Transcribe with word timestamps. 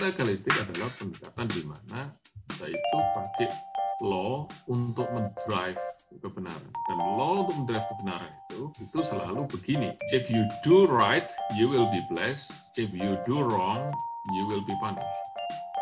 Legalistik 0.00 0.56
adalah 0.56 0.88
pendekatan 0.96 1.44
di 1.52 1.60
mana 1.68 2.08
kita 2.48 2.72
itu 2.72 2.98
pakai 3.12 3.52
law 4.00 4.48
untuk 4.64 5.04
mendrive 5.12 5.76
kebenaran. 6.24 6.72
Dan 6.88 6.96
law 7.20 7.44
untuk 7.44 7.60
mendrive 7.60 7.84
kebenaran 7.84 8.32
itu, 8.48 8.72
itu 8.80 8.98
selalu 9.04 9.44
begini. 9.52 9.92
If 10.08 10.32
you 10.32 10.48
do 10.64 10.88
right, 10.88 11.28
you 11.60 11.68
will 11.68 11.84
be 11.92 12.00
blessed. 12.08 12.48
If 12.80 12.96
you 12.96 13.20
do 13.28 13.44
wrong, 13.44 13.92
you 14.32 14.48
will 14.48 14.64
be 14.64 14.72
punished. 14.80 15.04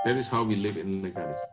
That 0.02 0.18
is 0.18 0.26
how 0.26 0.42
we 0.42 0.58
live 0.58 0.74
in 0.74 0.98
legalism. 0.98 1.46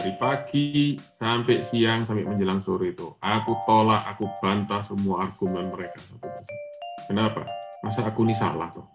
Dari 0.00 0.16
pagi 0.16 0.96
sampai 1.20 1.60
siang 1.68 2.08
sampai 2.08 2.24
menjelang 2.24 2.64
sore 2.64 2.96
itu, 2.96 3.12
aku 3.20 3.52
tolak, 3.68 4.00
aku 4.16 4.24
bantah 4.40 4.80
semua 4.88 5.28
argumen 5.28 5.68
mereka 5.76 6.00
satu 6.08 6.24
persatu. 6.24 6.56
Kenapa? 7.04 7.44
Masa 7.84 8.00
aku 8.08 8.24
ini 8.24 8.32
salah 8.32 8.72
tuh? 8.72 8.88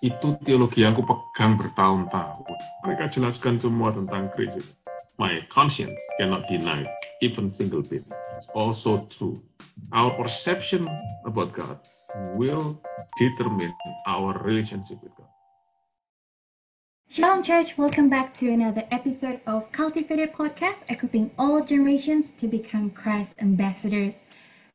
Itu 0.00 0.40
teologi 0.48 0.80
yang 0.80 0.96
aku 0.96 1.04
pegang 1.04 1.60
bertahun-tahun. 1.60 2.56
Mereka 2.88 3.12
jelaskan 3.12 3.60
semua 3.60 3.92
tentang 3.92 4.32
Kristus. 4.32 4.72
My 5.20 5.44
conscience 5.52 5.92
cannot 6.16 6.48
deny 6.48 6.88
even 7.20 7.52
single 7.52 7.84
bit. 7.84 8.08
It's 8.40 8.48
also 8.56 9.04
true. 9.12 9.36
Our 9.92 10.08
perception 10.16 10.88
about 11.28 11.52
God 11.52 11.84
will 12.32 12.80
determine 13.20 13.76
our 14.08 14.40
relationship 14.40 15.04
with 15.04 15.12
God. 15.20 15.28
Shalom 17.12 17.44
Church, 17.44 17.76
welcome 17.76 18.08
back 18.08 18.32
to 18.40 18.48
another 18.48 18.88
episode 18.88 19.44
of 19.44 19.68
Cultivated 19.68 20.32
Podcast, 20.32 20.80
equipping 20.88 21.28
all 21.36 21.60
generations 21.60 22.32
to 22.40 22.48
become 22.48 22.88
Christ 22.88 23.36
ambassadors. 23.36 24.16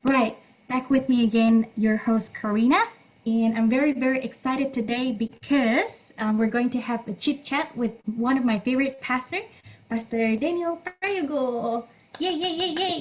Right, 0.06 0.38
back 0.70 0.86
with 0.86 1.10
me 1.10 1.26
again, 1.26 1.66
your 1.74 1.98
host 2.06 2.30
Karina, 2.30 2.94
and 3.26 3.58
I'm 3.58 3.68
very, 3.68 3.92
very 3.92 4.22
excited 4.22 4.70
today 4.70 5.10
because 5.10 6.14
um, 6.22 6.38
we're 6.38 6.50
going 6.50 6.70
to 6.70 6.80
have 6.80 7.02
a 7.10 7.14
chit 7.18 7.44
chat 7.44 7.74
with 7.76 7.90
one 8.06 8.38
of 8.38 8.46
my 8.46 8.62
favorite 8.62 9.02
pastors, 9.02 9.50
Pastor 9.90 10.38
Daniel 10.38 10.78
Prayogo. 10.78 11.84
Yay, 12.22 12.32
yay, 12.32 12.54
yay, 12.54 12.72
yay. 12.78 13.00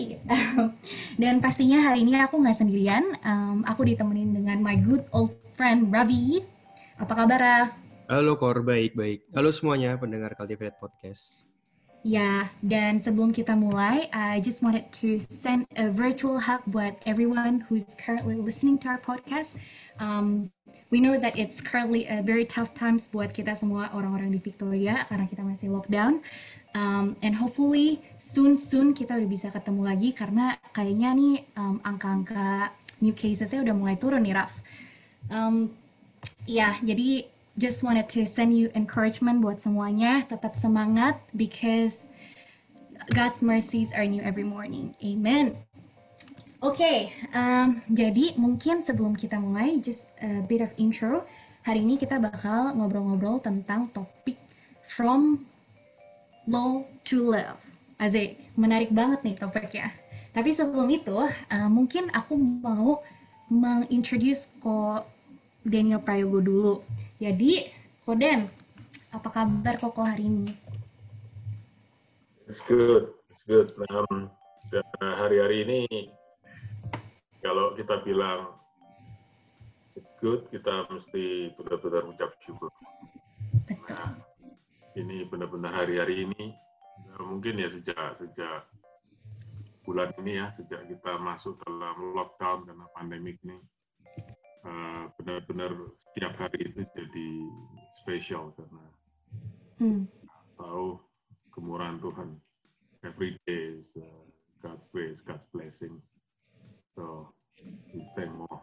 Dan 1.22 1.40
pastinya 1.40 1.80
hari 1.80 2.04
ini 2.04 2.20
aku 2.20 2.42
nggak 2.42 2.58
sendirian, 2.58 3.16
um, 3.24 3.64
aku 3.64 3.88
ditemenin 3.88 4.34
dengan 4.36 4.60
my 4.60 4.76
good 4.76 5.06
old 5.14 5.32
friend 5.56 5.94
Ravi. 5.94 6.44
Apa 7.00 7.14
kabar, 7.24 7.40
Rav? 7.40 7.68
Halo 8.10 8.34
Kor, 8.36 8.60
baik, 8.66 8.98
baik. 8.98 9.24
Halo 9.32 9.54
semuanya 9.54 9.96
pendengar 9.96 10.34
Cultivate 10.36 10.76
Podcast. 10.82 11.46
Ya, 12.06 12.54
dan 12.62 13.02
sebelum 13.02 13.34
kita 13.34 13.58
mulai, 13.58 14.14
I 14.14 14.38
just 14.38 14.62
wanted 14.62 14.86
to 15.02 15.18
send 15.42 15.66
a 15.74 15.90
virtual 15.90 16.38
hug 16.38 16.62
buat 16.70 17.02
everyone 17.10 17.66
who's 17.66 17.98
currently 17.98 18.38
listening 18.38 18.78
to 18.86 18.94
our 18.94 19.02
podcast. 19.02 19.50
Um, 20.00 20.52
we 20.92 21.00
know 21.00 21.18
that 21.20 21.38
it's 21.38 21.60
currently 21.62 22.08
a 22.08 22.22
very 22.22 22.46
tough 22.46 22.72
times 22.76 23.08
buat 23.10 23.34
kita 23.34 23.58
semua 23.58 23.90
orang-orang 23.92 24.32
di 24.32 24.40
Victoria 24.40 25.08
karena 25.08 25.26
kita 25.28 25.44
masih 25.44 25.68
lockdown. 25.72 26.22
Um, 26.76 27.16
and 27.24 27.32
hopefully 27.36 28.04
soon 28.20 28.60
soon 28.60 28.92
kita 28.92 29.16
udah 29.16 29.30
bisa 29.32 29.48
ketemu 29.48 29.82
lagi 29.88 30.10
karena 30.12 30.60
kayaknya 30.76 31.10
nih 31.16 31.36
um, 31.56 31.80
angka-angka 31.88 32.76
new 33.00 33.16
casesnya 33.16 33.64
udah 33.64 33.76
mulai 33.76 33.96
turun 33.96 34.24
nih, 34.24 34.36
Raf. 34.36 34.52
Um, 35.32 35.72
ya, 36.48 36.76
jadi 36.84 37.28
just 37.56 37.84
wanted 37.84 38.12
to 38.12 38.28
send 38.28 38.52
you 38.56 38.68
encouragement 38.76 39.40
buat 39.40 39.64
semuanya. 39.64 40.28
Tetap 40.28 40.56
semangat 40.56 41.20
because 41.32 41.96
God's 43.12 43.40
mercies 43.40 43.92
are 43.96 44.08
new 44.08 44.24
every 44.24 44.48
morning. 44.48 44.96
Amen. 45.00 45.60
Oke, 46.66 46.82
okay, 46.82 47.00
um, 47.30 47.78
jadi 47.94 48.34
mungkin 48.42 48.82
sebelum 48.82 49.14
kita 49.14 49.38
mulai, 49.38 49.78
just 49.86 50.02
a 50.18 50.42
bit 50.50 50.66
of 50.66 50.74
intro. 50.82 51.22
Hari 51.62 51.86
ini 51.86 51.94
kita 51.94 52.18
bakal 52.18 52.74
ngobrol-ngobrol 52.74 53.38
tentang 53.38 53.94
topik 53.94 54.34
from 54.90 55.46
law 56.50 56.82
to 57.06 57.22
love. 57.22 57.62
Azik, 58.02 58.42
menarik 58.58 58.90
banget 58.90 59.22
nih 59.22 59.38
topiknya. 59.38 59.94
Tapi 60.34 60.58
sebelum 60.58 60.90
itu, 60.90 61.14
uh, 61.30 61.70
mungkin 61.70 62.10
aku 62.10 62.34
mau 62.66 63.06
mengintroduce 63.46 64.50
kok 64.58 65.06
Daniel 65.62 66.02
Prayogo 66.02 66.42
dulu. 66.42 66.74
Jadi, 67.22 67.70
Koden, 68.10 68.50
apa 69.14 69.30
kabar 69.30 69.78
Koko 69.78 70.02
hari 70.02 70.26
ini? 70.26 70.50
It's 72.50 72.58
good, 72.66 73.14
it's 73.30 73.46
good. 73.46 73.70
Um, 73.94 74.34
hari-hari 74.98 75.62
ini, 75.62 76.10
kalau 77.46 77.78
kita 77.78 78.02
bilang 78.02 78.58
it's 79.94 80.10
good, 80.18 80.50
kita 80.50 80.90
mesti 80.90 81.54
benar-benar 81.54 82.10
ucap 82.10 82.34
syukur. 82.42 82.74
Nah, 83.86 84.18
ini 84.98 85.30
benar-benar 85.30 85.70
hari-hari 85.70 86.26
ini, 86.26 86.58
mungkin 87.22 87.62
ya 87.62 87.70
sejak 87.70 88.18
sejak 88.18 88.66
bulan 89.86 90.10
ini 90.26 90.42
ya, 90.42 90.58
sejak 90.58 90.90
kita 90.90 91.22
masuk 91.22 91.54
dalam 91.70 92.18
lockdown 92.18 92.66
karena 92.66 92.86
pandemik 92.98 93.38
ini, 93.46 93.62
benar-benar 95.22 95.70
uh, 95.70 95.94
setiap 96.10 96.34
hari 96.42 96.74
itu 96.74 96.82
jadi 96.98 97.30
spesial 98.02 98.50
karena 98.58 98.86
hmm. 99.86 100.04
tahu 100.58 100.98
kemurahan 101.54 102.02
Tuhan. 102.02 102.30
Every 103.06 103.38
day 103.46 103.78
is 103.78 103.86
uh, 104.02 104.26
God's 104.66 104.82
grace, 104.90 105.22
God's 105.30 105.46
blessing. 105.54 106.02
So 106.96 107.30
we 107.94 108.08
thank 108.16 108.32
more. 108.32 108.62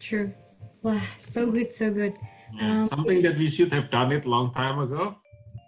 True. 0.00 0.32
Wah, 0.80 1.04
so 1.32 1.48
good, 1.48 1.72
so 1.76 1.92
good. 1.92 2.16
Yeah, 2.56 2.84
um, 2.84 2.88
something 2.88 3.20
that 3.24 3.36
we 3.36 3.48
should 3.48 3.72
have 3.72 3.88
done 3.88 4.12
it 4.12 4.24
long 4.28 4.52
time 4.52 4.80
ago, 4.80 5.16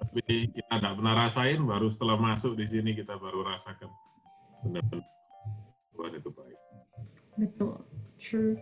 tapi 0.00 0.48
kita 0.52 0.72
tidak 0.80 0.92
pernah 0.96 1.14
rasain. 1.28 1.60
Baru 1.64 1.88
setelah 1.92 2.16
masuk 2.20 2.56
di 2.56 2.68
sini 2.68 2.92
kita 2.96 3.16
baru 3.16 3.44
rasakan 3.44 3.88
benar-benar 4.64 5.08
Tuhan 5.96 6.12
itu 6.20 6.30
baik. 6.32 6.58
Betul, 7.36 7.74
true. 8.20 8.54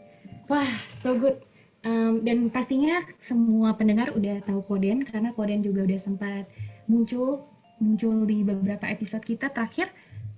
Wah, 0.47 0.71
so 1.03 1.15
good. 1.19 1.43
Um, 1.84 2.25
dan 2.25 2.49
pastinya 2.49 3.05
semua 3.29 3.77
pendengar 3.77 4.15
udah 4.17 4.41
tahu 4.47 4.65
Koden 4.65 5.05
karena 5.05 5.37
Koden 5.37 5.61
juga 5.61 5.84
udah 5.84 6.01
sempat 6.01 6.49
muncul 6.89 7.45
muncul 7.83 8.25
di 8.25 8.41
beberapa 8.41 8.89
episode 8.89 9.27
kita 9.27 9.51
terakhir. 9.53 9.93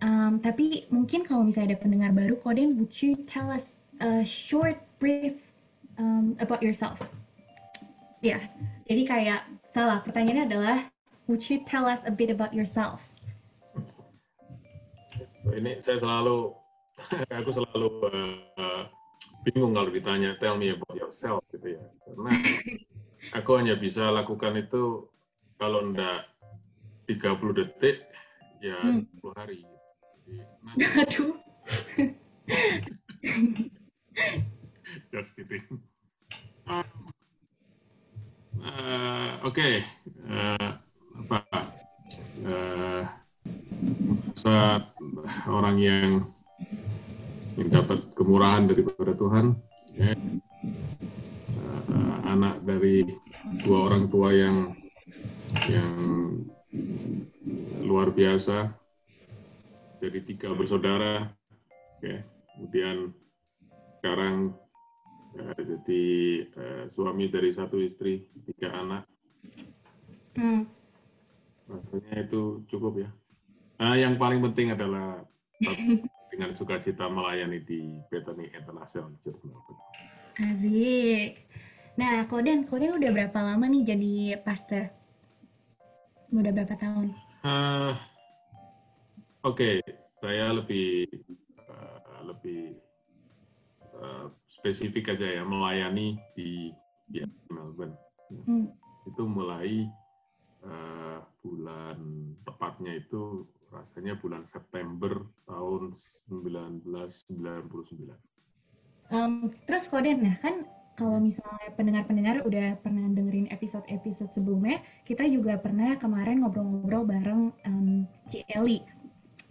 Um, 0.04 0.38
tapi 0.44 0.84
mungkin 0.92 1.24
kalau 1.24 1.48
misalnya 1.48 1.74
ada 1.74 1.80
pendengar 1.80 2.10
baru, 2.12 2.36
Koden, 2.36 2.76
would 2.76 2.92
you 3.00 3.16
tell 3.24 3.48
us 3.48 3.64
a 4.00 4.24
short 4.28 4.76
brief 5.00 5.40
um, 5.96 6.36
about 6.40 6.60
yourself? 6.60 7.00
Ya, 8.20 8.36
yeah. 8.36 8.40
jadi 8.88 9.02
kayak 9.08 9.40
salah. 9.72 10.04
Pertanyaannya 10.04 10.44
adalah, 10.52 10.78
would 11.28 11.44
you 11.48 11.64
tell 11.64 11.88
us 11.88 12.00
a 12.04 12.12
bit 12.12 12.28
about 12.28 12.52
yourself? 12.52 13.00
Ini 15.48 15.80
saya 15.80 16.02
selalu, 16.02 16.52
aku 17.40 17.50
selalu 17.56 17.86
uh, 18.60 18.84
bingung 19.46 19.78
kalau 19.78 19.90
ditanya 19.94 20.34
tell 20.42 20.58
me 20.58 20.74
about 20.74 20.98
yourself 20.98 21.38
gitu 21.54 21.78
ya 21.78 21.82
karena 22.02 22.30
aku 23.38 23.50
hanya 23.54 23.78
bisa 23.78 24.10
lakukan 24.10 24.58
itu 24.58 25.06
kalau 25.54 25.86
enggak 25.86 26.26
30 27.06 27.54
detik 27.54 28.10
ya 28.58 28.74
hmm. 28.82 29.06
20 29.22 29.38
hari 29.38 29.62
aduh 30.76 31.34
just 35.12 35.30
kidding 35.38 35.62
uh, 36.66 36.82
uh, 38.62 39.30
oke 39.46 39.54
okay. 39.54 39.86
uh, 40.26 40.76
uh, 42.46 43.02
saat 44.34 44.82
orang 45.48 45.76
yang 45.78 46.26
yang 47.56 47.68
dapat 47.72 48.04
kemurahan 48.12 48.68
daripada 48.68 49.16
Tuhan 49.16 49.56
ya. 49.96 50.12
uh, 51.88 52.18
anak 52.28 52.60
dari 52.66 53.06
dua 53.64 53.78
orang 53.90 54.10
tua 54.12 54.34
yang 54.34 54.76
yang 55.70 55.96
luar 57.86 58.12
biasa 58.12 58.85
dari 60.02 60.20
tiga 60.24 60.52
bersaudara 60.52 61.30
ya. 62.04 62.20
kemudian 62.56 63.12
sekarang 63.98 64.54
uh, 65.40 65.60
jadi 65.60 66.04
uh, 66.56 66.84
suami 66.94 67.32
dari 67.32 67.50
satu 67.56 67.80
istri 67.80 68.24
tiga 68.52 68.72
anak 68.76 69.02
hmm. 70.36 70.62
rasanya 71.68 72.28
itu 72.28 72.64
cukup 72.68 73.06
ya 73.06 73.10
nah, 73.80 73.96
yang 73.96 74.20
paling 74.20 74.40
penting 74.44 74.76
adalah 74.76 75.24
dengan 76.36 76.52
sukacita 76.60 77.08
melayani 77.08 77.64
di 77.64 77.96
Bethany 78.12 78.52
International 78.52 79.08
Church 79.24 79.40
Melbourne. 79.40 79.80
Asik. 80.36 81.48
Nah, 81.96 82.28
Koden, 82.28 82.68
Koden 82.68 83.00
udah 83.00 83.08
berapa 83.08 83.38
lama 83.40 83.64
nih 83.72 83.82
jadi 83.88 84.12
pastor? 84.44 84.92
Udah 86.28 86.52
berapa 86.52 86.76
tahun? 86.76 87.16
Uh, 87.40 87.96
Oke, 89.46 89.78
okay. 89.78 89.94
saya 90.18 90.50
lebih 90.58 91.06
uh, 91.70 92.18
lebih 92.26 92.74
uh, 93.94 94.26
spesifik 94.50 95.14
aja 95.14 95.38
ya 95.38 95.46
melayani 95.46 96.18
di, 96.34 96.74
di 97.06 97.22
Melbourne. 97.46 97.94
Hmm. 98.26 98.74
Itu 99.06 99.22
mulai 99.22 99.86
uh, 100.66 101.22
bulan 101.46 101.98
tepatnya 102.42 102.98
itu 102.98 103.46
rasanya 103.70 104.18
bulan 104.18 104.42
September 104.50 105.14
tahun 105.46 105.94
1999. 106.26 107.30
Um, 109.14 109.54
terus 109.70 109.86
Koden, 109.86 110.26
nah 110.26 110.34
kan 110.42 110.66
kalau 110.96 111.20
misalnya 111.20 111.70
pendengar-pendengar 111.76 112.42
udah 112.42 112.80
pernah 112.80 113.06
dengerin 113.12 113.52
episode-episode 113.52 114.32
sebelumnya, 114.32 114.82
kita 115.04 115.22
juga 115.28 115.60
pernah 115.60 115.94
kemarin 116.00 116.42
ngobrol-ngobrol 116.42 117.04
bareng 117.04 117.54
um, 117.68 118.08
Ci 118.32 118.42
Eli, 118.48 118.80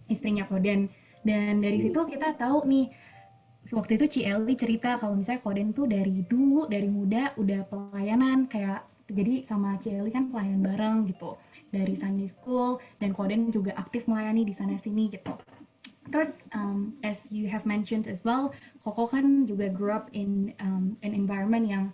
istrinya 0.06 0.46
Koden. 0.46 0.88
Dan 1.26 1.58
dari 1.58 1.82
situ 1.82 1.98
kita 2.06 2.38
tahu 2.38 2.62
nih, 2.70 2.86
waktu 3.74 3.98
itu 3.98 4.06
Ci 4.06 4.20
Eli 4.22 4.54
cerita 4.54 4.98
kalau 5.02 5.18
misalnya 5.18 5.42
Koden 5.42 5.74
tuh 5.74 5.90
dari 5.90 6.22
dulu, 6.22 6.70
dari 6.70 6.86
muda 6.86 7.34
udah 7.34 7.66
pelayanan 7.66 8.46
kayak 8.46 8.86
jadi 9.10 9.46
sama 9.46 9.78
Ci 9.82 9.94
Eli 9.94 10.10
kan 10.10 10.30
pelayan 10.30 10.62
bareng 10.62 11.06
gitu 11.10 11.34
dari 11.74 11.94
Sunday 11.98 12.30
School 12.30 12.78
dan 13.02 13.10
Koden 13.14 13.50
juga 13.50 13.74
aktif 13.74 14.06
melayani 14.06 14.46
di 14.46 14.54
sana 14.54 14.78
sini 14.78 15.10
gitu. 15.10 15.34
Terus 16.10 16.38
um, 16.54 16.94
as 17.02 17.18
you 17.34 17.50
have 17.50 17.66
mentioned 17.66 18.06
as 18.06 18.22
well, 18.22 18.54
Koko 18.86 19.10
kan 19.10 19.50
juga 19.50 19.66
grew 19.66 19.90
up 19.90 20.06
in 20.14 20.54
um, 20.62 20.94
an 21.02 21.10
environment 21.10 21.66
yang 21.66 21.84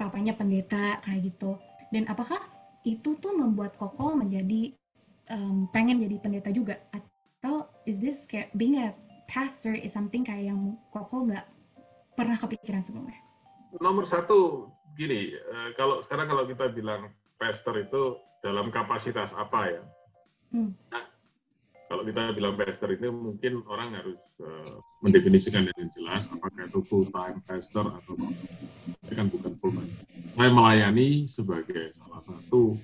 papanya 0.00 0.32
pendeta 0.32 1.00
kayak 1.04 1.28
gitu. 1.32 1.60
Dan 1.92 2.08
apakah 2.08 2.40
itu 2.88 3.16
tuh 3.20 3.36
membuat 3.36 3.76
Koko 3.76 4.16
menjadi 4.16 4.72
um, 5.28 5.68
pengen 5.72 6.00
jadi 6.00 6.16
pendeta 6.16 6.48
juga? 6.48 6.80
Atau 7.46 7.70
is 7.86 8.02
this 8.02 8.26
kayak 8.26 8.50
being 8.58 8.74
a 8.82 8.90
pastor 9.30 9.70
is 9.70 9.94
something 9.94 10.26
kayak 10.26 10.50
yang 10.50 10.74
Koko 10.90 11.30
nggak 11.30 11.46
pernah 12.18 12.34
kepikiran 12.42 12.82
sebelumnya? 12.82 13.22
Nomor 13.78 14.02
satu 14.02 14.66
gini, 14.98 15.30
uh, 15.30 15.70
kalau 15.78 16.02
sekarang 16.02 16.26
kalau 16.26 16.42
kita 16.50 16.74
bilang 16.74 17.14
pastor 17.38 17.78
itu 17.78 18.18
dalam 18.42 18.74
kapasitas 18.74 19.30
apa 19.38 19.60
ya? 19.62 19.82
Hmm. 20.58 20.74
Nah, 20.90 21.06
kalau 21.86 22.02
kita 22.02 22.34
bilang 22.34 22.58
pastor 22.58 22.90
itu 22.90 23.14
mungkin 23.14 23.62
orang 23.70 23.94
harus 23.94 24.18
uh, 24.42 24.82
mendefinisikan 25.06 25.70
dengan 25.70 25.86
jelas 25.94 26.26
apakah 26.34 26.66
itu 26.66 26.82
full 26.82 27.06
time 27.14 27.38
pastor 27.46 27.86
atau 27.94 28.18
itu 29.06 29.14
kan 29.14 29.30
bukan 29.30 29.54
full 29.62 29.70
time. 29.70 29.94
Saya 30.34 30.50
melayani 30.50 31.30
sebagai 31.30 31.94
salah 31.94 32.26
satu 32.26 32.74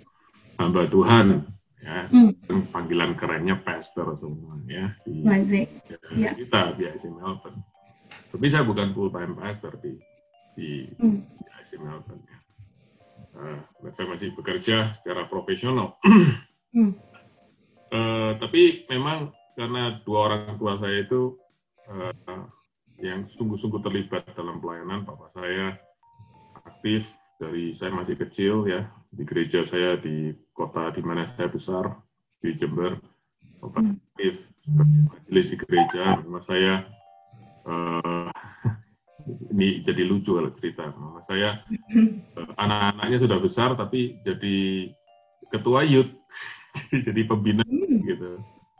hamba 0.55 0.87
Tuhan 0.87 1.51
ya 1.83 2.07
hmm. 2.07 2.71
panggilan 2.71 3.19
kerennya 3.19 3.59
pastor 3.59 4.15
semua 4.23 4.55
ya 4.71 4.95
di 5.03 5.27
ya. 6.15 6.31
kita 6.39 6.79
di 6.79 6.87
IC 6.87 7.05
Melbourne. 7.11 7.59
Tapi 8.33 8.47
saya 8.49 8.65
bukan 8.65 8.95
full 8.95 9.11
time 9.11 9.35
pastor 9.35 9.75
di 9.83 9.99
di, 10.55 10.87
hmm. 10.95 11.19
di 11.43 11.49
IC 11.67 11.71
Melbourne 11.83 12.23
ya. 12.23 12.39
Uh, 13.33 13.59
saya 13.99 14.07
masih 14.15 14.31
bekerja 14.39 14.95
secara 15.01 15.27
profesional. 15.27 15.99
hmm 16.73 17.13
Uh, 17.93 18.41
tapi 18.41 18.89
memang 18.89 19.37
karena 19.53 20.01
dua 20.09 20.33
orang 20.33 20.57
tua 20.57 20.81
saya 20.81 21.05
itu 21.05 21.37
uh, 21.93 22.49
yang 23.05 23.29
sungguh-sungguh 23.37 23.85
terlibat 23.85 24.25
dalam 24.33 24.65
pelayanan, 24.65 25.05
papa 25.05 25.29
saya 25.37 25.77
aktif 26.65 27.05
dari 27.37 27.77
saya 27.77 27.93
masih 27.93 28.17
kecil 28.17 28.65
ya 28.65 28.89
di 29.13 29.23
gereja 29.29 29.69
saya 29.69 30.01
di 30.01 30.33
kota 30.57 30.89
di 30.97 31.05
mana 31.05 31.29
saya 31.37 31.53
besar 31.53 32.01
di 32.41 32.57
Jember, 32.57 32.97
papa 33.61 33.85
hmm. 33.85 34.01
majelis 35.07 35.47
di 35.53 35.57
gereja, 35.61 36.19
mama 36.25 36.41
saya 36.49 36.89
uh, 37.69 38.33
ini 39.53 39.85
jadi 39.85 40.03
lucu 40.09 40.33
kalau 40.35 40.51
cerita, 40.59 40.91
mama 40.97 41.21
saya 41.29 41.61
uh, 42.41 42.53
anak-anaknya 42.57 43.19
sudah 43.21 43.39
besar 43.39 43.71
tapi 43.77 44.17
jadi 44.25 44.89
ketua 45.53 45.85
youth 45.85 46.11
jadi 47.07 47.21
pembina 47.29 47.63
hmm. 47.63 48.01
gitu. 48.09 48.31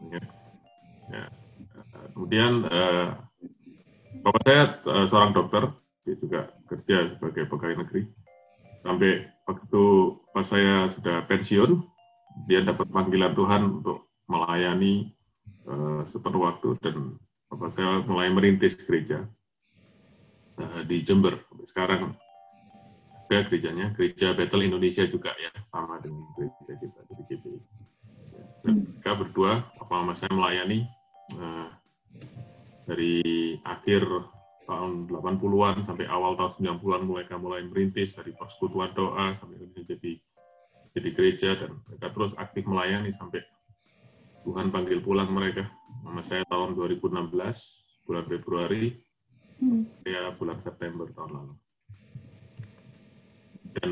Ya. 0.09 0.23
Ya. 1.13 1.25
Kemudian 2.17 2.65
uh, 2.67 3.21
bapak 4.25 4.43
saya 4.49 4.63
uh, 4.89 5.07
seorang 5.13 5.37
dokter, 5.37 5.69
dia 6.09 6.17
juga 6.19 6.41
kerja 6.73 7.21
sebagai 7.21 7.47
pegawai 7.53 7.85
negeri. 7.85 8.03
Sampai 8.83 9.32
waktu 9.47 9.83
pas 10.33 10.47
saya 10.47 10.91
sudah 10.99 11.27
pensiun, 11.27 11.83
dia 12.49 12.65
dapat 12.65 12.89
panggilan 12.89 13.37
Tuhan 13.37 13.63
untuk 13.83 14.09
melayani 14.31 15.13
uh, 15.69 16.03
sepenuh 16.09 16.49
waktu 16.49 16.79
dan 16.81 17.21
bapak 17.53 17.77
saya 17.77 18.01
mulai 18.09 18.33
merintis 18.33 18.79
gereja 18.89 19.29
uh, 20.57 20.81
di 20.89 21.05
Jember. 21.05 21.37
Sekarang 21.69 22.17
ada 23.33 23.49
gerejanya, 23.49 23.97
gereja 23.97 24.37
Battle 24.37 24.69
Indonesia 24.69 25.09
juga 25.09 25.33
ya, 25.41 25.49
sama 25.73 25.97
dengan 26.05 26.29
gereja 26.37 26.73
kita 26.77 27.01
di 27.17 27.25
GPI. 27.33 27.61
Dan 28.61 28.75
mereka 28.93 29.13
berdua, 29.17 29.53
apa 29.81 29.93
mama 29.93 30.13
saya 30.21 30.33
melayani 30.37 30.85
uh, 31.41 31.73
dari 32.85 33.57
akhir 33.65 34.05
tahun 34.67 35.11
80-an 35.11 35.85
sampai 35.85 36.07
awal 36.07 36.39
tahun 36.39 36.79
90-an 36.79 37.03
mereka 37.07 37.35
mulai 37.39 37.67
merintis 37.67 38.15
dari 38.15 38.31
persekutuan 38.37 38.95
doa 38.95 39.35
sampai 39.43 39.59
jadi 39.75 40.13
jadi 40.93 41.09
gereja 41.17 41.51
dan 41.57 41.81
mereka 41.89 42.13
terus 42.13 42.33
aktif 42.37 42.69
melayani 42.69 43.17
sampai 43.17 43.41
Tuhan 44.43 44.75
panggil 44.75 44.99
pulang 45.01 45.31
mereka. 45.31 45.71
Mama 46.03 46.27
saya 46.27 46.43
tahun 46.51 46.75
2016 46.75 47.31
bulan 48.07 48.25
Februari, 48.27 48.91
hmm. 49.63 50.03
ya 50.03 50.35
bulan 50.35 50.59
September 50.67 51.07
tahun 51.15 51.31
lalu. 51.31 51.55
Dan 53.79 53.91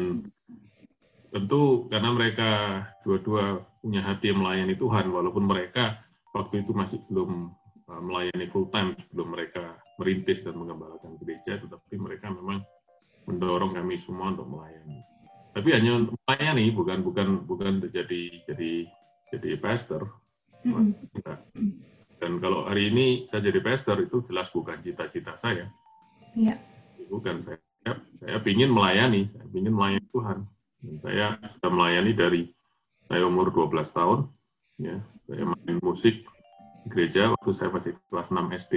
tentu 1.31 1.87
karena 1.89 2.11
mereka 2.11 2.51
dua-dua 3.07 3.63
punya 3.79 4.03
hati 4.03 4.35
yang 4.35 4.43
melayani 4.43 4.75
Tuhan, 4.75 5.07
walaupun 5.09 5.47
mereka 5.47 6.03
waktu 6.35 6.67
itu 6.67 6.75
masih 6.75 6.99
belum 7.07 7.55
uh, 7.87 8.03
melayani 8.03 8.51
full 8.51 8.67
time 8.75 8.99
sebelum 9.09 9.39
mereka 9.39 9.79
merintis 10.01 10.41
dan 10.41 10.57
mengembalakan 10.57 11.21
gereja, 11.21 11.61
tetapi 11.61 12.01
mereka 12.01 12.33
memang 12.33 12.65
mendorong 13.29 13.77
kami 13.77 14.01
semua 14.01 14.33
untuk 14.33 14.49
melayani. 14.49 15.05
Tapi 15.53 15.69
hanya 15.77 15.93
untuk 16.01 16.17
melayani, 16.25 16.65
bukan 16.73 16.99
bukan 17.05 17.29
bukan 17.45 17.73
jadi 17.93 18.21
jadi 18.49 18.89
jadi 19.37 19.49
pastor. 19.61 20.09
Dan 22.21 22.37
kalau 22.41 22.65
hari 22.65 22.89
ini 22.89 23.29
saya 23.29 23.45
jadi 23.45 23.61
pastor 23.61 24.01
itu 24.01 24.25
jelas 24.29 24.49
bukan 24.57 24.81
cita-cita 24.81 25.37
saya. 25.41 25.69
Iya. 26.33 26.57
Bukan 27.13 27.45
saya. 27.45 27.61
Saya 28.21 28.37
ingin 28.45 28.73
melayani, 28.73 29.29
saya 29.33 29.49
ingin 29.57 29.73
melayani 29.73 30.05
Tuhan 30.13 30.45
saya 31.05 31.37
sudah 31.59 31.71
melayani 31.71 32.13
dari 32.17 32.43
saya 33.11 33.27
umur 33.29 33.53
12 33.53 33.91
tahun. 33.93 34.19
Ya, 34.81 34.97
saya 35.29 35.45
main 35.45 35.77
musik 35.85 36.25
di 36.85 36.89
gereja 36.89 37.37
waktu 37.37 37.53
saya 37.61 37.69
masih 37.69 37.93
kelas 38.09 38.33
6 38.33 38.49
SD. 38.65 38.75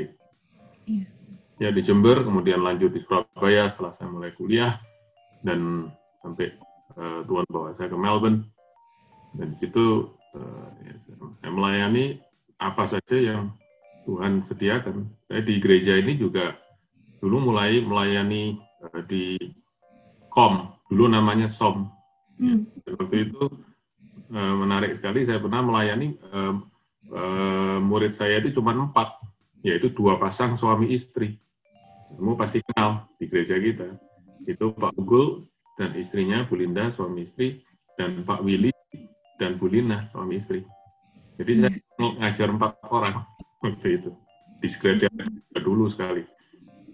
Iya. 0.84 1.08
Ya 1.62 1.70
di 1.70 1.86
Jember, 1.86 2.26
kemudian 2.26 2.66
lanjut 2.66 2.98
di 2.98 3.02
Surabaya 3.06 3.70
setelah 3.74 3.94
saya 4.02 4.10
mulai 4.10 4.34
kuliah 4.34 4.82
dan 5.46 5.90
sampai 6.26 6.50
uh, 6.98 7.22
Tuhan 7.30 7.46
bawa 7.54 7.78
saya 7.78 7.94
ke 7.94 7.98
Melbourne. 7.98 8.50
Dan 9.38 9.54
di 9.54 9.58
situ 9.62 10.10
uh, 10.34 10.68
ya, 10.82 10.94
saya 11.42 11.52
melayani 11.54 12.18
apa 12.58 12.90
saja 12.90 13.18
yang 13.18 13.54
Tuhan 14.10 14.42
sediakan. 14.50 15.08
Saya 15.30 15.42
di 15.46 15.62
gereja 15.62 15.94
ini 15.94 16.18
juga 16.18 16.58
dulu 17.22 17.54
mulai 17.54 17.86
melayani 17.86 18.58
uh, 18.90 19.02
di 19.06 19.38
KOM, 20.34 20.74
dulu 20.90 21.06
namanya 21.14 21.46
SOM. 21.48 21.86
Hmm. 22.42 22.66
waktu 22.98 23.30
itu 23.30 23.46
uh, 24.34 24.54
menarik 24.58 24.98
sekali, 24.98 25.22
saya 25.24 25.38
pernah 25.38 25.62
melayani 25.62 26.18
uh, 26.34 26.58
uh, 27.14 27.78
murid 27.78 28.18
saya 28.18 28.42
itu 28.42 28.58
cuma 28.58 28.74
empat, 28.74 29.23
yaitu 29.64 29.90
dua 29.96 30.20
pasang 30.20 30.60
suami 30.60 30.92
istri. 30.94 31.40
Kamu 32.14 32.38
pasti 32.38 32.62
kenal 32.62 33.10
di 33.18 33.26
gereja 33.26 33.58
kita. 33.58 33.98
Itu 34.46 34.76
Pak 34.76 34.94
Ugul 35.00 35.48
dan 35.80 35.98
istrinya 35.98 36.46
Bu 36.46 36.60
Linda, 36.60 36.94
suami 36.94 37.26
istri, 37.26 37.64
dan 37.98 38.22
Pak 38.22 38.46
Willy 38.46 38.70
dan 39.42 39.58
Bu 39.58 39.66
Lina, 39.72 40.12
suami 40.14 40.38
istri. 40.38 40.62
Jadi 41.42 41.52
hmm. 41.58 41.62
saya 41.66 41.78
ngajar 42.22 42.48
empat 42.54 42.78
orang 42.94 43.26
waktu 43.66 43.98
itu 43.98 44.12
di 44.62 44.68
gereja 44.78 45.10
dulu 45.58 45.90
sekali 45.90 46.24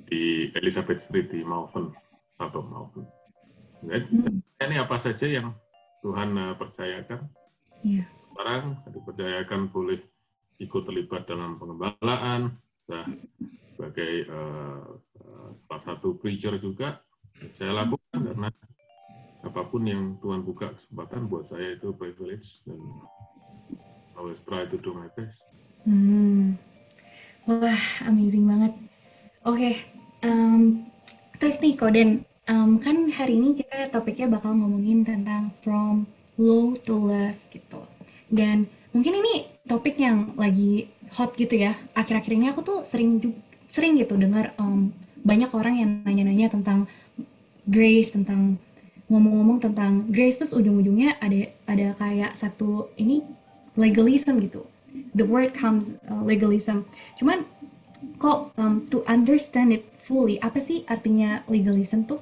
di 0.07 0.49
Elizabeth 0.55 1.03
Street 1.05 1.29
di 1.29 1.43
Malvern 1.43 1.91
atau 2.39 2.63
Malvern. 2.63 3.05
Hmm. 3.83 4.39
Ini 4.59 4.75
apa 4.79 4.95
saja 4.99 5.27
yang 5.27 5.55
Tuhan 6.03 6.35
uh, 6.35 6.55
percayakan. 6.55 7.27
Yeah. 7.83 8.07
Sekarang 8.31 8.79
dipercayakan 8.87 9.61
boleh 9.71 9.99
ikut 10.59 10.83
terlibat 10.83 11.25
dalam 11.25 11.55
pengembalaan, 11.55 12.53
nah, 12.91 13.05
sebagai 13.73 14.27
uh, 14.27 14.99
uh, 15.23 15.49
salah 15.67 15.83
satu 15.95 16.19
preacher 16.19 16.59
juga 16.59 16.99
saya 17.55 17.71
lakukan 17.71 18.19
karena 18.19 18.49
apa 19.47 19.61
pun 19.71 19.87
yang 19.87 20.19
Tuhan 20.19 20.43
buka 20.43 20.75
kesempatan 20.75 21.31
buat 21.31 21.47
saya 21.47 21.79
itu 21.79 21.95
privilege 21.95 22.59
dan 22.67 22.79
always 24.19 24.39
try 24.43 24.67
to 24.67 24.75
do 24.83 24.91
my 24.91 25.07
best. 25.15 25.39
Hmm. 25.87 26.59
Wah, 27.47 27.83
amazing 28.03 28.43
banget. 28.43 28.75
Oke, 29.47 29.55
okay. 29.55 29.73
um, 30.27 30.83
terus 31.39 31.55
nih 31.63 31.79
Koden, 31.79 32.27
um, 32.51 32.83
kan 32.83 33.07
hari 33.15 33.39
ini 33.39 33.55
kita 33.63 33.95
topiknya 33.95 34.27
bakal 34.27 34.51
ngomongin 34.51 35.07
tentang 35.07 35.55
from 35.63 36.03
low 36.35 36.75
to 36.83 36.99
love 36.99 37.39
gitu. 37.55 37.81
Dan 38.27 38.67
mungkin 38.91 39.23
ini 39.23 39.47
topik 39.69 40.01
yang 40.01 40.33
lagi 40.33 40.89
hot 41.13 41.37
gitu 41.37 41.53
ya. 41.53 41.77
Akhir-akhir 41.93 42.33
ini 42.33 42.49
aku 42.49 42.65
tuh 42.65 42.79
sering 42.89 43.21
sering 43.69 44.01
gitu 44.01 44.17
dengar 44.17 44.57
um, 44.57 44.89
banyak 45.21 45.53
orang 45.53 45.75
yang 45.77 45.91
nanya-nanya 46.01 46.49
tentang 46.49 46.89
grace, 47.69 48.09
tentang 48.09 48.57
ngomong-ngomong 49.09 49.61
tentang 49.61 50.09
grace 50.09 50.41
terus 50.41 50.53
ujung-ujungnya 50.53 51.21
ada 51.21 51.53
ada 51.69 51.93
kayak 52.01 52.33
satu 52.41 52.89
ini 52.97 53.21
legalism 53.77 54.41
gitu. 54.41 54.65
The 55.13 55.25
word 55.25 55.53
comes 55.53 55.85
uh, 56.09 56.25
legalism. 56.25 56.89
Cuman 57.21 57.45
kok 58.17 58.49
um, 58.57 58.89
to 58.89 59.05
understand 59.05 59.69
it 59.69 59.85
fully 60.09 60.41
apa 60.41 60.57
sih 60.57 60.81
artinya 60.89 61.45
legalism 61.45 62.09
tuh? 62.09 62.17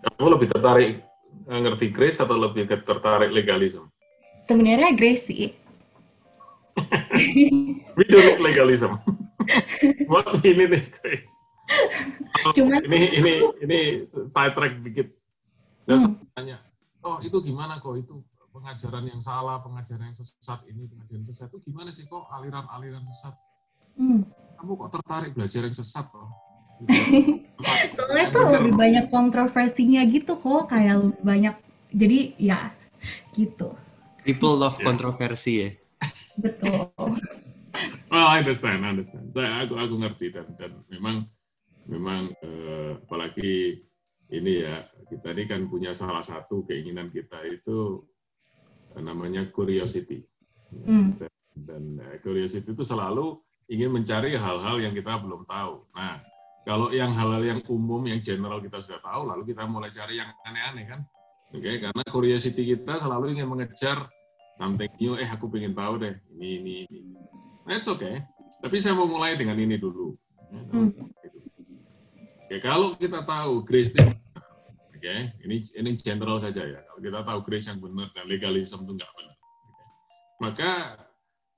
Kamu 0.00 0.32
lebih 0.32 0.48
tertarik 0.48 1.04
ngerti 1.44 1.92
grace 1.92 2.16
atau 2.16 2.32
lebih 2.40 2.64
tertarik 2.64 3.28
legalism? 3.28 3.92
Sebenarnya 4.50 4.98
grace 4.98 5.30
sih. 5.30 5.54
we 7.94 8.02
don't 8.10 8.26
need 8.26 8.42
legalism. 8.42 8.98
What 10.10 10.26
we 10.42 10.58
need 10.58 10.74
is 10.74 10.90
grace. 10.90 11.30
Cuman 12.58 12.82
ini 12.90 13.14
ini 13.14 13.32
ini 13.62 13.78
side 14.34 14.58
track 14.58 14.82
dikit. 14.82 15.06
Dan 15.86 16.18
hmm. 16.18 16.34
tanya, 16.34 16.58
oh 17.06 17.22
itu 17.22 17.38
gimana 17.46 17.78
kok 17.78 17.94
itu 17.94 18.18
pengajaran 18.50 19.06
yang 19.06 19.22
salah, 19.22 19.62
pengajaran 19.62 20.10
yang 20.10 20.18
sesat 20.18 20.66
ini, 20.66 20.90
pengajaran 20.90 21.22
sesat 21.30 21.46
itu 21.54 21.70
gimana 21.70 21.94
sih 21.94 22.10
kok 22.10 22.26
aliran-aliran 22.34 23.06
sesat? 23.06 23.38
Hmm. 23.94 24.26
Kamu 24.58 24.74
kok 24.82 24.98
tertarik 24.98 25.30
belajar 25.38 25.62
yang 25.62 25.76
sesat 25.78 26.10
kok? 26.10 26.26
Soalnya 27.94 28.26
tuh 28.34 28.46
lebih 28.50 28.72
banyak 28.74 29.06
kontroversinya 29.14 30.02
gitu 30.10 30.42
kok, 30.42 30.74
kayak 30.74 31.06
lebih 31.06 31.22
banyak. 31.22 31.54
Jadi 31.94 32.18
ya 32.42 32.74
gitu. 33.38 33.78
People 34.26 34.54
love 34.56 34.76
yeah. 34.78 34.86
kontroversi 34.86 35.52
ya. 35.64 35.70
Betul. 36.40 36.92
well, 38.10 38.26
I 38.28 38.40
understand, 38.40 38.84
I 38.84 38.96
understand. 38.96 39.32
Saya 39.32 39.64
aku 39.64 39.74
aku 39.76 39.94
ngerti 40.00 40.26
dan 40.34 40.46
dan 40.56 40.72
memang 40.88 41.28
memang 41.88 42.32
eh, 42.42 42.96
apalagi 43.00 43.82
ini 44.30 44.52
ya 44.62 44.86
kita 45.10 45.34
ini 45.34 45.44
kan 45.50 45.66
punya 45.66 45.90
salah 45.90 46.22
satu 46.22 46.62
keinginan 46.64 47.10
kita 47.10 47.42
itu 47.50 48.04
eh, 48.94 49.02
namanya 49.02 49.48
curiosity. 49.50 50.22
Hmm. 50.70 51.18
Dan, 51.18 51.32
dan 51.66 51.82
uh, 51.98 52.16
curiosity 52.22 52.62
itu 52.62 52.86
selalu 52.86 53.42
ingin 53.66 53.90
mencari 53.90 54.38
hal-hal 54.38 54.78
yang 54.78 54.94
kita 54.94 55.18
belum 55.18 55.42
tahu. 55.50 55.82
Nah, 55.98 56.22
kalau 56.62 56.94
yang 56.94 57.10
hal-hal 57.10 57.42
yang 57.42 57.60
umum, 57.66 58.06
yang 58.06 58.22
general 58.22 58.62
kita 58.62 58.78
sudah 58.78 59.02
tahu, 59.02 59.26
lalu 59.26 59.50
kita 59.50 59.66
mulai 59.66 59.90
cari 59.90 60.22
yang 60.22 60.30
aneh-aneh 60.46 60.86
kan. 60.86 61.00
Oke, 61.50 61.66
okay? 61.66 61.76
karena 61.82 62.02
curiosity 62.06 62.62
kita 62.62 63.02
selalu 63.02 63.34
ingin 63.34 63.50
mengejar 63.50 64.06
something 64.54 64.92
new. 65.02 65.18
Eh, 65.18 65.26
aku 65.26 65.50
pengen 65.50 65.74
tahu 65.74 65.98
deh, 65.98 66.14
ini, 66.38 66.62
ini, 66.62 66.74
ini. 66.86 67.18
That's 67.66 67.90
okay. 67.90 68.22
Tapi 68.62 68.78
saya 68.78 68.94
mau 68.94 69.10
mulai 69.10 69.34
dengan 69.34 69.58
ini 69.58 69.74
dulu. 69.74 70.14
Hmm. 70.50 70.94
Oke, 72.46 72.56
kalau 72.62 72.94
kita 72.94 73.26
tahu 73.26 73.66
grace 73.66 73.90
oke, 73.94 74.14
okay? 74.94 75.34
ini 75.42 75.66
ini 75.74 75.98
general 75.98 76.38
saja 76.38 76.62
ya. 76.62 76.82
Kalau 76.86 77.00
kita 77.02 77.20
tahu 77.26 77.38
grace 77.46 77.66
yang 77.66 77.78
benar 77.82 78.10
dan 78.14 78.26
legalisme 78.26 78.82
itu 78.86 78.92
nggak 78.98 79.12
benar, 79.14 79.36
okay? 79.38 79.86
maka 80.42 80.70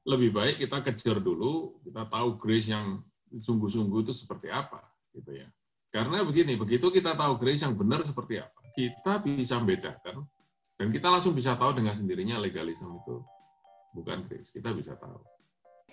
lebih 0.09 0.33
baik 0.33 0.57
kita 0.61 0.85
kejar 0.85 1.17
dulu. 1.21 1.81
Kita 1.85 2.09
tahu 2.09 2.41
grace 2.41 2.69
yang 2.69 3.01
sungguh-sungguh 3.33 4.05
itu 4.05 4.13
seperti 4.13 4.53
apa 4.53 4.85
gitu 5.17 5.33
ya. 5.33 5.49
Karena 5.93 6.25
begini, 6.25 6.57
begitu 6.57 6.89
kita 6.89 7.13
tahu 7.13 7.37
grace 7.37 7.61
yang 7.61 7.77
benar 7.77 8.01
seperti 8.05 8.41
apa, 8.41 8.62
kita 8.73 9.23
bisa 9.23 9.61
membedakan 9.61 10.27
dan 10.77 10.89
kita 10.91 11.09
langsung 11.09 11.37
bisa 11.37 11.55
tahu 11.55 11.77
dengan 11.77 11.95
sendirinya 11.95 12.41
legalisme 12.43 12.91
itu 12.99 13.23
bukan 13.95 14.25
grace. 14.27 14.51
Kita 14.51 14.73
bisa 14.75 14.97
tahu. 14.99 15.21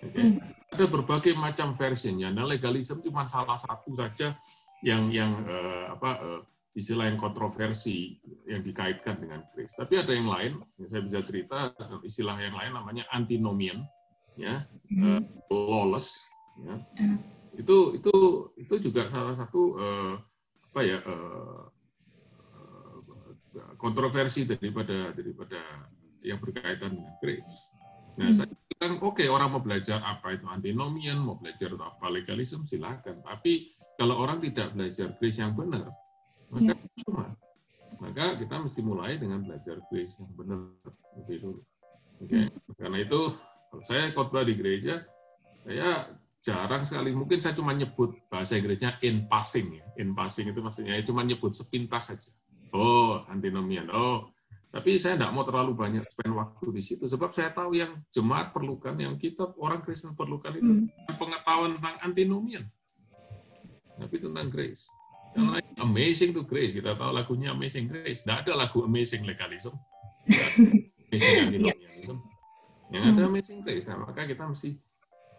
Okay. 0.00 0.34
Hmm. 0.34 0.40
Ada 0.72 0.88
berbagai 0.88 1.36
macam 1.36 1.76
versinya. 1.76 2.32
Nah, 2.32 2.48
legalisme 2.48 3.04
cuma 3.04 3.28
salah 3.28 3.60
satu 3.60 3.92
saja 3.92 4.32
yang 4.80 5.12
yang 5.12 5.44
uh, 5.44 5.92
apa 5.92 6.10
uh, 6.24 6.40
istilah 6.72 7.12
yang 7.12 7.20
kontroversi 7.20 8.16
yang 8.48 8.64
dikaitkan 8.64 9.20
dengan 9.20 9.44
grace. 9.52 9.76
Tapi 9.76 10.00
ada 10.00 10.16
yang 10.16 10.26
lain, 10.26 10.52
yang 10.80 10.88
saya 10.88 11.02
bisa 11.04 11.20
cerita 11.28 11.76
istilah 12.00 12.40
yang 12.40 12.56
lain 12.56 12.72
namanya 12.72 13.04
antinomian, 13.12 13.84
ya, 14.40 14.64
uh, 15.04 15.20
lawless, 15.52 16.16
ya. 16.64 16.80
Hmm 16.96 17.20
itu 17.60 17.98
itu 17.98 18.14
itu 18.56 18.74
juga 18.90 19.10
salah 19.10 19.34
satu 19.34 19.76
uh, 19.76 20.14
apa 20.70 20.80
ya 20.86 20.98
uh, 21.02 21.66
kontroversi 23.76 24.46
daripada 24.46 25.10
daripada 25.14 25.58
yang 26.22 26.38
berkaitan 26.38 27.00
dengan 27.00 27.16
grace. 27.18 27.54
Nah, 28.18 28.30
hmm. 28.30 28.36
saya 28.36 28.48
bilang 28.50 28.94
oke 29.00 29.20
okay, 29.20 29.28
orang 29.30 29.48
mau 29.54 29.62
belajar 29.62 30.02
apa 30.04 30.36
itu 30.36 30.46
antinomian, 30.46 31.18
mau 31.22 31.38
belajar 31.40 31.72
apa 31.78 32.06
legalisme 32.12 32.66
silakan. 32.68 33.24
Tapi 33.24 33.74
kalau 33.96 34.20
orang 34.20 34.40
tidak 34.44 34.72
belajar 34.76 35.14
grace 35.16 35.38
yang 35.40 35.56
benar, 35.56 35.90
maka 36.52 36.74
yeah. 36.74 37.02
cuma 37.06 37.24
maka 38.00 38.38
kita 38.40 38.54
mesti 38.56 38.80
mulai 38.80 39.20
dengan 39.20 39.44
belajar 39.44 39.76
grace 39.92 40.14
yang 40.16 40.30
benar 40.36 40.60
lebih 41.20 41.38
dulu. 41.42 41.60
Oke, 42.20 42.28
okay? 42.28 42.44
hmm. 42.48 42.76
karena 42.76 42.98
itu 43.00 43.20
kalau 43.70 43.82
saya 43.86 44.10
khotbah 44.12 44.44
di 44.44 44.54
gereja, 44.58 45.06
saya 45.64 46.10
jarang 46.40 46.82
sekali. 46.88 47.12
Mungkin 47.12 47.38
saya 47.40 47.52
cuma 47.52 47.76
nyebut 47.76 48.16
bahasa 48.32 48.56
Inggrisnya 48.56 48.96
in 49.04 49.28
passing 49.28 49.76
ya. 49.76 49.86
In 50.00 50.16
passing 50.16 50.48
itu 50.48 50.60
maksudnya 50.60 50.96
ya 50.96 51.02
cuma 51.04 51.24
nyebut 51.24 51.52
sepintas 51.52 52.08
saja. 52.12 52.32
Oh, 52.70 53.26
antinomian. 53.26 53.90
Oh, 53.90 54.30
tapi 54.70 55.02
saya 55.02 55.18
tidak 55.18 55.34
mau 55.34 55.42
terlalu 55.42 55.74
banyak 55.74 56.06
spend 56.06 56.38
waktu 56.38 56.66
di 56.70 56.82
situ 56.86 57.04
sebab 57.10 57.34
saya 57.34 57.50
tahu 57.50 57.74
yang 57.74 57.98
jemaat 58.14 58.54
perlukan, 58.54 58.94
yang 58.94 59.18
kita 59.18 59.50
orang 59.58 59.82
Kristen 59.82 60.14
perlukan 60.14 60.54
itu 60.54 60.72
hmm. 60.86 61.18
pengetahuan 61.18 61.74
tentang 61.78 61.96
antinomian. 62.06 62.64
Tapi 63.98 64.16
tentang 64.22 64.48
grace. 64.48 64.86
Karena 65.34 65.58
hmm. 65.62 65.82
amazing 65.82 66.30
to 66.34 66.42
grace, 66.46 66.74
kita 66.74 66.98
tahu 66.98 67.10
lagunya 67.14 67.54
Amazing 67.54 67.86
Grace. 67.86 68.26
Tidak 68.26 68.46
ada 68.46 68.52
lagu 68.66 68.82
Amazing 68.82 69.22
Legalism. 69.22 69.78
amazing 70.26 71.38
Antinomianism. 71.50 72.16
Yang 72.90 73.02
ada 73.14 73.22
hmm. 73.22 73.30
Amazing 73.30 73.60
Grace. 73.62 73.86
Nah, 73.86 74.02
maka 74.02 74.26
kita 74.26 74.50
mesti 74.50 74.74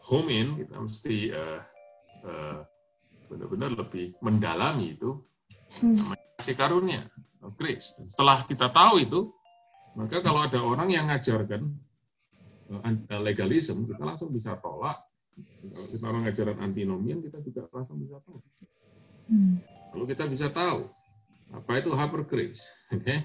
home 0.07 0.29
in, 0.31 0.47
kita 0.63 0.75
mesti 0.79 1.17
uh, 1.35 1.59
uh, 2.23 2.57
benar-benar 3.27 3.75
lebih 3.75 4.15
mendalami 4.23 4.95
itu 4.95 5.19
hmm. 5.83 6.15
Kasih 6.41 6.57
karunia, 6.57 7.05
grace. 7.53 7.93
Dan 7.93 8.09
setelah 8.09 8.41
kita 8.49 8.73
tahu 8.73 9.05
itu, 9.05 9.29
maka 9.93 10.25
kalau 10.25 10.41
ada 10.41 10.57
orang 10.57 10.89
yang 10.89 11.05
ngajarkan 11.05 11.69
uh, 12.73 13.21
legalisme, 13.21 13.85
kita 13.85 14.01
langsung 14.01 14.33
bisa 14.33 14.57
tolak. 14.57 14.97
Kalau 15.61 15.87
kita 15.93 16.05
orang 16.09 16.21
ngajaran 16.25 16.57
antinomian, 16.65 17.21
kita 17.21 17.37
juga 17.45 17.69
langsung 17.69 18.01
bisa 18.01 18.17
tahu. 18.25 18.41
Hmm. 19.29 19.61
Lalu 19.93 20.05
kita 20.17 20.25
bisa 20.25 20.47
tahu 20.49 20.89
apa 21.53 21.71
itu 21.77 21.93
hyper 21.93 22.25
grace. 22.25 22.65
Oke, 22.95 23.05
okay? 23.05 23.19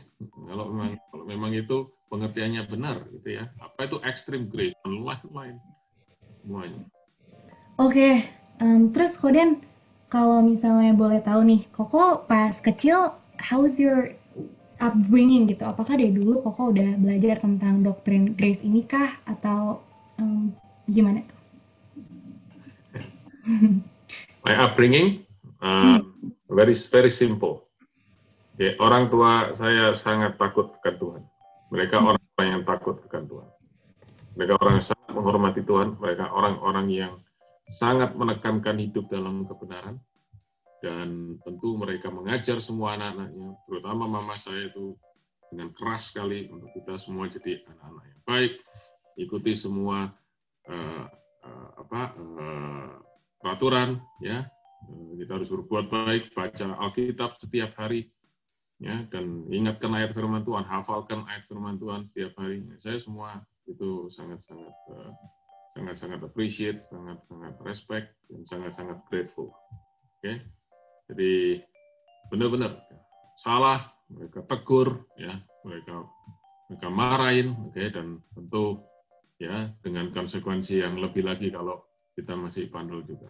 kalau 0.44 0.68
memang 0.68 0.92
kalau 1.08 1.24
memang 1.24 1.50
itu 1.56 1.88
pengertiannya 2.12 2.62
benar, 2.68 3.08
gitu 3.16 3.40
ya. 3.40 3.48
Apa 3.58 3.88
itu 3.88 3.96
extreme 4.04 4.46
grace 4.46 4.76
dan 4.84 5.00
lain-lain 5.00 5.56
semuanya. 6.44 6.84
Oke, 7.80 7.92
okay. 7.92 8.14
um, 8.62 8.94
terus 8.94 9.18
Koden, 9.18 9.60
kalau 10.06 10.38
misalnya 10.38 10.94
boleh 10.94 11.18
tahu 11.18 11.42
nih, 11.42 11.66
Koko 11.74 12.22
pas 12.30 12.54
kecil, 12.62 13.18
how's 13.42 13.74
your 13.74 14.14
upbringing 14.78 15.50
gitu? 15.50 15.66
Apakah 15.66 15.98
dari 15.98 16.14
dulu 16.14 16.46
Koko 16.46 16.70
udah 16.70 16.94
belajar 16.94 17.42
tentang 17.42 17.82
doktrin 17.82 18.38
Grace 18.38 18.62
ini 18.62 18.86
kah? 18.86 19.18
Atau 19.26 19.82
um, 20.22 20.54
gimana 20.86 21.26
tuh? 21.26 21.40
My 24.46 24.54
upbringing, 24.54 25.26
uh, 25.58 25.98
very 26.46 26.78
very 26.90 27.10
simple. 27.10 27.66
Ya, 28.56 28.78
orang 28.78 29.10
tua 29.10 29.58
saya 29.58 29.92
sangat 29.98 30.38
takut 30.38 30.70
akan 30.80 30.94
Tuhan. 30.96 31.22
Mereka 31.74 31.98
orang 31.98 32.22
yang 32.40 32.62
takut 32.62 33.02
akan 33.10 33.26
Tuhan. 33.26 33.48
Mereka 34.38 34.52
orang 34.62 34.74
yang 34.80 34.86
sangat 34.86 35.10
menghormati 35.12 35.60
Tuhan, 35.66 35.98
mereka 35.98 36.30
orang-orang 36.30 36.86
yang 36.88 37.12
sangat 37.70 38.14
menekankan 38.14 38.78
hidup 38.78 39.10
dalam 39.10 39.42
kebenaran, 39.46 39.98
dan 40.84 41.40
tentu 41.42 41.74
mereka 41.74 42.12
mengajar 42.12 42.62
semua 42.62 42.94
anak-anaknya, 42.94 43.58
terutama 43.66 44.06
mama 44.06 44.36
saya 44.38 44.70
itu 44.70 44.94
dengan 45.50 45.72
keras 45.74 46.12
sekali 46.12 46.46
untuk 46.52 46.70
kita 46.74 46.98
semua 46.98 47.26
jadi 47.26 47.64
anak-anak 47.66 48.04
yang 48.06 48.22
baik, 48.26 48.52
ikuti 49.16 49.52
semua 49.56 50.10
uh, 50.68 51.04
uh, 51.42 51.68
apa 51.80 52.00
uh, 52.18 52.90
peraturan, 53.40 53.98
ya. 54.22 54.46
Kita 55.16 55.40
harus 55.40 55.50
berbuat 55.50 55.90
baik, 55.90 56.36
baca 56.36 56.78
Alkitab 56.78 57.40
setiap 57.42 57.74
hari, 57.74 58.12
ya. 58.78 59.06
Dan 59.10 59.48
ingatkan 59.50 59.90
ayat 59.96 60.14
firman 60.14 60.46
Tuhan, 60.46 60.62
hafalkan 60.68 61.26
ayat 61.26 61.42
firman 61.48 61.80
Tuhan 61.80 62.06
setiap 62.06 62.36
hari. 62.38 62.62
Saya 62.78 63.00
semua 63.02 63.42
itu 63.66 64.06
sangat-sangat 64.12 64.74
sangat-sangat 65.76 66.24
appreciate, 66.24 66.80
sangat-sangat 66.88 67.54
respect, 67.60 68.08
dan 68.32 68.48
sangat-sangat 68.48 68.98
grateful. 69.12 69.52
Oke, 69.52 70.24
okay? 70.24 70.36
Jadi 71.12 71.60
benar-benar 72.32 72.80
salah, 73.36 73.92
mereka 74.08 74.40
tegur, 74.48 75.04
ya, 75.20 75.36
mereka 75.62 76.08
mereka 76.66 76.88
marahin, 76.88 77.52
oke, 77.52 77.76
okay, 77.76 77.92
dan 77.92 78.24
tentu 78.32 78.80
ya 79.36 79.68
dengan 79.84 80.10
konsekuensi 80.16 80.80
yang 80.80 80.96
lebih 80.96 81.22
lagi 81.22 81.52
kalau 81.52 81.84
kita 82.16 82.32
masih 82.32 82.72
bandel 82.72 83.04
juga. 83.04 83.28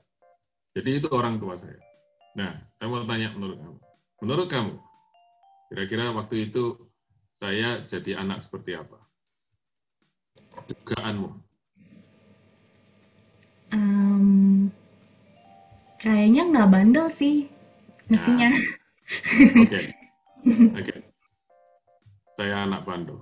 Jadi 0.79 1.03
itu 1.03 1.09
orang 1.11 1.43
tua 1.43 1.59
saya. 1.59 1.83
Nah, 2.39 2.53
saya 2.79 2.87
mau 2.87 3.03
tanya 3.09 3.35
menurut 3.35 3.59
kamu. 3.59 3.79
Menurut 4.23 4.49
kamu, 4.49 4.73
kira-kira 5.73 6.15
waktu 6.15 6.49
itu 6.49 6.79
saya 7.43 7.85
jadi 7.91 8.23
anak 8.23 8.47
seperti 8.47 8.79
apa? 8.79 9.01
Dugaanmu? 10.69 11.46
Um, 13.75 14.71
kayaknya 15.99 16.43
nggak 16.47 16.71
bandel 16.71 17.07
sih, 17.11 17.51
mestinya. 18.07 18.51
Nah, 18.53 18.63
Oke, 19.07 19.63
okay. 19.63 19.85
oke. 20.79 20.83
Okay. 20.83 20.99
Saya 22.37 22.67
anak 22.67 22.83
bandel. 22.83 23.19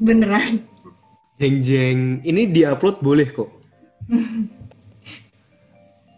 Beneran. 0.00 0.64
Jeng 1.38 1.62
jeng, 1.62 1.98
ini 2.24 2.50
diupload 2.50 2.98
boleh 3.04 3.28
kok. 3.30 3.50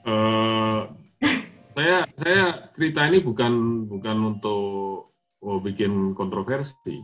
uh, 0.09 0.87
saya 1.77 2.07
saya 2.17 2.71
cerita 2.73 3.05
ini 3.11 3.19
bukan 3.21 3.85
bukan 3.91 4.17
untuk 4.37 5.13
oh, 5.43 5.59
bikin 5.61 6.15
kontroversi, 6.17 7.03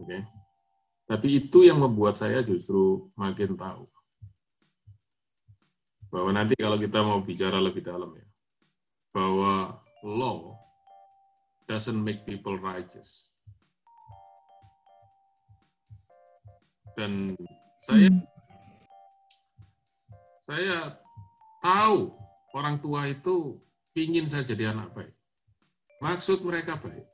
oke? 0.00 0.06
Okay? 0.06 0.22
Tapi 1.08 1.28
itu 1.44 1.64
yang 1.64 1.80
membuat 1.80 2.20
saya 2.20 2.44
justru 2.44 3.08
makin 3.16 3.56
tahu 3.56 3.88
bahwa 6.08 6.30
nanti 6.32 6.56
kalau 6.56 6.80
kita 6.80 6.98
mau 7.04 7.20
bicara 7.20 7.60
lebih 7.60 7.84
dalam 7.84 8.16
ya, 8.16 8.26
bahwa 9.12 9.76
law 10.04 10.56
doesn't 11.68 12.00
make 12.00 12.24
people 12.24 12.56
righteous. 12.56 13.28
Dan 16.96 17.36
saya 17.86 18.10
hmm. 18.10 18.24
saya 20.48 20.78
tahu 21.62 22.10
orang 22.56 22.80
tua 22.82 23.06
itu 23.06 23.60
ingin 23.94 24.26
saya 24.26 24.42
jadi 24.42 24.72
anak 24.74 24.90
baik. 24.96 25.14
Maksud 26.02 26.42
mereka 26.42 26.80
baik. 26.80 27.06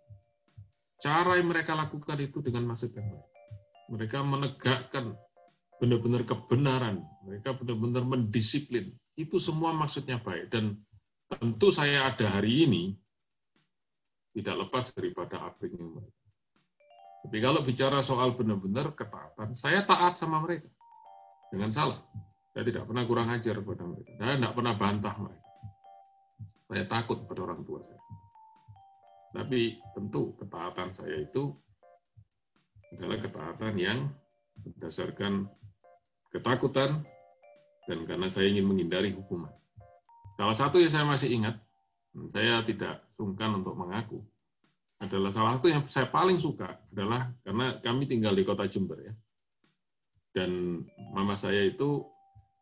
Cara 1.02 1.36
yang 1.36 1.52
mereka 1.52 1.76
lakukan 1.76 2.16
itu 2.20 2.40
dengan 2.40 2.72
maksud 2.72 2.94
yang 2.96 3.12
baik. 3.12 3.28
Mereka 3.92 4.18
menegakkan 4.24 5.12
benar-benar 5.84 6.24
kebenaran. 6.24 7.04
Mereka 7.28 7.60
benar-benar 7.60 8.08
mendisiplin. 8.08 8.88
Itu 9.12 9.36
semua 9.36 9.76
maksudnya 9.76 10.16
baik. 10.16 10.48
Dan 10.48 10.80
tentu 11.28 11.68
saya 11.68 12.08
ada 12.08 12.40
hari 12.40 12.64
ini 12.64 12.82
tidak 14.32 14.66
lepas 14.66 14.90
daripada 14.96 15.44
upbringing 15.44 15.92
mereka. 15.92 16.24
Tapi 17.24 17.38
kalau 17.40 17.60
bicara 17.60 18.00
soal 18.00 18.32
benar-benar 18.32 18.96
ketaatan, 18.96 19.52
saya 19.52 19.84
taat 19.84 20.16
sama 20.16 20.40
mereka. 20.40 20.68
Dengan 21.52 21.70
salah. 21.70 22.00
Saya 22.50 22.64
tidak 22.66 22.88
pernah 22.88 23.04
kurang 23.04 23.28
ajar 23.30 23.60
kepada 23.60 23.84
mereka. 23.84 24.10
Saya 24.16 24.34
tidak 24.40 24.54
pernah 24.56 24.74
bantah 24.74 25.14
mereka. 25.20 25.48
Saya 26.64 26.84
takut 26.88 27.18
pada 27.28 27.40
orang 27.44 27.60
tua 27.62 27.80
saya. 27.84 28.02
Tapi 29.34 29.60
tentu 29.92 30.34
ketaatan 30.38 30.88
saya 30.94 31.16
itu 31.20 31.50
adalah 32.94 33.18
ketaatan 33.18 33.74
yang 33.74 33.98
berdasarkan 34.54 35.50
ketakutan 36.34 37.06
dan 37.86 37.98
karena 38.10 38.26
saya 38.26 38.50
ingin 38.50 38.66
menghindari 38.66 39.14
hukuman. 39.14 39.54
Salah 40.34 40.56
satu 40.58 40.82
yang 40.82 40.90
saya 40.90 41.06
masih 41.06 41.30
ingat, 41.30 41.62
saya 42.34 42.66
tidak 42.66 43.06
sungkan 43.14 43.62
untuk 43.62 43.78
mengaku, 43.78 44.18
adalah 44.98 45.30
salah 45.30 45.52
satu 45.60 45.70
yang 45.70 45.86
saya 45.86 46.10
paling 46.10 46.42
suka 46.42 46.82
adalah 46.90 47.30
karena 47.46 47.78
kami 47.78 48.10
tinggal 48.10 48.34
di 48.34 48.42
kota 48.42 48.66
Jember 48.66 48.98
ya. 48.98 49.14
Dan 50.34 50.82
mama 51.14 51.38
saya 51.38 51.62
itu, 51.62 52.02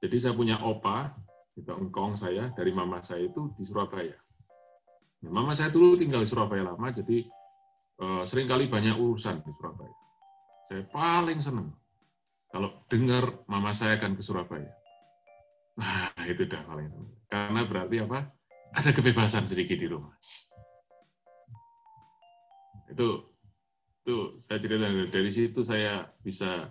jadi 0.05 0.29
saya 0.29 0.35
punya 0.37 0.61
opa, 0.61 1.17
itu 1.57 1.73
engkong 1.73 2.21
saya, 2.21 2.53
dari 2.53 2.69
mama 2.69 3.01
saya 3.01 3.25
itu 3.25 3.57
di 3.57 3.65
Surabaya. 3.65 4.13
Nah, 5.25 5.33
mama 5.33 5.57
saya 5.57 5.73
dulu 5.73 5.97
tinggal 5.97 6.21
di 6.21 6.29
Surabaya 6.29 6.69
lama, 6.69 6.93
jadi 6.93 7.25
uh, 8.05 8.29
sering 8.29 8.45
kali 8.45 8.69
banyak 8.69 9.01
urusan 9.01 9.41
di 9.41 9.53
Surabaya. 9.57 9.97
Saya 10.69 10.85
paling 10.93 11.41
senang 11.41 11.73
kalau 12.53 12.85
dengar 12.93 13.43
mama 13.49 13.73
saya 13.73 13.97
akan 13.97 14.15
ke 14.15 14.23
Surabaya. 14.23 14.71
Nah, 15.81 16.13
itu 16.29 16.45
dah 16.45 16.61
paling 16.69 16.93
senang. 16.93 17.17
Karena 17.33 17.61
berarti 17.65 17.97
apa? 18.05 18.29
Ada 18.77 18.93
kebebasan 18.93 19.49
sedikit 19.49 19.81
di 19.81 19.89
rumah. 19.89 20.13
Itu 22.93 23.33
itu 24.03 24.45
saya 24.45 24.59
cerita 24.59 24.85
dari 25.09 25.31
situ 25.33 25.65
saya 25.65 26.05
bisa 26.21 26.69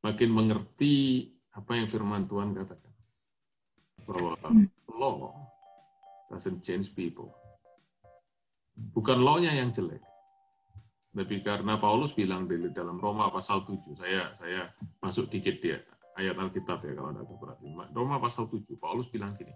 makin 0.00 0.30
mengerti 0.32 1.26
apa 1.52 1.76
yang 1.76 1.90
firman 1.90 2.30
Tuhan 2.30 2.54
katakan 2.54 2.94
bahwa 4.06 4.38
law 4.86 5.34
doesn't 6.30 6.62
change 6.62 6.94
people 6.94 7.34
bukan 8.96 9.20
law-nya 9.20 9.52
yang 9.52 9.70
jelek. 9.76 10.00
Tapi 11.10 11.42
karena 11.42 11.74
Paulus 11.74 12.14
bilang 12.14 12.46
di 12.46 12.70
dalam 12.70 13.02
Roma 13.02 13.34
pasal 13.34 13.66
7, 13.66 13.82
saya 13.98 14.30
saya 14.38 14.70
masuk 15.02 15.26
dikit 15.26 15.58
dia 15.58 15.82
ayat 16.20 16.36
Alkitab 16.38 16.84
ya 16.84 16.92
kalau 16.94 17.10
Anda 17.10 17.26
perhatikan. 17.26 17.90
Roma 17.96 18.22
pasal 18.22 18.46
7, 18.46 18.62
Paulus 18.76 19.08
bilang 19.10 19.34
gini, 19.34 19.50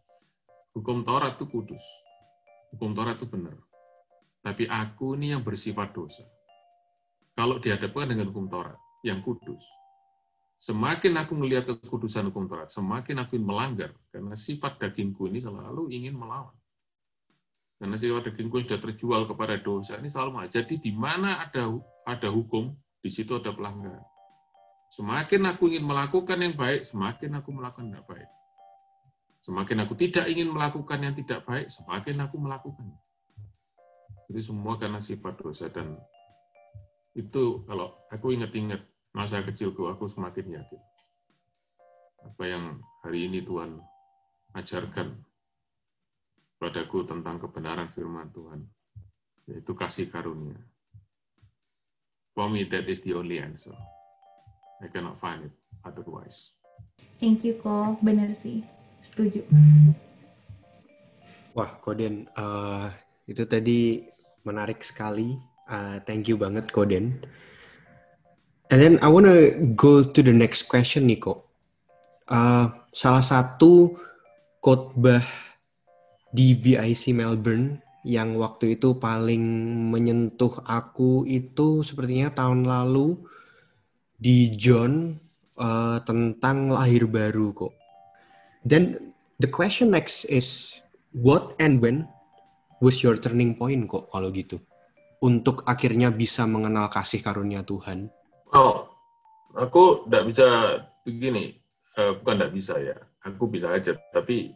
hukum 0.75 1.05
Taurat 1.07 1.37
itu 1.37 1.47
kudus. 1.47 1.85
Hukum 2.75 2.97
Taurat 2.97 3.21
itu 3.21 3.29
benar. 3.31 3.55
Tapi 4.43 4.67
aku 4.67 5.15
ini 5.15 5.33
yang 5.37 5.47
bersifat 5.47 5.95
dosa. 5.95 6.27
Kalau 7.39 7.63
dihadapkan 7.63 8.11
dengan 8.11 8.35
hukum 8.35 8.51
Taurat 8.51 8.79
yang 9.07 9.23
kudus, 9.23 9.63
semakin 10.59 11.23
aku 11.23 11.33
melihat 11.39 11.71
kekudusan 11.71 12.35
hukum 12.35 12.51
Taurat, 12.51 12.73
semakin 12.73 13.23
aku 13.23 13.39
melanggar. 13.39 13.95
Karena 14.11 14.35
sifat 14.35 14.83
dagingku 14.83 15.31
ini 15.31 15.39
selalu 15.39 15.91
ingin 15.95 16.19
melawan. 16.19 16.55
Karena 17.79 17.97
sifat 17.99 18.31
dagingku 18.31 18.63
sudah 18.63 18.79
terjual 18.81 19.27
kepada 19.27 19.59
dosa 19.61 19.99
ini 19.99 20.09
selalu 20.09 20.31
maju. 20.41 20.51
Jadi 20.51 20.79
di 20.79 20.93
mana 20.95 21.43
ada 21.43 21.75
ada 22.07 22.29
hukum, 22.31 22.73
di 23.03 23.11
situ 23.11 23.35
ada 23.37 23.51
pelanggaran. 23.53 24.03
Semakin 24.95 25.43
aku 25.51 25.75
ingin 25.75 25.85
melakukan 25.91 26.39
yang 26.39 26.55
baik, 26.55 26.87
semakin 26.87 27.35
aku 27.43 27.51
melakukan 27.51 27.91
yang 27.91 28.07
baik. 28.07 28.31
Semakin 29.43 29.77
aku 29.85 29.95
tidak 29.99 30.25
ingin 30.31 30.49
melakukan 30.55 30.99
yang 31.03 31.15
tidak 31.19 31.45
baik, 31.45 31.67
semakin 31.69 32.17
aku 32.25 32.37
melakukan. 32.39 32.87
Jadi 34.31 34.41
semua 34.41 34.79
karena 34.81 35.03
sifat 35.05 35.35
dosa 35.43 35.69
dan 35.69 35.99
itu 37.13 37.67
kalau 37.69 38.01
aku 38.09 38.33
ingat-ingat 38.33 38.81
masa 39.13 39.45
kecilku, 39.45 39.85
aku 39.91 40.09
semakin 40.09 40.63
yakin 40.63 40.81
apa 42.25 42.45
yang 42.49 42.65
hari 43.05 43.29
ini 43.29 43.45
Tuhan 43.45 43.79
ajarkan 44.57 45.13
padaku 46.59 47.05
tentang 47.05 47.41
kebenaran 47.43 47.91
firman 47.93 48.31
Tuhan, 48.31 48.65
yaitu 49.51 49.73
kasih 49.75 50.09
karunia. 50.09 50.57
For 52.35 52.51
me, 52.51 52.67
that 52.71 52.91
is 52.91 52.99
the 53.07 53.15
only 53.15 53.39
answer. 53.39 53.75
I 54.83 54.91
cannot 54.91 55.23
find 55.23 55.47
it 55.47 55.55
otherwise. 55.87 56.51
Thank 57.23 57.47
you, 57.47 57.55
Ko. 57.63 57.95
Benar 58.03 58.35
sih. 58.43 58.67
Setuju. 59.07 59.47
Wah, 61.55 61.71
Koden, 61.79 62.27
uh, 62.35 62.91
itu 63.31 63.47
tadi 63.47 64.03
menarik 64.43 64.83
sekali. 64.83 65.39
Uh, 65.71 66.03
thank 66.03 66.27
you 66.27 66.35
banget, 66.35 66.75
Koden. 66.75 67.23
And 68.75 68.79
then 68.83 68.95
I 68.99 69.07
wanna 69.07 69.55
go 69.79 70.03
to 70.03 70.21
the 70.21 70.35
next 70.35 70.67
question, 70.67 71.07
Niko. 71.07 71.47
Uh, 72.27 72.75
salah 72.91 73.23
satu 73.23 73.95
khotbah 74.59 75.23
di 76.35 76.59
BIC 76.59 77.15
Melbourne 77.15 77.79
yang 78.03 78.35
waktu 78.35 78.75
itu 78.75 78.99
paling 78.99 79.41
menyentuh 79.95 80.67
aku 80.67 81.23
itu 81.31 81.87
sepertinya 81.87 82.35
tahun 82.35 82.67
lalu 82.67 83.17
di 84.19 84.51
John 84.51 85.15
uh, 85.55 86.03
tentang 86.03 86.75
lahir 86.75 87.07
baru 87.07 87.55
kok. 87.55 87.73
Dan 88.67 89.15
the 89.39 89.47
question 89.47 89.95
next 89.95 90.27
is 90.27 90.83
what 91.15 91.55
and 91.63 91.79
when 91.79 92.11
was 92.83 93.01
your 93.01 93.15
turning 93.15 93.55
point 93.55 93.87
kok 93.87 94.11
kalau 94.11 94.35
gitu 94.35 94.59
untuk 95.23 95.65
akhirnya 95.65 96.13
bisa 96.13 96.45
mengenal 96.45 96.91
kasih 96.93 97.23
karunia 97.25 97.65
Tuhan? 97.65 98.13
Oh, 98.53 98.91
aku 99.57 100.05
tidak 100.05 100.35
bisa 100.35 100.47
begini, 101.07 101.57
uh, 101.97 102.19
bukan 102.21 102.43
tidak 102.43 102.53
bisa 102.53 102.75
ya, 102.77 102.97
aku 103.25 103.49
bisa 103.49 103.73
aja, 103.73 103.97
tapi 104.13 104.53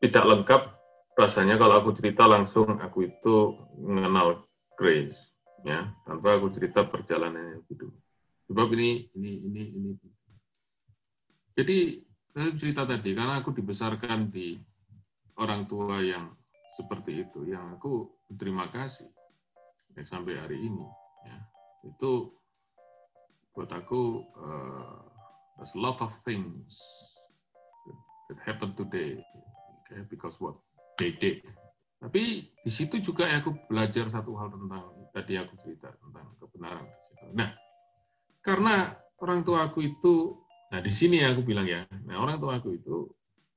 tidak 0.00 0.24
lengkap 0.24 0.79
rasanya 1.20 1.60
kalau 1.60 1.84
aku 1.84 1.92
cerita 1.92 2.24
langsung 2.24 2.80
aku 2.80 3.04
itu 3.04 3.34
mengenal 3.76 4.48
Grace 4.80 5.16
ya 5.60 5.92
tanpa 6.08 6.40
aku 6.40 6.48
cerita 6.56 6.88
perjalanannya 6.88 7.60
gitu. 7.68 7.92
Sebab 8.48 8.72
ini 8.72 9.12
ini 9.12 9.32
ini 9.44 9.62
ini. 9.76 9.92
Jadi 11.52 12.00
saya 12.32 12.56
cerita 12.56 12.88
tadi 12.88 13.12
karena 13.12 13.44
aku 13.44 13.52
dibesarkan 13.52 14.32
di 14.32 14.56
orang 15.36 15.68
tua 15.68 16.00
yang 16.00 16.32
seperti 16.80 17.28
itu 17.28 17.44
yang 17.44 17.76
aku 17.76 18.08
berterima 18.30 18.72
kasih 18.72 19.10
ya, 19.92 20.02
sampai 20.08 20.40
hari 20.40 20.64
ini 20.64 20.86
ya. 21.28 21.38
Itu 21.92 22.32
buat 23.52 23.68
aku 23.68 24.24
uh, 24.40 25.04
there's 25.60 25.76
a 25.76 25.80
lot 25.82 26.00
of 26.00 26.08
things 26.24 26.72
that, 27.84 27.98
that 28.32 28.38
happen 28.48 28.72
today 28.78 29.20
okay, 29.84 30.00
because 30.08 30.38
what 30.40 30.56
they 31.00 31.16
did 31.16 31.40
tapi 32.00 32.44
di 32.60 32.70
situ 32.70 33.00
juga 33.00 33.24
ya 33.24 33.40
aku 33.40 33.56
belajar 33.68 34.12
satu 34.12 34.36
hal 34.36 34.52
tentang 34.52 34.84
tadi 35.16 35.40
aku 35.40 35.56
cerita 35.64 35.88
tentang 35.96 36.36
kebenaran 36.36 36.86
nah 37.32 37.56
karena 38.44 38.92
orang 39.20 39.40
tua 39.40 39.72
aku 39.72 39.80
itu 39.80 40.36
nah 40.68 40.84
di 40.84 40.92
sini 40.92 41.24
aku 41.24 41.40
bilang 41.40 41.64
ya 41.64 41.88
nah 42.04 42.20
orang 42.20 42.36
tua 42.36 42.60
aku 42.60 42.76
itu 42.76 43.08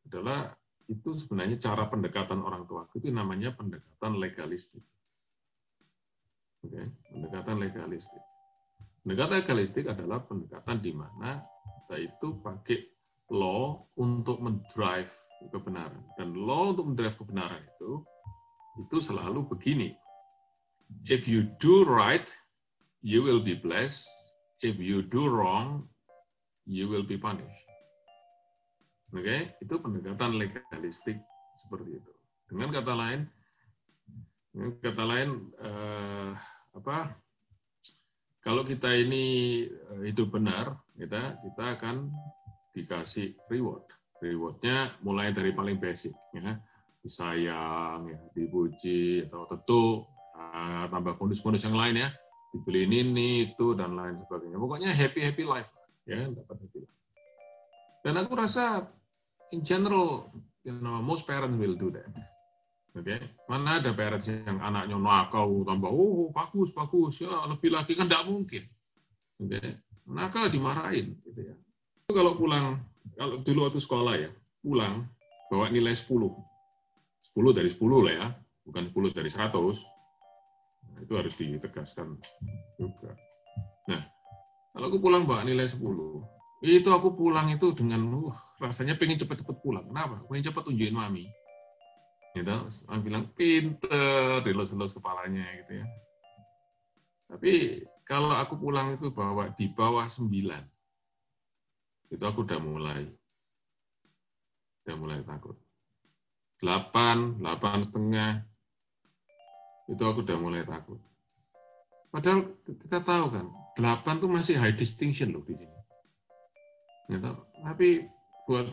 adalah 0.08 0.56
itu 0.92 1.16
sebenarnya 1.16 1.58
cara 1.64 1.88
pendekatan 1.88 2.44
orang 2.44 2.68
tua 2.68 2.86
itu 2.92 3.08
namanya 3.08 3.56
pendekatan 3.56 4.20
legalistik. 4.20 4.84
Oke, 6.64 6.92
pendekatan 7.12 7.60
legalistik. 7.60 8.24
Pendekatan 9.04 9.36
legalistik 9.44 9.86
adalah 9.88 10.24
pendekatan 10.24 10.80
di 10.80 10.92
mana 10.96 11.44
kita 11.84 11.98
itu 12.00 12.28
pakai 12.40 12.80
law 13.32 13.84
untuk 14.00 14.40
mendrive 14.44 15.12
kebenaran. 15.52 16.00
Dan 16.16 16.38
law 16.38 16.72
untuk 16.72 16.94
mendrive 16.94 17.18
kebenaran 17.18 17.64
itu 17.64 18.06
itu 18.84 18.98
selalu 19.02 19.46
begini. 19.50 19.94
If 21.10 21.26
you 21.26 21.50
do 21.58 21.84
right, 21.84 22.26
you 23.02 23.26
will 23.26 23.42
be 23.42 23.58
blessed. 23.58 24.06
If 24.64 24.80
you 24.80 25.04
do 25.04 25.28
wrong, 25.28 25.90
you 26.64 26.88
will 26.88 27.04
be 27.04 27.20
punished. 27.20 27.64
Oke, 29.14 29.22
okay? 29.30 29.42
itu 29.62 29.78
pendekatan 29.78 30.42
legalistik 30.42 31.22
seperti 31.62 32.02
itu. 32.02 32.12
Dengan 32.50 32.74
kata 32.74 32.94
lain, 32.98 33.30
dengan 34.50 34.70
kata 34.82 35.04
lain 35.06 35.30
eh, 35.62 36.32
apa? 36.74 37.14
Kalau 38.42 38.66
kita 38.66 38.90
ini 38.90 39.26
eh, 39.70 40.02
hidup 40.10 40.34
benar, 40.34 40.82
kita 40.98 41.38
kita 41.46 41.64
akan 41.78 42.10
dikasih 42.74 43.38
reward. 43.54 43.86
Rewardnya 44.24 44.96
mulai 45.04 45.36
dari 45.36 45.52
paling 45.52 45.84
basic, 45.84 46.16
ya, 46.32 46.56
disayang, 47.04 48.08
ya, 48.08 48.20
dipuji, 48.32 49.28
atau 49.28 49.44
tentu 49.52 49.84
uh, 50.40 50.88
tambah 50.88 51.20
bonus-bonus 51.20 51.68
yang 51.68 51.76
lain 51.76 52.08
ya, 52.08 52.10
dibeli 52.56 52.88
ini, 52.88 53.52
itu 53.52 53.76
dan 53.76 54.00
lain 54.00 54.24
sebagainya. 54.24 54.56
Pokoknya 54.56 54.96
happy 54.96 55.20
happy 55.28 55.44
life, 55.44 55.68
ya, 56.08 56.32
dapat 56.32 56.56
happy 56.56 56.88
life. 56.88 57.00
Dan 58.00 58.16
aku 58.16 58.32
rasa 58.40 58.88
in 59.52 59.60
general, 59.68 60.32
you 60.64 60.72
know, 60.72 61.04
most 61.04 61.28
parents 61.28 61.60
will 61.60 61.76
do 61.76 61.92
that. 61.92 62.08
Oke, 62.94 63.10
okay? 63.10 63.20
mana 63.50 63.82
ada 63.82 63.90
parents 63.92 64.30
yang 64.30 64.62
anaknya 64.62 65.02
nakal 65.02 65.66
tambah, 65.66 65.90
oh 65.90 66.30
bagus 66.30 66.70
bagus 66.78 67.18
ya 67.18 67.42
lebih 67.50 67.74
lagi 67.74 67.98
kan 67.98 68.06
tidak 68.06 68.30
mungkin. 68.30 68.64
Oke, 69.42 69.58
okay? 69.58 69.68
nakal 70.06 70.48
dimarahin, 70.48 71.18
gitu 71.26 71.42
ya. 71.42 71.56
Itu 72.06 72.12
kalau 72.14 72.38
pulang, 72.38 72.86
kalau 73.18 73.36
dulu 73.44 73.60
waktu 73.68 73.80
sekolah 73.84 74.14
ya, 74.18 74.32
pulang 74.64 75.08
bawa 75.52 75.70
nilai 75.70 75.94
10. 75.94 76.08
10 76.10 77.58
dari 77.58 77.70
10 77.70 78.06
lah 78.06 78.14
ya, 78.14 78.28
bukan 78.66 78.84
10 78.90 79.18
dari 79.18 79.30
100. 79.30 79.54
Nah, 80.94 81.00
itu 81.02 81.14
harus 81.18 81.34
ditegaskan 81.36 82.18
juga. 82.78 83.12
Nah, 83.90 84.02
kalau 84.74 84.86
aku 84.90 84.98
pulang 85.02 85.28
bawa 85.28 85.46
nilai 85.46 85.68
10, 85.70 85.80
itu 86.64 86.90
aku 86.90 87.12
pulang 87.14 87.52
itu 87.52 87.76
dengan 87.76 88.02
uh, 88.24 88.36
rasanya 88.64 88.96
pengen 88.96 89.20
cepet-cepet 89.20 89.60
pulang. 89.60 89.84
Kenapa? 89.92 90.24
Pengen 90.32 90.48
cepet 90.48 90.64
tunjukin 90.64 90.96
mami. 90.96 91.28
Gitu, 92.34 92.50
aku 92.90 93.02
bilang 93.06 93.30
pinter, 93.38 94.42
dilus-lus 94.42 94.98
kepalanya 94.98 95.46
gitu 95.62 95.84
ya. 95.84 95.86
Tapi 97.30 97.84
kalau 98.10 98.34
aku 98.34 98.58
pulang 98.58 98.98
itu 98.98 99.14
bawa 99.14 99.54
di 99.54 99.70
bawah 99.70 100.10
sembilan, 100.10 100.73
itu 102.14 102.22
aku 102.22 102.46
udah 102.46 102.62
mulai, 102.62 103.10
udah 104.86 104.96
mulai 105.02 105.20
takut. 105.26 105.58
Delapan, 106.62 107.42
delapan 107.42 107.82
setengah, 107.82 108.32
itu 109.90 110.04
aku 110.06 110.22
udah 110.22 110.38
mulai 110.38 110.62
takut. 110.62 111.02
Padahal 112.14 112.54
kita 112.70 113.02
tahu 113.02 113.26
kan, 113.34 113.50
delapan 113.74 114.22
tuh 114.22 114.30
masih 114.30 114.62
high 114.62 114.78
distinction 114.78 115.34
loh 115.34 115.42
di 115.42 115.58
sini. 115.58 115.80
Gitu. 117.10 117.32
Tapi 117.66 118.06
buat 118.46 118.70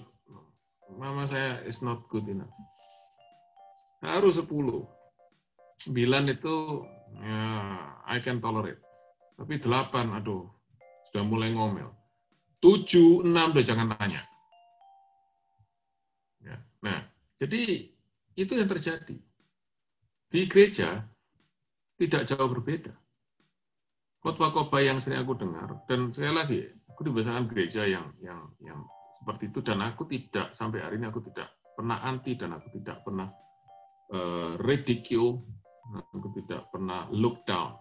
mama 1.00 1.24
saya 1.24 1.64
is 1.64 1.80
not 1.80 2.04
good 2.12 2.28
enough. 2.28 2.52
Harus 4.04 4.36
10. 4.36 4.48
9 4.48 4.84
itu 6.28 6.56
ya 7.16 7.40
I 8.04 8.20
can 8.20 8.44
tolerate. 8.44 8.84
Tapi 9.40 9.56
8 9.56 10.20
aduh 10.20 10.44
sudah 11.08 11.24
mulai 11.24 11.56
ngomel. 11.56 11.99
7, 12.60 13.24
6 13.24 13.32
udah 13.32 13.64
jangan 13.64 13.96
tanya. 13.96 14.22
Ya. 16.44 16.56
Nah, 16.84 17.00
jadi 17.40 17.88
itu 18.36 18.52
yang 18.52 18.68
terjadi. 18.68 19.16
Di 20.30 20.46
gereja 20.46 21.02
tidak 21.98 22.28
jauh 22.28 22.48
berbeda. 22.48 22.94
Khotbah-khotbah 24.20 24.84
yang 24.84 25.00
sering 25.00 25.24
aku 25.24 25.32
dengar, 25.40 25.80
dan 25.88 26.12
saya 26.12 26.36
lagi, 26.36 26.68
aku 26.92 27.08
dibiasakan 27.08 27.48
gereja 27.48 27.88
yang 27.88 28.12
yang 28.20 28.52
yang 28.60 28.84
seperti 29.20 29.48
itu 29.48 29.60
dan 29.64 29.80
aku 29.80 30.04
tidak 30.04 30.52
sampai 30.52 30.84
hari 30.84 31.00
ini 31.00 31.08
aku 31.08 31.24
tidak 31.32 31.48
pernah 31.72 32.04
anti 32.04 32.36
dan 32.36 32.52
aku 32.56 32.68
tidak 32.76 33.00
pernah 33.00 33.32
uh, 34.12 34.60
ridicule, 34.60 35.40
aku 36.12 36.28
tidak 36.36 36.68
pernah 36.68 37.08
look 37.08 37.40
down. 37.48 37.72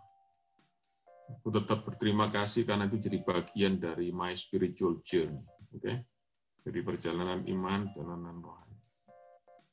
Aku 1.29 1.53
tetap 1.53 1.85
berterima 1.85 2.33
kasih 2.33 2.65
karena 2.65 2.89
itu 2.89 2.97
jadi 2.97 3.21
bagian 3.21 3.77
dari 3.77 4.09
my 4.09 4.33
spiritual 4.33 4.97
journey, 5.05 5.37
oke? 5.69 5.77
Okay? 5.77 6.01
Jadi 6.65 6.79
perjalanan 6.81 7.45
iman, 7.45 7.93
perjalanan 7.93 8.41
rohani. 8.41 8.77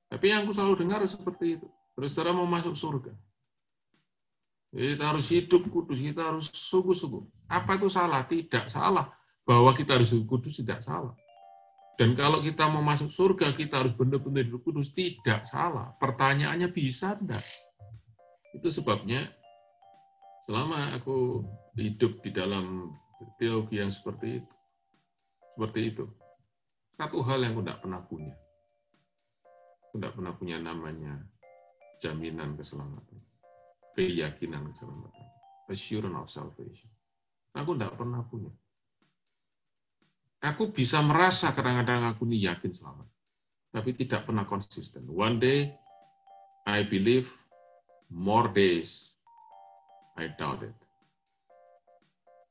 Tapi 0.06 0.24
yang 0.30 0.46
aku 0.46 0.52
selalu 0.54 0.74
dengar 0.86 1.00
seperti 1.08 1.58
itu. 1.58 1.68
Terus 1.96 2.12
saudara 2.12 2.36
mau 2.36 2.46
masuk 2.46 2.76
surga. 2.76 3.12
Kita 4.76 5.04
harus 5.08 5.26
hidup 5.32 5.64
kudus, 5.72 5.96
kita 5.96 6.28
harus 6.28 6.52
sungguh-sungguh. 6.52 7.48
Apa 7.48 7.80
itu 7.80 7.88
salah? 7.88 8.28
Tidak 8.28 8.68
salah. 8.68 9.08
Bahwa 9.48 9.72
kita 9.72 9.96
harus 9.96 10.12
hidup 10.12 10.28
kudus 10.28 10.60
tidak 10.60 10.84
salah. 10.84 11.16
Dan 11.96 12.12
kalau 12.12 12.44
kita 12.44 12.68
mau 12.68 12.84
masuk 12.84 13.08
surga, 13.08 13.56
kita 13.56 13.80
harus 13.80 13.96
benar-benar 13.96 14.44
hidup 14.44 14.60
kudus. 14.60 14.92
Tidak 14.92 15.48
salah. 15.48 15.96
Pertanyaannya 15.96 16.68
bisa 16.68 17.16
enggak? 17.16 17.40
Itu 18.52 18.68
sebabnya 18.68 19.32
selama 20.46 20.94
aku 20.94 21.42
hidup 21.76 22.22
di 22.22 22.30
dalam 22.32 22.94
teologi 23.37 23.82
yang 23.82 23.92
seperti 23.92 24.40
itu, 24.40 24.54
seperti 25.59 25.80
itu, 25.92 26.04
satu 26.96 27.20
hal 27.26 27.42
yang 27.44 27.52
aku 27.59 27.62
tidak 27.66 27.80
pernah 27.82 28.00
punya. 28.06 28.35
Aku 29.90 29.94
tidak 30.00 30.14
pernah 30.16 30.32
punya 30.38 30.56
namanya 30.62 31.14
jaminan 32.00 32.56
keselamatan, 32.56 33.20
keyakinan 33.98 34.70
keselamatan, 34.72 35.26
assurance 35.68 36.16
of 36.16 36.28
salvation. 36.30 36.90
Aku 37.56 37.72
tidak 37.74 37.96
pernah 37.96 38.20
punya 38.24 38.52
Aku 40.44 40.70
bisa 40.70 41.00
merasa 41.00 41.50
kadang-kadang 41.56 42.12
aku 42.12 42.28
ini 42.28 42.44
yakin 42.44 42.70
selamat, 42.70 43.09
tapi 43.72 43.96
tidak 43.98 44.28
pernah 44.28 44.44
konsisten. 44.44 45.09
One 45.09 45.40
day 45.40 45.72
I 46.68 46.85
believe, 46.87 47.26
more 48.12 48.46
days 48.52 49.05
I 50.16 50.33
doubt 50.37 50.64
it. 50.64 50.76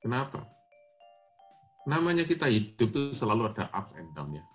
Kenapa? 0.01 0.45
Namanya 1.85 2.25
kita 2.25 2.49
hidup 2.49 2.89
itu 2.93 3.13
selalu 3.17 3.53
ada 3.53 3.69
ups 3.73 3.93
and 3.97 4.09
down 4.13 4.33
ya. 4.33 4.45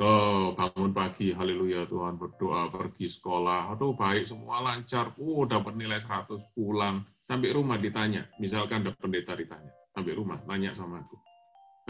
Oh, 0.00 0.56
bangun 0.56 0.96
pagi, 0.96 1.36
haleluya 1.36 1.84
Tuhan, 1.84 2.16
berdoa, 2.16 2.72
pergi 2.72 3.04
sekolah, 3.04 3.76
aduh 3.76 3.92
baik, 3.92 4.32
semua 4.32 4.64
lancar, 4.64 5.12
oh 5.20 5.44
dapat 5.44 5.76
nilai 5.76 6.00
100, 6.00 6.56
pulang, 6.56 7.04
sampai 7.28 7.52
rumah 7.52 7.76
ditanya, 7.76 8.24
misalkan 8.40 8.80
ada 8.80 8.96
pendeta 8.96 9.36
ditanya, 9.36 9.68
sampai 9.92 10.16
rumah, 10.16 10.40
tanya 10.48 10.72
sama 10.72 11.04
aku, 11.04 11.20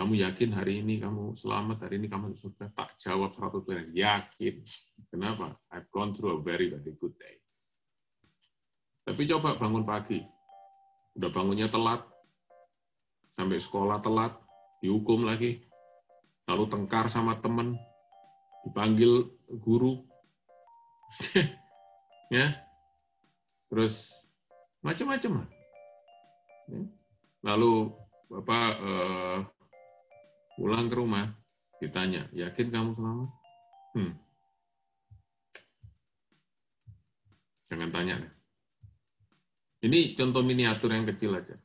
kamu 0.00 0.16
yakin 0.22 0.50
hari 0.54 0.80
ini 0.80 0.96
kamu 1.02 1.36
selamat, 1.36 1.84
hari 1.84 2.00
ini 2.00 2.08
kamu 2.08 2.32
sudah 2.38 2.72
tak 2.72 2.94
jawab 3.02 3.36
100% 3.36 3.92
yakin. 3.92 4.54
Kenapa? 5.10 5.58
I've 5.68 5.90
gone 5.92 6.14
through 6.14 6.38
a 6.38 6.42
very, 6.42 6.70
very 6.70 6.94
good 6.96 7.12
day. 7.18 7.39
Tapi 9.04 9.22
coba 9.26 9.56
bangun 9.56 9.84
pagi. 9.84 10.20
Udah 11.16 11.30
bangunnya 11.34 11.66
telat, 11.66 12.06
sampai 13.34 13.58
sekolah 13.58 13.98
telat, 14.04 14.36
dihukum 14.84 15.26
lagi, 15.26 15.64
lalu 16.46 16.64
tengkar 16.70 17.10
sama 17.10 17.40
temen, 17.42 17.74
dipanggil 18.62 19.26
guru, 19.60 20.06
ya, 22.36 22.54
terus 23.72 24.12
macam-macam 24.84 25.42
ya. 25.42 25.46
Lalu 27.42 27.90
bapak 28.30 28.70
eh, 28.78 29.38
pulang 30.54 30.86
ke 30.86 30.94
rumah, 30.94 31.26
ditanya, 31.82 32.28
yakin 32.30 32.68
kamu 32.70 32.94
selamat? 32.94 33.30
Hmm. 33.96 34.12
Jangan 37.70 37.90
tanya 37.90 38.14
deh. 38.22 38.39
Ini 39.80 40.12
contoh 40.12 40.44
miniatur 40.44 40.92
yang 40.92 41.08
kecil 41.08 41.32
aja. 41.36 41.56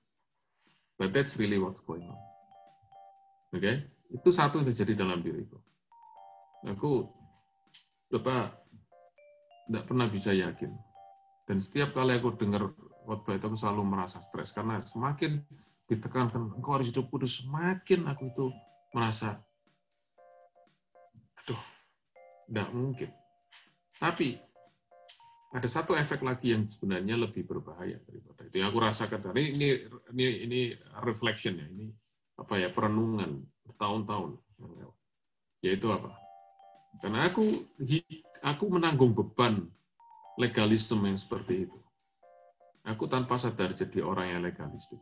But 0.96 1.12
that's 1.12 1.36
really 1.36 1.60
what's 1.60 1.84
going 1.84 2.08
on. 2.08 2.20
Oke? 3.52 3.60
Okay? 3.60 3.76
Itu 4.16 4.32
satu 4.32 4.64
yang 4.64 4.72
terjadi 4.72 5.04
dalam 5.04 5.20
diriku. 5.20 5.60
Aku 6.66 7.12
tetap 8.08 8.64
tidak 9.68 9.84
pernah 9.90 10.08
bisa 10.08 10.32
yakin. 10.32 10.72
Dan 11.46 11.58
setiap 11.60 11.92
kali 11.92 12.16
aku 12.16 12.40
dengar 12.40 12.72
khotbah 13.06 13.38
itu 13.38 13.46
aku 13.46 13.58
selalu 13.60 13.84
merasa 13.86 14.18
stres 14.24 14.50
karena 14.56 14.82
semakin 14.82 15.44
ditekankan 15.86 16.58
engkau 16.58 16.82
harus 16.82 16.90
hidup 16.90 17.06
kudus, 17.14 17.46
semakin 17.46 18.10
aku 18.10 18.34
itu 18.34 18.46
merasa 18.90 19.38
aduh, 21.46 21.62
tidak 22.50 22.70
mungkin. 22.74 23.10
Tapi 24.02 24.42
ada 25.54 25.68
satu 25.70 25.94
efek 25.94 26.26
lagi 26.26 26.52
yang 26.56 26.66
sebenarnya 26.68 27.16
lebih 27.16 27.46
berbahaya 27.46 28.02
daripada 28.08 28.48
itu. 28.48 28.56
Yang 28.60 28.70
aku 28.74 28.80
rasakan 28.82 29.20
ini 29.38 29.44
ini 29.54 29.68
ini, 30.12 30.26
ini 30.50 30.60
reflection 31.06 31.60
ya, 31.62 31.68
ini 31.70 31.94
apa 32.36 32.60
ya 32.60 32.74
perenungan 32.74 33.46
bertahun-tahun 33.68 34.42
yaitu 35.64 35.88
apa? 35.90 36.14
Karena 37.02 37.28
aku 37.28 37.66
aku 38.46 38.64
menanggung 38.70 39.18
beban 39.18 39.66
legalisme 40.38 41.02
yang 41.04 41.20
seperti 41.20 41.68
itu. 41.68 41.80
Aku 42.86 43.10
tanpa 43.10 43.42
sadar 43.42 43.74
jadi 43.74 44.06
orang 44.06 44.38
yang 44.38 44.42
legalistik. 44.46 45.02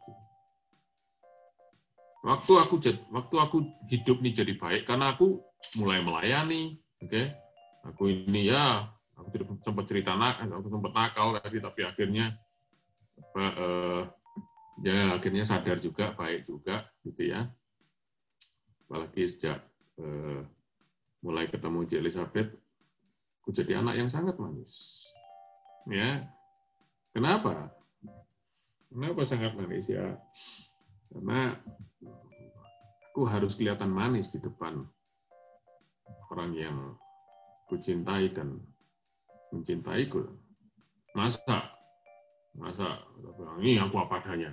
Waktu 2.23 2.53
aku 2.55 2.79
waktu 3.11 3.35
aku 3.35 3.57
hidup 3.91 4.23
nih 4.23 4.31
jadi 4.31 4.53
baik 4.55 4.87
karena 4.87 5.11
aku 5.11 5.43
mulai 5.75 5.99
melayani, 5.99 6.79
oke? 7.03 7.11
Okay? 7.11 7.35
Aku 7.83 8.07
ini 8.07 8.47
ya 8.47 8.87
aku 9.23 9.29
tidak 9.31 9.47
sempat 9.63 9.85
cerita 9.87 10.11
nakal, 10.19 10.51
aku 10.51 10.67
sempat 10.67 10.91
nakal 10.91 11.27
tadi, 11.39 11.57
tapi 11.63 11.81
akhirnya 11.87 12.35
apa, 13.15 13.45
eh, 13.55 14.01
ya 14.83 15.15
akhirnya 15.15 15.47
sadar 15.47 15.79
juga, 15.79 16.11
baik 16.11 16.43
juga, 16.43 16.83
gitu 17.07 17.31
ya. 17.31 17.47
Apalagi 18.85 19.23
sejak 19.31 19.63
eh, 20.03 20.43
mulai 21.23 21.47
ketemu 21.47 21.87
Cik 21.87 21.99
Elizabeth, 22.03 22.49
aku 23.39 23.49
jadi 23.55 23.79
anak 23.79 23.95
yang 23.95 24.09
sangat 24.11 24.35
manis. 24.35 25.07
Ya, 25.87 26.27
kenapa? 27.15 27.71
Kenapa 28.91 29.23
sangat 29.23 29.55
manis 29.55 29.87
ya? 29.87 30.19
Karena 31.07 31.55
aku 33.09 33.23
harus 33.23 33.55
kelihatan 33.55 33.93
manis 33.93 34.27
di 34.33 34.43
depan 34.43 34.83
orang 36.33 36.51
yang 36.57 36.77
kucintai 37.69 38.33
dan 38.33 38.57
mencintaiku. 39.53 40.25
Masa? 41.13 41.69
Masa 42.57 43.05
ini 43.61 43.77
aku 43.77 44.01
apa 44.01 44.21
adanya? 44.25 44.49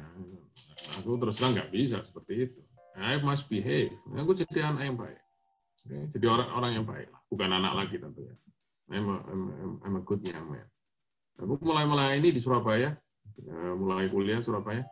Aku 1.00 1.16
terus 1.16 1.40
terang 1.40 1.56
nggak 1.56 1.72
bisa 1.72 2.04
seperti 2.04 2.48
itu. 2.48 2.60
I 3.00 3.16
must 3.24 3.48
behave. 3.48 3.92
Aku 4.12 4.36
jadi 4.36 4.68
anak 4.68 4.82
yang 4.84 4.96
baik. 5.00 5.20
Jadi 5.88 6.26
orang-orang 6.28 6.70
yang 6.76 6.86
baik. 6.86 7.08
Bukan 7.32 7.48
anak 7.48 7.72
lagi 7.72 7.96
tentunya. 7.96 8.36
I'm 8.90 9.06
a, 9.06 9.16
I'm, 9.30 9.42
I'm 9.86 9.96
a 9.96 10.02
good 10.02 10.20
young 10.26 10.50
man. 10.50 10.66
Aku 11.40 11.56
mulai-mulai 11.62 12.20
ini 12.20 12.34
di 12.34 12.40
Surabaya. 12.42 12.92
Ya, 13.40 13.58
mulai 13.78 14.10
kuliah 14.12 14.42
Surabaya. 14.44 14.84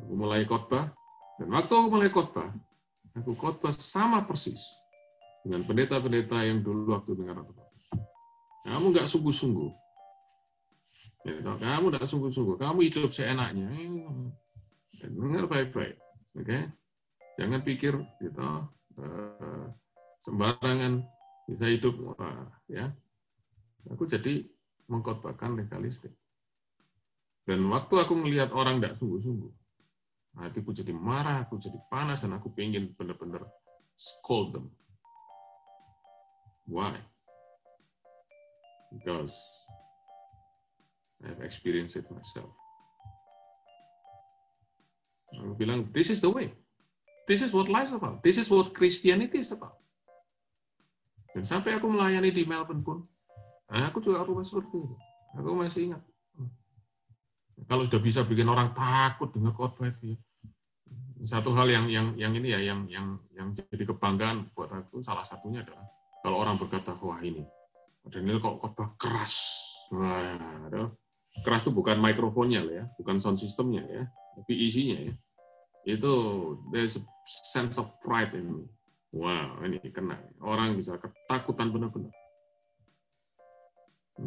Aku 0.00 0.12
mulai 0.16 0.46
khotbah. 0.48 0.94
Dan 1.36 1.52
waktu 1.52 1.72
aku 1.76 1.88
mulai 1.92 2.08
khotbah, 2.08 2.48
aku 3.12 3.36
khotbah 3.36 3.74
sama 3.76 4.24
persis 4.24 4.64
dengan 5.46 5.62
pendeta-pendeta 5.62 6.42
yang 6.42 6.66
dulu 6.66 6.90
waktu 6.90 7.14
dengar 7.14 7.38
aku. 7.38 7.54
Kamu 8.66 8.90
nggak 8.90 9.06
sungguh-sungguh. 9.06 9.70
Ya, 11.22 11.38
kamu 11.38 11.94
nggak 11.94 12.10
sungguh-sungguh. 12.10 12.58
Kamu 12.58 12.82
hidup 12.82 13.14
seenaknya. 13.14 13.70
Dan 14.98 15.10
dengar 15.14 15.46
baik-baik. 15.46 16.02
Oke? 16.34 16.42
Okay? 16.42 16.62
Jangan 17.38 17.62
pikir 17.62 17.94
gitu, 18.18 18.42
uh, 18.42 19.66
sembarangan 20.26 21.06
bisa 21.46 21.66
hidup. 21.70 21.94
Ya, 22.66 22.90
Aku 23.94 24.10
jadi 24.10 24.42
mengkotbahkan 24.90 25.54
legalistik. 25.54 26.10
Dan 27.46 27.62
waktu 27.70 27.94
aku 28.02 28.18
melihat 28.18 28.50
orang 28.50 28.82
tidak 28.82 28.98
sungguh-sungguh, 28.98 29.52
hatiku 30.42 30.74
jadi 30.74 30.90
marah, 30.90 31.46
aku 31.46 31.62
jadi 31.62 31.78
panas, 31.86 32.26
dan 32.26 32.34
aku 32.34 32.50
pengen 32.50 32.90
benar-benar 32.98 33.46
scold 33.94 34.58
them. 34.58 34.66
Why? 36.66 36.98
Because 38.90 39.32
I 41.22 41.30
have 41.30 41.42
experienced 41.42 41.96
it 41.96 42.10
myself. 42.10 42.50
Aku 45.36 45.54
bilang, 45.58 45.90
this 45.90 46.10
is 46.10 46.22
the 46.22 46.30
way. 46.30 46.50
This 47.26 47.42
is 47.42 47.50
what 47.50 47.66
life 47.66 47.90
is 47.90 47.96
about. 47.98 48.22
This 48.22 48.38
is 48.38 48.46
what 48.46 48.70
Christianity 48.70 49.42
is 49.42 49.50
about. 49.50 49.78
Dan 51.34 51.42
sampai 51.44 51.76
aku 51.76 51.90
melayani 51.90 52.30
di 52.30 52.46
Melbourne 52.46 52.80
pun, 52.80 52.98
nah, 53.68 53.90
aku 53.90 54.00
juga 54.00 54.22
aku 54.22 54.40
seperti 54.40 54.78
itu. 54.78 54.96
Aku 55.36 55.52
masih 55.58 55.92
ingat. 55.92 56.02
Kalau 57.66 57.82
sudah 57.84 58.00
bisa 58.00 58.20
bikin 58.22 58.46
orang 58.46 58.72
takut 58.72 59.32
dengan 59.34 59.52
khotbah 59.52 59.90
itu, 59.90 60.14
ya. 60.14 60.16
satu 61.26 61.56
hal 61.56 61.66
yang 61.72 61.88
yang 61.88 62.12
yang 62.14 62.32
ini 62.36 62.52
ya, 62.52 62.60
yang 62.60 62.84
yang 62.86 63.18
yang 63.32 63.48
jadi 63.56 63.84
kebanggaan 63.88 64.52
buat 64.52 64.70
aku 64.70 65.00
salah 65.00 65.24
satunya 65.24 65.64
adalah 65.64 65.88
kalau 66.26 66.42
orang 66.42 66.58
berkata, 66.58 66.90
wah 66.98 67.22
ini, 67.22 67.46
dan 68.10 68.26
ini 68.26 68.42
kok 68.42 68.58
khotbah 68.58 68.90
keras. 68.98 69.38
Nah, 69.94 70.66
keras 71.46 71.62
itu 71.62 71.70
bukan 71.70 72.02
mikrofonnya 72.02 72.66
ya, 72.66 72.90
bukan 72.98 73.22
sound 73.22 73.38
systemnya 73.38 73.86
ya, 73.86 74.02
tapi 74.34 74.58
isinya 74.58 75.06
ya. 75.06 75.14
Itu 75.86 76.12
there's 76.74 76.98
a 76.98 77.02
sense 77.54 77.78
of 77.78 77.86
pride 78.02 78.34
in 78.34 78.50
me. 78.50 78.66
Wow, 79.14 79.62
ini 79.62 79.78
kena. 79.94 80.18
Orang 80.42 80.74
bisa 80.74 80.98
ketakutan 80.98 81.70
benar-benar. 81.70 82.10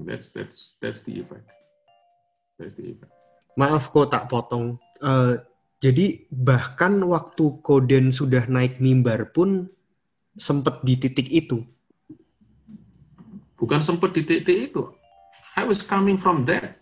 That's 0.07 0.31
that's 0.31 0.79
that's 0.79 1.03
the 1.03 1.19
effect. 1.19 1.51
That's 2.55 2.79
the 2.79 2.95
effect. 2.95 3.11
Maaf 3.59 3.91
kok 3.91 4.15
tak 4.15 4.31
potong. 4.31 4.79
Uh, 5.03 5.35
jadi 5.83 6.23
bahkan 6.31 7.03
waktu 7.03 7.59
Koden 7.59 8.15
sudah 8.15 8.47
naik 8.47 8.79
mimbar 8.79 9.35
pun 9.35 9.67
sempat 10.39 10.79
di 10.87 10.95
titik 10.95 11.27
itu 11.27 11.67
bukan 13.59 13.83
sempat 13.83 14.15
di 14.15 14.23
titik 14.23 14.71
itu. 14.71 14.83
I 15.59 15.67
was 15.67 15.83
coming 15.83 16.15
from 16.15 16.47
that. 16.47 16.79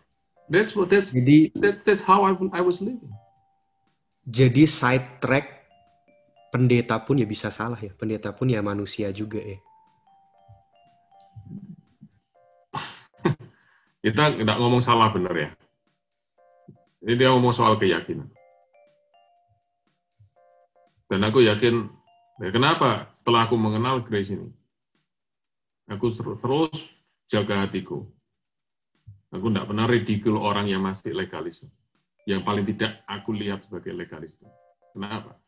That's 0.47 0.77
what 0.77 0.93
that's 0.93 1.11
jadi 1.11 1.51
that, 1.59 1.83
that's 1.83 1.99
how 2.05 2.23
I, 2.23 2.37
I 2.55 2.61
was 2.63 2.79
living. 2.79 3.11
Jadi 4.23 4.63
side 4.69 5.19
track 5.19 5.67
pendeta 6.53 6.95
pun 7.03 7.19
ya 7.19 7.27
bisa 7.27 7.51
salah 7.51 7.79
ya. 7.81 7.91
Pendeta 7.97 8.31
pun 8.31 8.47
ya 8.47 8.63
manusia 8.63 9.11
juga 9.11 9.41
ya. 9.43 9.59
Kita 14.05 14.37
tidak 14.37 14.57
ngomong 14.61 14.79
salah 14.79 15.11
benar 15.11 15.35
ya. 15.35 15.49
Ini 17.03 17.13
dia 17.15 17.31
ngomong 17.31 17.55
soal 17.55 17.79
keyakinan. 17.79 18.27
Dan 21.07 21.23
aku 21.23 21.39
yakin, 21.39 21.87
ya 22.43 22.51
kenapa 22.51 23.07
setelah 23.23 23.47
aku 23.47 23.55
mengenal 23.55 24.03
Grace 24.03 24.27
ini, 24.27 24.51
Aku 25.87 26.11
terus 26.11 26.75
jaga 27.31 27.63
hatiku. 27.63 28.03
Aku 29.31 29.51
tidak 29.51 29.67
pernah 29.71 29.87
ridikul 29.87 30.35
orang 30.39 30.67
yang 30.67 30.83
masih 30.83 31.15
legalis. 31.15 31.63
Yang 32.27 32.41
paling 32.43 32.65
tidak 32.67 33.03
aku 33.07 33.31
lihat 33.31 33.63
sebagai 33.63 33.95
legalis. 33.95 34.35
Kenapa? 34.91 35.39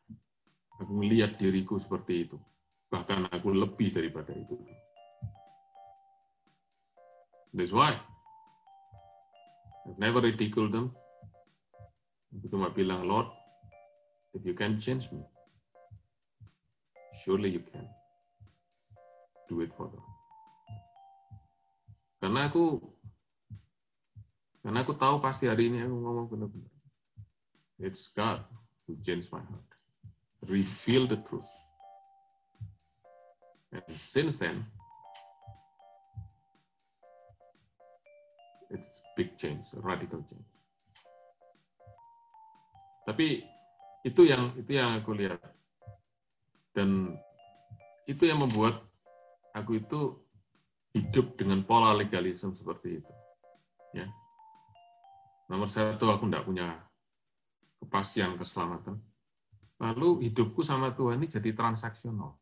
Aku 0.79 0.95
melihat 0.95 1.35
diriku 1.35 1.75
seperti 1.75 2.27
itu. 2.27 2.39
Bahkan 2.87 3.27
aku 3.35 3.51
lebih 3.51 3.91
daripada 3.91 4.31
itu. 4.31 4.55
That's 7.51 7.75
why. 7.75 7.99
I've 9.89 9.99
never 9.99 10.21
ridiculed 10.21 10.71
them. 10.71 10.95
Aku 12.29 12.45
cuma 12.47 12.69
bilang, 12.69 13.09
Lord, 13.09 13.27
if 14.37 14.45
you 14.45 14.53
can 14.53 14.77
change 14.77 15.09
me, 15.09 15.25
surely 17.25 17.49
you 17.49 17.65
can. 17.73 17.89
Do 19.49 19.65
it 19.65 19.73
for 19.73 19.89
them. 19.89 20.08
Karena 22.19 22.51
aku 22.51 22.83
karena 24.59 24.83
aku 24.83 24.93
tahu 24.95 25.23
pasti 25.23 25.47
hari 25.47 25.71
ini 25.71 25.87
aku 25.87 25.95
ngomong 25.95 26.27
benar-benar. 26.27 26.71
It's 27.79 28.11
God 28.11 28.43
who 28.85 28.99
changed 28.99 29.31
my 29.31 29.39
heart. 29.39 29.69
Reveal 30.43 31.07
the 31.07 31.23
truth. 31.23 31.47
And 33.71 33.83
since 33.95 34.35
then, 34.35 34.67
it's 38.67 38.99
big 39.15 39.39
change, 39.39 39.71
radical 39.79 40.19
change. 40.27 40.51
Tapi 43.07 43.47
itu 44.03 44.21
yang 44.27 44.53
itu 44.59 44.75
yang 44.75 44.99
aku 44.99 45.15
lihat 45.15 45.39
dan 46.75 47.15
itu 48.07 48.23
yang 48.27 48.43
membuat 48.43 48.79
aku 49.55 49.79
itu 49.79 50.19
hidup 50.93 51.37
dengan 51.37 51.61
pola 51.65 51.93
legalisme 51.93 52.53
seperti 52.57 53.01
itu. 53.01 53.13
Ya. 53.93 54.09
Nomor 55.49 55.69
satu, 55.69 56.09
aku 56.09 56.29
tidak 56.29 56.45
punya 56.45 56.77
kepastian 57.81 58.37
keselamatan. 58.37 59.01
Lalu 59.79 60.29
hidupku 60.29 60.61
sama 60.61 60.91
Tuhan 60.93 61.23
ini 61.23 61.31
jadi 61.31 61.55
transaksional. 61.55 62.35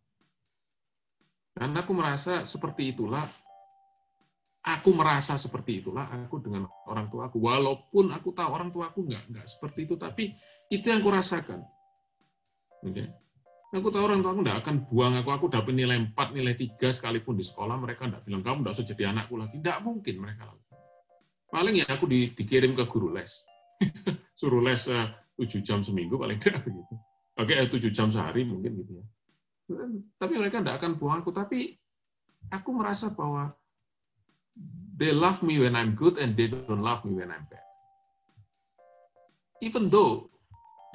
Dan 1.58 1.74
aku 1.74 1.92
merasa 1.94 2.46
seperti 2.46 2.94
itulah, 2.94 3.26
aku 4.62 4.90
merasa 4.94 5.38
seperti 5.38 5.82
itulah 5.86 6.10
aku 6.10 6.42
dengan 6.42 6.66
orang 6.90 7.10
tua 7.10 7.30
aku. 7.30 7.42
Walaupun 7.42 8.14
aku 8.14 8.30
tahu 8.34 8.50
orang 8.50 8.70
tua 8.74 8.90
aku 8.90 9.06
nggak 9.06 9.24
nggak 9.30 9.46
seperti 9.50 9.90
itu, 9.90 9.96
tapi 9.98 10.34
itu 10.70 10.86
yang 10.86 11.02
aku 11.02 11.10
rasakan. 11.14 11.62
Okay. 12.86 13.10
Aku 13.78 13.94
tahu 13.94 14.10
orang 14.10 14.26
tua 14.26 14.34
aku 14.34 14.42
nggak 14.42 14.60
akan 14.66 14.76
buang 14.90 15.14
aku, 15.22 15.30
aku 15.30 15.46
dapat 15.54 15.74
nilai 15.78 16.02
4, 16.18 16.34
nilai 16.34 16.58
3 16.58 16.98
sekalipun 16.98 17.38
di 17.38 17.46
sekolah, 17.46 17.78
mereka 17.78 18.10
nggak 18.10 18.26
bilang, 18.26 18.42
kamu 18.42 18.66
nggak 18.66 18.74
usah 18.74 18.88
jadi 18.90 19.14
anakku 19.14 19.38
lagi. 19.38 19.62
Nggak 19.62 19.86
mungkin 19.86 20.16
mereka 20.18 20.50
lakukan. 20.50 20.82
Paling 21.54 21.76
ya 21.78 21.86
aku 21.86 22.10
di, 22.10 22.34
dikirim 22.34 22.74
ke 22.74 22.90
guru 22.90 23.14
les. 23.14 23.30
Suruh 24.40 24.66
les 24.66 24.82
uh, 24.90 25.14
eh, 25.38 25.46
7 25.46 25.62
jam 25.62 25.86
seminggu 25.86 26.18
paling 26.18 26.42
tidak 26.42 26.66
begitu. 26.66 26.94
Oke, 27.38 27.54
eh, 27.54 27.70
7 27.70 27.94
jam 27.94 28.10
sehari 28.10 28.42
mungkin 28.50 28.82
gitu 28.82 28.92
ya. 28.98 29.06
Tapi 30.18 30.34
mereka 30.34 30.66
tidak 30.66 30.82
akan 30.82 30.98
buang 30.98 31.22
aku. 31.22 31.30
Tapi 31.30 31.78
aku 32.50 32.70
merasa 32.74 33.14
bahwa 33.14 33.54
they 34.98 35.14
love 35.14 35.46
me 35.46 35.62
when 35.62 35.78
I'm 35.78 35.94
good 35.94 36.18
and 36.18 36.34
they 36.34 36.50
don't 36.50 36.82
love 36.82 37.06
me 37.06 37.14
when 37.14 37.30
I'm 37.30 37.46
bad. 37.46 37.62
Even 39.62 39.94
though 39.94 40.34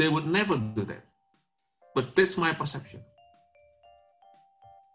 they 0.02 0.10
would 0.10 0.26
never 0.26 0.58
do 0.58 0.82
that. 0.90 1.11
But 1.94 2.16
that's 2.16 2.40
my 2.40 2.56
perception. 2.56 3.04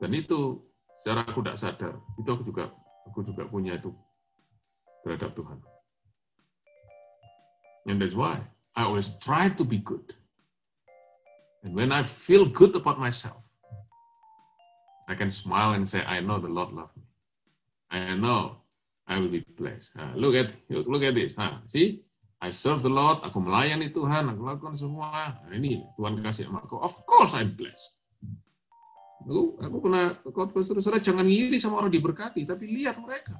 Dan 0.02 0.14
itu 0.14 0.62
secara 1.02 1.26
aku 1.26 1.42
tidak 1.42 1.58
sadar, 1.62 1.94
itu 2.18 2.30
aku 2.30 2.44
juga 2.46 2.74
aku 3.10 3.26
juga 3.26 3.46
punya 3.50 3.78
itu 3.78 3.94
terhadap 5.06 5.34
Tuhan. 5.34 5.62
And 7.88 8.02
that's 8.02 8.18
why 8.18 8.44
I 8.76 8.84
always 8.86 9.10
try 9.24 9.50
to 9.50 9.64
be 9.64 9.80
good. 9.80 10.14
And 11.64 11.74
when 11.74 11.92
I 11.92 12.04
feel 12.04 12.46
good 12.46 12.76
about 12.76 13.00
myself, 13.00 13.42
I 15.08 15.16
can 15.16 15.32
smile 15.32 15.74
and 15.74 15.88
say, 15.88 16.04
I 16.04 16.20
know 16.20 16.38
the 16.38 16.52
Lord 16.52 16.76
loves 16.76 16.94
me. 16.98 17.08
I 17.90 18.14
know 18.14 18.60
I 19.08 19.20
will 19.20 19.32
be 19.32 19.46
blessed. 19.56 19.96
Nah, 19.96 20.12
look 20.16 20.36
at 20.36 20.52
look 20.70 21.02
at 21.02 21.16
this. 21.16 21.38
Nah, 21.40 21.64
see, 21.66 22.04
I 22.38 22.54
serve 22.54 22.86
the 22.86 22.92
Lord. 22.92 23.26
Aku 23.26 23.42
melayani 23.42 23.90
Tuhan. 23.90 24.30
Aku 24.30 24.46
lakukan 24.46 24.78
semua. 24.78 25.42
Nah, 25.42 25.54
ini 25.54 25.82
Tuhan 25.98 26.22
kasih 26.22 26.50
sama 26.50 26.62
aku. 26.62 26.78
Of 26.78 26.94
course 27.10 27.34
I'm 27.34 27.58
blessed. 27.58 27.98
Aku, 29.28 29.60
aku 29.60 29.78
pernah, 29.84 30.16
saudara 30.64 31.04
jangan 31.04 31.28
ngiri 31.28 31.60
sama 31.60 31.84
orang 31.84 31.92
diberkati, 31.92 32.48
tapi 32.48 32.70
lihat 32.70 32.96
mereka. 33.02 33.36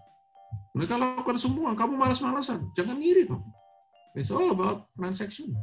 Mereka 0.76 1.00
lakukan 1.00 1.40
semua, 1.40 1.72
kamu 1.78 1.96
malas-malasan. 1.96 2.74
Jangan 2.76 2.98
ngiri 3.00 3.30
dong. 3.30 3.46
It's 4.18 4.34
all 4.34 4.50
about 4.50 4.90
transaction. 4.98 5.54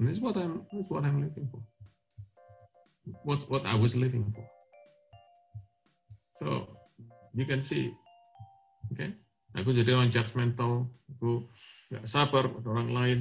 And 0.00 0.08
that's 0.08 0.20
what 0.20 0.36
I'm 0.36 0.64
that's 0.72 0.88
what 0.88 1.04
I'm 1.04 1.20
living 1.20 1.48
for. 1.52 1.60
What 3.24 3.44
what 3.52 3.64
I 3.68 3.76
was 3.76 3.96
living 3.96 4.32
for. 4.32 4.44
So 6.40 6.46
you 7.32 7.44
can 7.44 7.60
see, 7.60 7.92
okay? 8.92 9.12
Aku 9.56 9.72
jadi 9.72 9.96
orang 9.96 10.12
judgmental, 10.12 10.84
aku 11.16 11.48
nggak 11.88 12.04
sabar 12.04 12.44
pada 12.52 12.68
orang 12.76 12.90
lain 12.92 13.18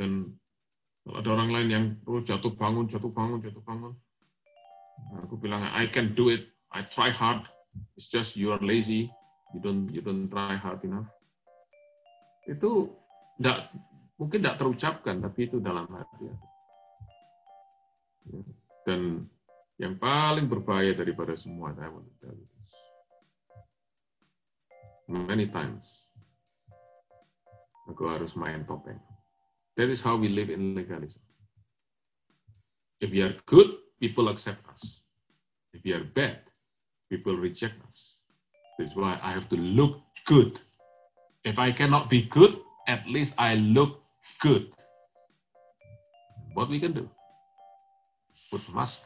dan 0.00 0.32
kalau 1.04 1.20
ada 1.20 1.28
orang 1.36 1.50
lain 1.52 1.68
yang 1.68 1.84
oh, 2.08 2.24
jatuh 2.24 2.56
bangun, 2.56 2.88
jatuh 2.88 3.12
bangun, 3.12 3.44
jatuh 3.44 3.60
bangun, 3.60 3.92
aku 5.20 5.36
bilang 5.36 5.60
I 5.60 5.84
can 5.84 6.16
do 6.16 6.32
it, 6.32 6.48
I 6.72 6.88
try 6.88 7.12
hard, 7.12 7.44
it's 8.00 8.08
just 8.08 8.32
you 8.32 8.48
are 8.56 8.62
lazy, 8.64 9.12
you 9.52 9.60
don't 9.60 9.92
you 9.92 10.00
don't 10.00 10.32
try 10.32 10.56
hard 10.56 10.80
enough. 10.88 11.10
Itu 12.48 12.96
tidak 13.36 13.68
mungkin 14.16 14.40
tidak 14.40 14.56
terucapkan, 14.56 15.20
tapi 15.20 15.52
itu 15.52 15.60
dalam 15.60 15.84
hati. 15.92 16.32
Ya. 16.32 16.36
Dan 18.88 19.28
yang 19.76 20.00
paling 20.00 20.48
berbahaya 20.48 20.96
daripada 20.96 21.36
semua, 21.36 21.76
saya 21.76 21.92
to 21.92 22.12
tell. 22.24 22.53
Many 25.04 25.52
times, 25.52 25.84
aku 27.84 28.08
harus 28.08 28.32
main 28.32 28.64
topeng. 28.64 28.96
That 29.76 29.92
is 29.92 30.00
how 30.00 30.16
we 30.16 30.32
live 30.32 30.48
in 30.48 30.72
legalism. 30.72 31.20
If 33.04 33.12
we 33.12 33.20
are 33.20 33.36
good, 33.44 33.84
people 34.00 34.32
accept 34.32 34.64
us. 34.72 35.04
If 35.76 35.84
we 35.84 35.92
are 35.92 36.08
bad, 36.16 36.40
people 37.12 37.36
reject 37.36 37.76
us. 37.84 38.16
That's 38.80 38.96
why 38.96 39.20
I 39.20 39.36
have 39.36 39.52
to 39.52 39.58
look 39.60 40.00
good. 40.24 40.56
If 41.44 41.60
I 41.60 41.68
cannot 41.68 42.08
be 42.08 42.24
good, 42.24 42.56
at 42.88 43.04
least 43.04 43.36
I 43.36 43.60
look 43.60 44.00
good. 44.40 44.72
What 46.56 46.72
we 46.72 46.80
can 46.80 46.96
do? 46.96 47.10
Put 48.48 48.64
mask. 48.72 49.04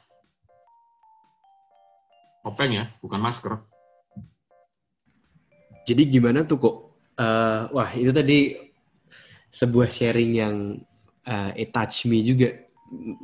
Topeng 2.46 2.78
ya, 2.78 2.86
bukan 3.02 3.18
masker. 3.18 3.58
Jadi 5.88 6.02
gimana 6.04 6.44
tuh 6.44 6.58
kok? 6.60 6.76
Uh, 7.18 7.66
wah 7.72 7.90
itu 7.96 8.12
tadi 8.12 8.54
sebuah 9.48 9.88
sharing 9.88 10.30
yang 10.36 10.56
uh, 11.24 11.50
it 11.56 11.72
touch 11.72 12.04
me 12.04 12.20
juga 12.20 12.52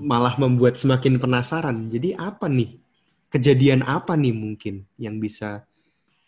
malah 0.01 0.35
membuat 0.41 0.81
semakin 0.81 1.21
penasaran. 1.21 1.93
Jadi 1.93 2.17
apa 2.17 2.49
nih? 2.49 2.81
Kejadian 3.29 3.85
apa 3.85 4.17
nih 4.17 4.33
mungkin 4.33 4.87
yang 4.97 5.19
bisa 5.21 5.67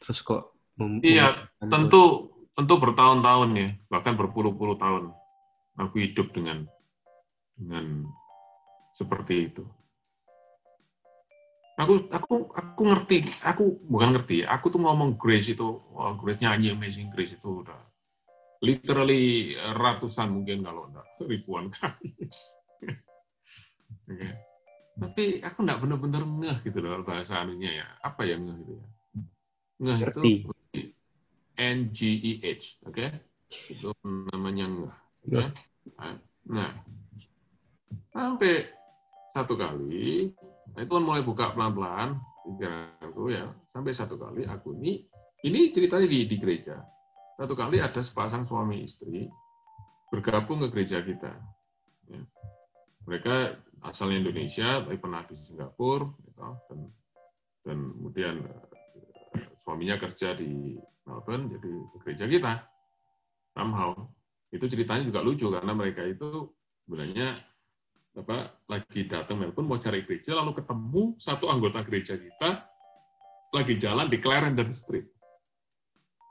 terus 0.02 0.20
kok 0.20 0.56
Iya, 1.00 1.48
tentu 1.56 2.28
tentu 2.52 2.74
bertahun-tahun 2.76 3.50
ya, 3.56 3.68
bahkan 3.88 4.12
berpuluh-puluh 4.12 4.76
tahun 4.76 5.08
aku 5.80 6.04
hidup 6.04 6.36
dengan 6.36 6.68
dengan 7.56 8.04
seperti 8.92 9.48
itu. 9.52 9.64
Aku 11.76 12.08
aku 12.08 12.34
aku 12.56 12.82
ngerti, 12.88 13.28
aku 13.44 13.84
bukan 13.84 14.16
ngerti, 14.16 14.48
aku 14.48 14.72
tuh 14.72 14.80
ngomong 14.80 15.20
grace 15.20 15.52
itu, 15.52 15.76
oh, 15.76 16.16
grace 16.16 16.40
nyanyi 16.40 16.72
Amazing 16.72 17.12
Grace 17.12 17.36
itu 17.36 17.60
udah 17.60 17.76
literally 18.64 19.52
ratusan 19.76 20.32
mungkin 20.32 20.64
kalau 20.64 20.88
enggak 20.88 21.04
ribuan 21.28 21.68
kali. 21.68 22.16
okay. 24.08 24.32
Tapi 24.96 25.44
aku 25.44 25.58
enggak 25.68 25.80
benar-benar 25.84 26.24
ngeh 26.24 26.58
gitu 26.64 26.80
loh 26.80 27.04
bahasa 27.04 27.44
anunya 27.44 27.84
ya. 27.84 27.86
Apa 28.00 28.24
ya 28.24 28.40
ngeh 28.40 28.56
itu 28.56 28.72
ya? 28.72 28.86
Ngeh 29.76 29.98
itu 30.00 30.20
N 31.56 31.78
G 31.92 31.98
E 32.16 32.32
H, 32.40 32.80
oke? 32.88 32.96
Okay? 32.96 33.08
Itu 33.68 33.92
namanya 34.32 34.64
ngeh. 34.64 34.96
Okay? 35.28 35.48
Nah, 36.48 36.72
sampai 38.16 38.64
satu 39.36 39.60
kali, 39.60 40.32
nah 40.76 40.80
itu 40.84 40.92
kan 40.92 41.04
mulai 41.08 41.24
buka 41.24 41.56
pelan-pelan 41.56 42.20
pikiranku 42.46 43.32
ya, 43.32 43.50
sampai 43.74 43.92
satu 43.96 44.14
kali 44.20 44.46
aku 44.46 44.78
ini, 44.78 45.02
ini 45.42 45.74
ceritanya 45.74 46.06
di, 46.06 46.30
di 46.30 46.36
gereja. 46.38 46.78
Satu 47.36 47.58
kali 47.58 47.82
ada 47.82 48.00
sepasang 48.00 48.46
suami 48.46 48.86
istri 48.86 49.26
bergabung 50.08 50.62
ke 50.62 50.68
gereja 50.72 51.02
kita. 51.02 51.34
Ya. 52.06 52.22
Mereka 53.04 53.60
asalnya 53.82 54.22
Indonesia, 54.22 54.82
tapi 54.86 54.96
pernah 54.96 55.26
di 55.26 55.36
Singapura, 55.36 56.06
gitu, 56.22 56.48
dan, 56.70 56.80
dan 57.66 57.78
kemudian 57.92 58.34
eh, 59.36 59.46
suaminya 59.62 59.98
kerja 59.98 60.38
di 60.38 60.78
Melbourne, 61.04 61.50
jadi 61.50 61.70
ke 61.70 61.96
gereja 62.06 62.26
kita. 62.30 62.52
Somehow. 63.52 63.94
Itu 64.54 64.70
ceritanya 64.70 65.02
juga 65.04 65.20
lucu, 65.26 65.50
karena 65.50 65.74
mereka 65.74 66.06
itu 66.06 66.54
sebenarnya 66.86 67.36
apa 68.16 68.48
lagi 68.72 69.04
datang 69.04 69.36
Melbourne 69.44 69.68
mau 69.68 69.80
cari 69.80 70.00
gereja, 70.00 70.32
lalu 70.32 70.56
ketemu 70.56 71.20
satu 71.20 71.52
anggota 71.52 71.84
gereja 71.84 72.16
kita 72.16 72.64
lagi 73.52 73.76
jalan 73.76 74.08
di 74.08 74.18
Clarendon 74.18 74.72
Street. 74.72 75.04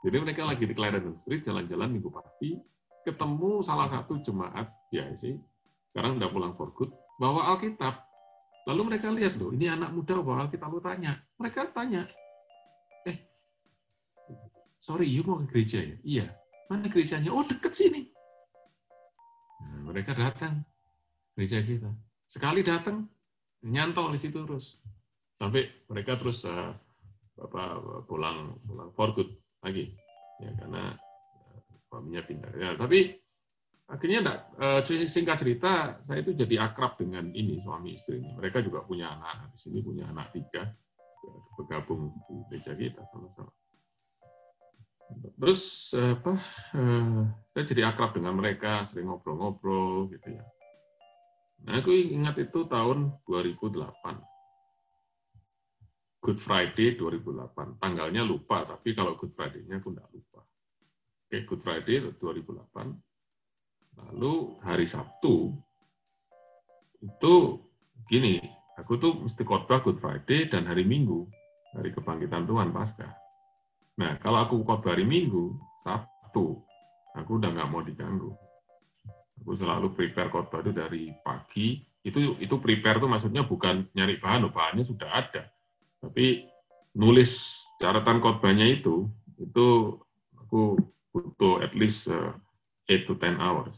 Jadi 0.02 0.16
mereka 0.18 0.42
lagi 0.42 0.66
di 0.66 0.74
Clarendon 0.74 1.14
Street, 1.14 1.46
jalan-jalan 1.46 1.94
minggu 1.94 2.10
pagi, 2.10 2.58
ketemu 3.06 3.62
salah 3.62 3.86
satu 3.86 4.18
jemaat, 4.22 4.66
ya 4.90 5.06
sih, 5.18 5.38
sekarang 5.94 6.18
udah 6.18 6.30
pulang 6.30 6.52
for 6.58 6.74
good, 6.74 6.90
bawa 7.22 7.54
Alkitab. 7.54 8.02
Lalu 8.66 8.82
mereka 8.94 9.14
lihat 9.14 9.38
loh, 9.38 9.54
ini 9.54 9.70
anak 9.70 9.94
muda 9.94 10.18
bawa 10.18 10.46
Alkitab, 10.46 10.74
lu 10.74 10.82
tanya. 10.82 11.22
Mereka 11.38 11.70
tanya, 11.70 12.06
eh, 13.06 13.18
sorry, 14.82 15.06
you 15.06 15.22
mau 15.22 15.38
ke 15.42 15.54
gereja 15.54 15.86
ya? 15.86 15.96
Iya. 16.02 16.26
Mana 16.66 16.90
gerejanya? 16.90 17.30
Oh, 17.30 17.46
deket 17.46 17.78
sini. 17.78 18.10
Nah, 19.62 19.86
mereka 19.86 20.18
datang 20.18 20.66
gereja 21.36 21.60
kita. 21.60 21.90
Sekali 22.26 22.64
datang, 22.64 23.04
nyantol 23.62 24.16
di 24.16 24.18
situ 24.18 24.42
terus. 24.48 24.80
Sampai 25.36 25.68
mereka 25.92 26.16
terus 26.16 26.42
uh, 26.48 26.72
apa, 27.36 27.62
pulang 28.08 28.56
pulang 28.64 28.88
for 28.96 29.12
good 29.12 29.28
lagi 29.60 29.92
ya 30.40 30.48
karena 30.56 30.96
eh, 31.52 31.60
suaminya 31.88 32.22
pindah 32.24 32.52
ya 32.56 32.70
tapi 32.80 33.12
akhirnya 33.92 34.18
enggak, 34.24 34.40
uh, 34.56 34.80
singkat 35.04 35.36
cerita 35.44 36.00
saya 36.08 36.18
itu 36.24 36.32
jadi 36.32 36.72
akrab 36.72 36.96
dengan 36.96 37.28
ini 37.36 37.60
suami 37.60 37.92
istri 37.92 38.24
ini 38.24 38.32
mereka 38.32 38.64
juga 38.64 38.80
punya 38.88 39.12
anak 39.12 39.52
di 39.52 39.58
sini 39.60 39.78
punya 39.84 40.08
anak 40.08 40.32
tiga 40.32 40.72
bergabung 41.56 42.12
di 42.28 42.36
gereja 42.50 42.72
kita 42.76 43.02
sama-sama. 43.10 43.52
Terus 45.38 45.94
apa? 45.94 46.34
Uh, 46.74 47.30
saya 47.54 47.64
jadi 47.66 47.82
akrab 47.86 48.14
dengan 48.18 48.34
mereka, 48.34 48.84
sering 48.90 49.06
ngobrol-ngobrol 49.06 50.10
gitu 50.10 50.34
ya. 50.34 50.44
Nah, 51.66 51.82
aku 51.82 51.90
ingat 51.90 52.38
itu 52.38 52.62
tahun 52.70 53.18
2008. 53.26 54.22
Good 56.22 56.38
Friday 56.38 56.94
2008. 56.94 57.82
Tanggalnya 57.82 58.22
lupa, 58.22 58.62
tapi 58.62 58.94
kalau 58.94 59.18
Good 59.18 59.34
Friday-nya 59.34 59.82
aku 59.82 59.90
enggak 59.90 60.10
lupa. 60.14 60.46
Oke, 61.26 61.42
Good 61.42 61.62
Friday 61.66 62.06
2008. 62.22 62.94
Lalu 63.98 64.34
hari 64.62 64.86
Sabtu, 64.86 65.58
itu 67.02 67.34
gini, 68.06 68.38
aku 68.78 68.94
tuh 69.02 69.26
mesti 69.26 69.42
khotbah 69.42 69.82
Good 69.82 69.98
Friday 69.98 70.46
dan 70.46 70.70
hari 70.70 70.86
Minggu, 70.86 71.26
hari 71.74 71.90
kebangkitan 71.90 72.46
Tuhan 72.46 72.70
Paskah. 72.70 73.10
Nah, 73.98 74.22
kalau 74.22 74.46
aku 74.46 74.62
khotbah 74.62 74.94
hari 74.94 75.02
Minggu, 75.02 75.58
Sabtu, 75.82 76.62
aku 77.18 77.30
udah 77.42 77.50
nggak 77.50 77.70
mau 77.74 77.82
diganggu. 77.82 78.30
Aku 79.46 79.54
selalu 79.54 79.94
prepare 79.94 80.26
khotbah 80.26 80.58
itu 80.58 80.74
dari 80.74 81.14
pagi. 81.22 81.78
Itu 82.02 82.34
itu 82.42 82.58
prepare 82.58 82.98
tuh 82.98 83.06
maksudnya 83.06 83.46
bukan 83.46 83.86
nyari 83.94 84.18
bahan, 84.18 84.50
bahannya 84.50 84.82
sudah 84.82 85.06
ada. 85.06 85.46
Tapi 86.02 86.50
nulis 86.98 87.62
catatan 87.78 88.18
khotbahnya 88.18 88.66
itu, 88.66 89.06
itu 89.38 89.94
aku 90.34 90.74
butuh 91.14 91.62
at 91.62 91.70
least 91.78 92.10
uh, 92.10 92.34
8 92.90 93.06
to 93.06 93.14
10 93.14 93.38
hours. 93.38 93.70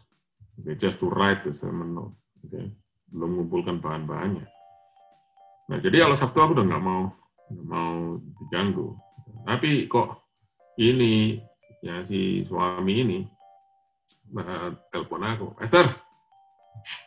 Okay, 0.57 0.73
just 0.81 1.05
to 1.05 1.13
write 1.13 1.45
the 1.45 1.53
sermon 1.53 1.93
note. 1.93 2.17
Okay. 2.49 2.73
Belum 3.13 3.37
mengumpulkan 3.37 3.85
bahan-bahannya. 3.85 4.49
Nah, 5.69 5.79
jadi 5.85 6.09
kalau 6.09 6.17
Sabtu 6.17 6.41
aku 6.41 6.57
udah 6.57 6.65
nggak 6.65 6.81
mau 6.81 7.13
nggak 7.53 7.67
mau 7.69 8.17
diganggu. 8.41 8.97
Tapi 9.45 9.85
kok 9.85 10.25
ini 10.81 11.45
ya 11.85 12.09
si 12.09 12.49
suami 12.49 13.05
ini 13.05 13.19
uh, 14.37 14.75
telepon 14.93 15.25
aku, 15.25 15.47
Esther, 15.63 15.95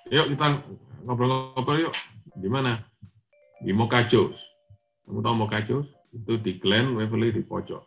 yuk 0.10 0.34
kita 0.34 0.62
ngobrol-ngobrol 1.06 1.90
yuk. 1.90 1.96
Di 2.32 2.48
mana? 2.48 2.80
Di 3.62 3.76
Mokajos. 3.76 4.38
Kamu 5.06 5.20
tahu 5.20 5.36
Mokajos? 5.36 5.88
Itu 6.16 6.40
di 6.40 6.58
Glen 6.60 6.96
Waverly 6.96 7.36
di 7.36 7.44
pojok. 7.44 7.84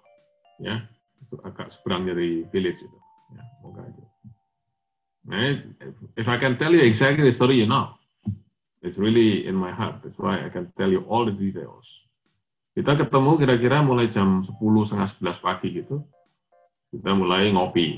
Ya, 0.62 0.87
itu 1.24 1.35
agak 1.43 1.72
seberang 1.72 2.07
dari 2.07 2.45
village 2.53 2.78
itu. 2.78 2.99
Ya, 3.35 3.43
Mokajos. 3.64 4.11
Nah, 5.24 5.57
if 6.20 6.28
I 6.28 6.37
can 6.37 6.61
tell 6.61 6.76
you 6.76 6.85
exactly 6.85 7.24
the 7.24 7.32
story, 7.32 7.57
you 7.57 7.68
know. 7.68 7.97
It's 8.85 9.01
really 9.01 9.49
in 9.49 9.57
my 9.57 9.72
heart. 9.72 10.05
That's 10.05 10.20
why 10.20 10.45
I 10.45 10.53
can 10.53 10.68
tell 10.76 10.93
you 10.93 11.09
all 11.09 11.24
the 11.24 11.32
details. 11.32 11.89
Kita 12.76 13.01
ketemu 13.01 13.41
kira-kira 13.41 13.80
mulai 13.80 14.12
jam 14.12 14.45
10 14.45 14.61
setengah 14.61 15.09
11 15.41 15.41
pagi 15.41 15.68
gitu. 15.72 16.05
Kita 16.93 17.16
mulai 17.16 17.49
ngopi. 17.49 17.97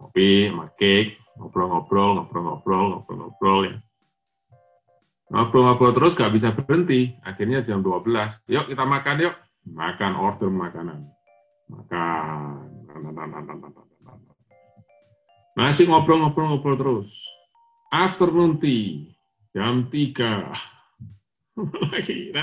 Ngopi, 0.00 0.48
sama 0.48 0.66
cake, 0.80 1.20
ngobrol-ngobrol, 1.36 2.10
ngobrol-ngobrol, 2.16 2.86
ngobrol-ngobrol 2.96 3.60
ya. 3.68 3.76
Ngobrol-ngobrol 5.30 5.92
terus 5.94 6.16
gak 6.16 6.32
bisa 6.32 6.56
berhenti. 6.56 7.14
Akhirnya 7.22 7.62
jam 7.62 7.84
12. 7.84 8.48
Yuk 8.48 8.66
kita 8.72 8.82
makan 8.88 9.16
yuk. 9.28 9.36
Makan 9.68 10.12
order 10.16 10.48
makanan. 10.48 11.06
Makan. 11.68 12.66
Masih 15.54 15.86
ngobrol-ngobrol-ngobrol 15.86 16.76
terus. 16.80 17.08
Afternoon 17.92 18.58
tea. 18.58 19.12
Jam 19.54 19.92
3 19.92 20.80
lagi 21.92 22.32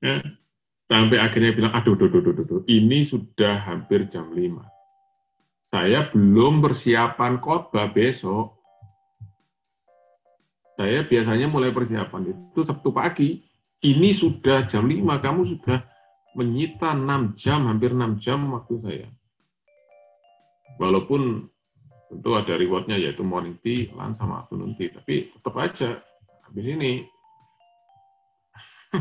ya. 0.00 0.16
sampai 0.90 1.18
akhirnya 1.20 1.52
bilang 1.54 1.72
aduh 1.76 1.94
duh, 1.94 2.08
duh, 2.10 2.22
duh, 2.24 2.34
duh, 2.34 2.62
ini 2.66 3.06
sudah 3.06 3.62
hampir 3.62 4.08
jam 4.10 4.32
5 4.32 4.79
saya 5.70 6.10
belum 6.10 6.58
persiapan 6.58 7.38
khotbah 7.38 7.94
besok. 7.94 8.58
Saya 10.74 11.06
biasanya 11.06 11.46
mulai 11.46 11.70
persiapan 11.70 12.34
itu 12.34 12.66
Sabtu 12.66 12.90
pagi. 12.90 13.46
Ini 13.80 14.12
sudah 14.12 14.68
jam 14.68 14.84
5 14.84 15.24
kamu 15.24 15.56
sudah 15.56 15.80
menyita 16.36 16.92
6 16.92 17.38
jam 17.38 17.70
hampir 17.70 17.94
6 17.94 18.18
jam 18.20 18.50
waktu 18.50 18.74
saya. 18.82 19.08
Walaupun 20.76 21.48
tentu 22.10 22.30
ada 22.34 22.58
rewardnya 22.58 22.98
yaitu 22.98 23.22
morning 23.22 23.56
tea, 23.62 23.94
lunch 23.94 24.18
sama 24.18 24.42
afternoon 24.44 24.74
tea. 24.74 24.90
Tapi 24.90 25.30
tetap 25.32 25.54
aja 25.54 26.02
habis 26.50 26.66
ini. 26.66 27.06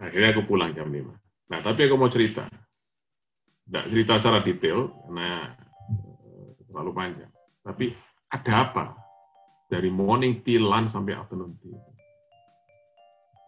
Akhirnya 0.00 0.32
aku 0.32 0.46
pulang 0.48 0.72
jam 0.72 0.88
5 0.88 1.19
nah 1.50 1.58
tapi 1.60 1.90
aku 1.90 1.98
mau 1.98 2.08
cerita 2.08 2.46
tidak 3.66 3.84
cerita 3.90 4.12
secara 4.22 4.38
detail 4.46 4.94
karena 5.06 5.52
eh, 6.24 6.48
terlalu 6.70 6.90
panjang 6.94 7.32
tapi 7.66 7.92
ada 8.30 8.52
apa 8.70 8.84
dari 9.66 9.90
morning 9.90 10.40
tea 10.46 10.62
lunch 10.62 10.94
sampai 10.94 11.18
afternoon 11.18 11.58
tea 11.58 11.76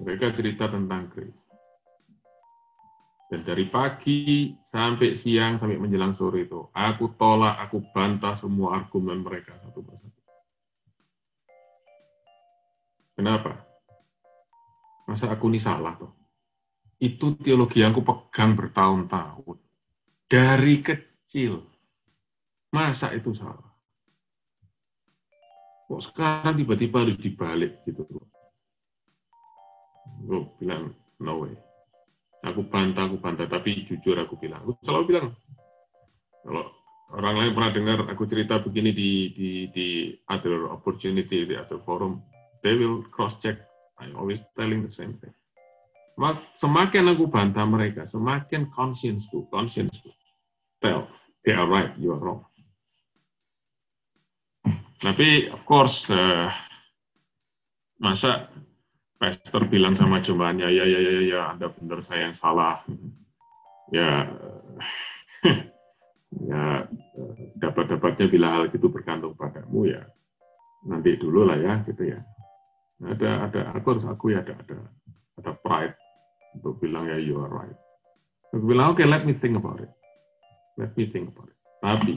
mereka 0.02 0.34
cerita 0.34 0.66
tentang 0.66 1.06
grace 1.14 1.42
dan 3.32 3.48
dari 3.48 3.64
pagi 3.64 4.52
sampai 4.68 5.16
siang 5.16 5.56
sampai 5.56 5.80
menjelang 5.80 6.12
sore 6.20 6.44
itu, 6.44 6.68
aku 6.76 7.16
tolak, 7.16 7.64
aku 7.64 7.80
bantah 7.88 8.36
semua 8.36 8.76
argumen 8.76 9.24
mereka 9.24 9.56
satu 9.56 9.80
persatu. 9.80 10.20
Kenapa? 13.16 13.56
Masa 15.08 15.32
aku 15.32 15.48
ini 15.48 15.64
salah 15.64 15.96
tuh? 15.96 16.12
Itu 17.02 17.34
teologi 17.42 17.82
yang 17.82 17.90
aku 17.90 18.06
pegang 18.06 18.54
bertahun-tahun. 18.54 19.58
Dari 20.30 20.74
kecil. 20.86 21.66
Masa 22.70 23.10
itu 23.10 23.34
salah? 23.34 23.74
Kok 25.90 26.02
sekarang 26.08 26.56
tiba-tiba 26.56 27.02
harus 27.02 27.18
dibalik 27.18 27.82
gitu? 27.84 28.06
Gue 30.22 30.46
bilang, 30.62 30.94
no 31.18 31.42
way 31.42 31.52
Aku 32.42 32.66
bantah, 32.66 33.06
aku 33.06 33.22
bantah, 33.22 33.46
tapi 33.46 33.86
jujur 33.86 34.18
aku 34.18 34.34
bilang. 34.34 34.62
Aku 34.66 34.74
selalu 34.82 35.04
bilang, 35.14 35.26
kalau 36.42 36.64
orang 37.14 37.34
lain 37.38 37.52
pernah 37.54 37.70
dengar 37.70 37.98
aku 38.10 38.26
cerita 38.26 38.58
begini 38.58 38.90
di 38.90 39.10
di 39.30 39.50
di 39.70 39.88
other 40.26 40.66
opportunity, 40.66 41.46
di 41.46 41.54
other 41.54 41.78
forum, 41.86 42.18
they 42.66 42.74
will 42.74 43.06
cross 43.14 43.38
check. 43.38 43.62
I 44.02 44.10
always 44.18 44.42
telling 44.58 44.82
the 44.82 44.90
same 44.90 45.14
thing. 45.22 45.30
Semakin 46.60 47.16
aku 47.16 47.24
bantah 47.32 47.64
mereka, 47.64 48.04
semakin 48.12 48.68
conscienceku, 48.68 49.48
conscienceku 49.48 50.12
tell 50.82 51.06
they 51.46 51.54
are 51.54 51.70
right, 51.70 51.94
you 51.96 52.12
are 52.12 52.20
wrong. 52.20 52.42
Tapi 54.98 55.50
of 55.50 55.62
course, 55.66 56.06
uh, 56.10 56.50
masa 58.02 58.50
pastor 59.18 59.66
bilang 59.70 59.94
sama 59.94 60.22
jemaahnya, 60.22 60.66
ya, 60.70 60.84
ya, 60.86 60.98
ya, 60.98 61.22
ya, 61.22 61.40
Anda 61.54 61.70
benar, 61.70 62.02
saya 62.06 62.30
yang 62.30 62.36
salah. 62.38 62.82
Ya, 63.90 64.30
ya 66.50 66.86
dapat-dapatnya 67.58 68.26
bila 68.30 68.46
hal 68.58 68.62
itu 68.70 68.86
bergantung 68.90 69.34
padamu 69.34 69.90
ya, 69.90 70.06
nanti 70.86 71.18
dulu 71.18 71.46
lah 71.46 71.58
ya, 71.58 71.82
gitu 71.86 72.14
ya. 72.14 72.20
Ada, 73.02 73.50
ada, 73.50 73.60
aku 73.74 73.98
harus 73.98 74.06
aku 74.06 74.30
ya 74.30 74.46
ada, 74.46 74.54
ada, 74.54 74.78
ada 75.42 75.50
pride 75.58 75.98
untuk 76.56 76.80
bilang 76.80 77.08
ya, 77.08 77.16
you 77.18 77.40
are 77.40 77.50
right. 77.50 77.78
Aku 78.52 78.68
bilang, 78.68 78.92
oke, 78.92 79.00
okay, 79.00 79.06
let 79.08 79.24
me 79.24 79.32
think 79.32 79.56
about 79.56 79.80
it. 79.80 79.88
Let 80.76 80.92
me 80.96 81.08
think 81.08 81.32
about 81.32 81.48
it. 81.48 81.58
Tapi, 81.80 82.14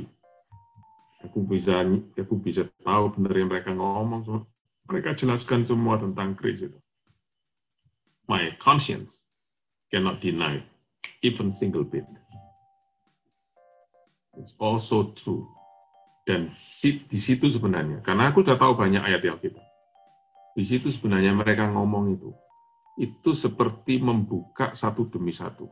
aku 1.25 1.41
bisa 1.47 1.81
aku 2.19 2.35
bisa 2.37 2.69
tahu 2.85 3.09
benar 3.17 3.33
yang 3.33 3.49
mereka 3.49 3.73
ngomong 3.73 4.45
mereka 4.85 5.17
jelaskan 5.17 5.65
semua 5.65 5.97
tentang 5.97 6.37
Kris 6.37 6.61
itu 6.61 6.77
my 8.29 8.53
conscience 8.61 9.09
cannot 9.89 10.21
deny 10.21 10.61
even 11.21 11.53
single 11.53 11.85
bit. 11.85 12.05
It's 14.37 14.53
also 14.59 15.15
true. 15.15 15.47
Dan 16.25 16.51
di 16.81 17.19
situ 17.21 17.53
sebenarnya, 17.53 18.01
karena 18.01 18.33
aku 18.33 18.41
sudah 18.41 18.57
tahu 18.57 18.73
banyak 18.73 18.97
ayat 18.97 19.21
Alkitab, 19.21 19.61
di 20.57 20.63
situ 20.65 20.89
sebenarnya 20.89 21.37
mereka 21.37 21.69
ngomong 21.69 22.17
itu, 22.17 22.33
itu 22.95 23.35
seperti 23.35 23.99
membuka 23.99 24.71
satu 24.75 25.07
demi 25.11 25.35
satu 25.35 25.67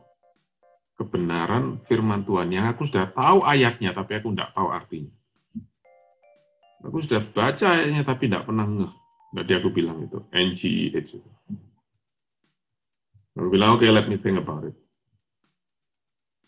kebenaran 0.94 1.82
firman 1.90 2.22
Tuhan 2.22 2.54
yang 2.54 2.70
aku 2.70 2.86
sudah 2.86 3.10
tahu 3.10 3.42
ayatnya, 3.42 3.90
tapi 3.90 4.18
aku 4.18 4.30
tidak 4.30 4.54
tahu 4.54 4.68
artinya. 4.70 5.12
Aku 6.84 7.02
sudah 7.02 7.22
baca 7.34 7.66
ayatnya, 7.66 8.02
tapi 8.06 8.30
tidak 8.30 8.46
pernah 8.46 8.66
ngeh. 8.68 8.92
Tadi 9.34 9.52
aku 9.58 9.68
bilang 9.74 10.06
itu, 10.06 10.22
NGEH. 10.30 11.10
Mereka 13.34 13.48
bilang, 13.50 13.74
oke, 13.74 13.82
okay, 13.82 13.90
let 13.90 14.06
me 14.06 14.14
think 14.22 14.38
about 14.38 14.62
it. 14.62 14.76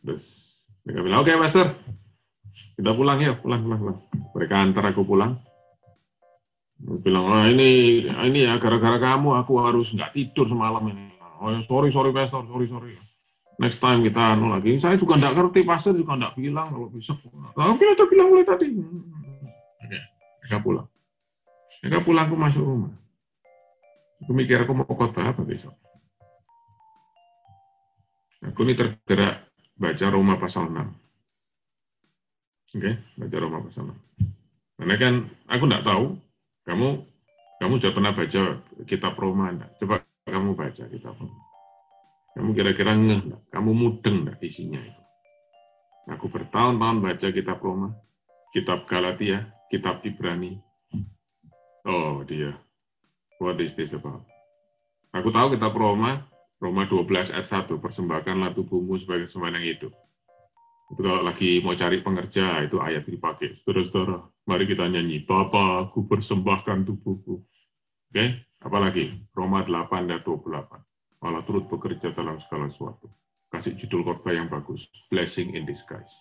Terus 0.07 0.23
mereka 0.87 1.01
bilang, 1.03 1.19
oke, 1.27 1.27
okay, 1.27 1.41
Master, 1.41 1.67
kita 2.79 2.91
pulang 2.95 3.19
ya, 3.19 3.35
pulang, 3.43 3.67
pulang, 3.67 3.81
pulang. 3.83 3.99
Mereka 4.39 4.55
antar 4.55 4.85
aku 4.95 5.03
pulang. 5.03 5.43
Bilang, 6.77 7.25
ah, 7.33 7.49
ini 7.49 8.05
ini 8.05 8.39
ya 8.45 8.61
gara-gara 8.61 9.01
kamu 9.01 9.41
aku 9.41 9.57
harus 9.65 9.89
nggak 9.97 10.13
tidur 10.13 10.45
semalam 10.45 10.85
ini. 10.93 11.17
Oh, 11.41 11.53
ya, 11.53 11.61
sorry, 11.69 11.93
sorry, 11.93 12.13
Pastor, 12.13 12.45
sorry, 12.49 12.69
sorry. 12.69 12.97
Next 13.57 13.81
time 13.81 14.05
kita 14.05 14.37
anu 14.37 14.53
lagi. 14.53 14.77
Saya 14.77 15.01
juga 15.01 15.17
nggak 15.17 15.37
ngerti, 15.37 15.61
Pastor 15.65 15.97
juga 15.97 16.21
nggak 16.21 16.37
bilang 16.37 16.77
kalau 16.77 16.89
bisa. 16.93 17.17
Tapi 17.57 17.85
ada 17.89 18.05
bilang 18.05 18.29
mulai 18.29 18.45
tadi. 18.45 18.69
Oke, 18.77 19.99
mereka 20.45 20.57
pulang. 20.61 20.89
Mereka 21.81 21.99
pulang, 22.05 22.25
aku 22.29 22.37
masuk 22.37 22.65
rumah. 22.65 22.93
Aku 24.25 24.33
mikir 24.33 24.65
aku 24.65 24.73
mau 24.73 24.89
khotbah 24.89 25.33
apa 25.33 25.45
besok. 25.45 25.77
Aku 28.45 28.69
ini 28.69 28.77
tergerak 28.77 29.49
baca 29.77 30.07
Roma 30.13 30.41
pasal 30.41 30.73
6. 30.73 32.77
Oke, 32.77 32.93
baca 33.17 33.37
Roma 33.41 33.65
pasal 33.65 33.93
6. 33.93 33.97
Karena 34.77 34.95
kan 35.01 35.15
aku 35.49 35.63
nggak 35.65 35.85
tahu, 35.85 36.21
kamu 36.67 37.07
kamu 37.57 37.73
sudah 37.81 37.93
pernah 37.97 38.13
baca 38.13 38.43
kitab 38.85 39.15
Roma 39.17 39.55
enggak? 39.55 39.71
Coba 39.81 40.05
kamu 40.29 40.53
baca 40.53 40.85
kitab 40.93 41.15
Roma. 41.17 41.41
Kamu 42.37 42.51
kira-kira 42.53 42.93
ngeh 42.93 43.21
enggak? 43.25 43.43
Kamu 43.55 43.71
mudeng 43.73 44.27
enggak 44.27 44.43
isinya 44.45 44.83
itu? 44.83 45.03
Aku 46.07 46.31
bertahun-tahun 46.31 47.03
baca 47.03 47.27
kitab 47.35 47.59
Roma, 47.59 47.91
kitab 48.55 48.87
Galatia, 48.87 49.51
kitab 49.73 50.05
Ibrani. 50.07 50.61
Oh, 51.87 52.23
dia. 52.23 52.55
What 53.43 53.59
is 53.59 53.75
this 53.75 53.91
about? 53.91 54.23
Aku 55.17 55.33
tahu 55.33 55.57
kitab 55.57 55.75
Roma, 55.75 56.29
Roma 56.63 56.87
12 56.87 57.33
ayat 57.33 57.47
1, 57.49 57.73
persembahkanlah 57.79 58.55
tubuhmu 58.55 59.01
sebagai 59.03 59.33
sembahyang 59.33 59.59
yang 59.59 59.67
hidup. 59.77 59.93
Itu 60.95 61.01
kalau 61.03 61.27
lagi 61.27 61.59
mau 61.65 61.75
cari 61.75 61.99
pengerja, 62.05 62.69
itu 62.69 62.79
ayat 62.79 63.03
dipakai. 63.09 63.59
Saudara-saudara, 63.67 64.23
mari 64.47 64.65
kita 64.65 64.87
nyanyi, 64.87 65.27
Bapa, 65.27 65.87
aku 65.87 66.07
persembahkan 66.07 66.87
tubuhku. 66.87 67.43
Oke, 68.11 68.25
apalagi? 68.63 69.19
Roma 69.35 69.67
8 69.67 70.09
ayat 70.09 70.23
28. 70.25 70.81
Malah 71.21 71.43
turut 71.45 71.67
bekerja 71.67 72.15
dalam 72.15 72.39
segala 72.47 72.71
sesuatu. 72.71 73.11
Kasih 73.51 73.75
judul 73.77 74.07
khotbah 74.07 74.35
yang 74.35 74.47
bagus, 74.47 74.87
Blessing 75.11 75.55
in 75.59 75.67
Disguise. 75.67 76.15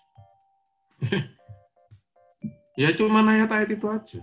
ya 2.81 2.89
cuma 2.97 3.21
ayat-ayat 3.21 3.69
itu 3.69 3.87
aja. 3.87 4.21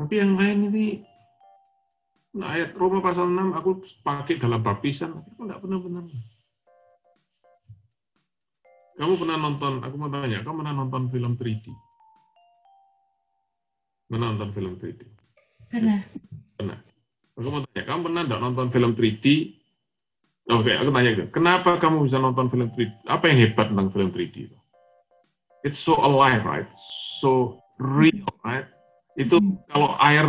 Tapi 0.00 0.14
yang 0.16 0.38
lain 0.38 0.72
ini 0.72 0.86
Nah, 2.30 2.54
ayat 2.54 2.78
Roma 2.78 3.02
pasal 3.02 3.26
6 3.26 3.58
aku 3.58 3.82
pakai 4.06 4.38
dalam 4.38 4.62
baptisan, 4.62 5.18
aku 5.18 5.50
nggak 5.50 5.60
pernah 5.66 5.78
benar. 5.82 6.04
Kamu 8.98 9.12
pernah 9.16 9.36
nonton, 9.38 9.84
aku 9.84 9.94
mau 9.96 10.10
tanya, 10.10 10.42
kamu 10.42 10.56
pernah 10.64 10.74
nonton 10.74 11.02
film 11.12 11.32
3D? 11.38 11.66
Pernah 14.10 14.26
nonton 14.34 14.50
film 14.50 14.72
3D? 14.80 15.00
Pernah. 15.70 16.00
Pernah. 16.58 16.78
Aku 17.38 17.48
mau 17.48 17.62
tanya, 17.70 17.82
kamu 17.86 18.00
pernah 18.10 18.22
nggak 18.26 18.40
nonton 18.42 18.66
film 18.74 18.90
3D? 18.98 19.26
Oke, 20.50 20.72
aku 20.74 20.90
tanya 20.90 21.10
gitu. 21.14 21.26
Kenapa 21.30 21.78
kamu 21.78 22.10
bisa 22.10 22.18
nonton 22.18 22.50
film 22.50 22.68
3D? 22.74 22.90
Apa 23.06 23.24
yang 23.30 23.38
hebat 23.46 23.70
tentang 23.70 23.88
film 23.94 24.10
3D? 24.10 24.50
It's 25.62 25.78
so 25.78 25.94
alive, 26.00 26.42
right? 26.42 26.66
So 27.20 27.60
real, 27.78 28.26
right? 28.42 28.66
Itu 29.14 29.38
kalau 29.70 29.94
air 30.00 30.26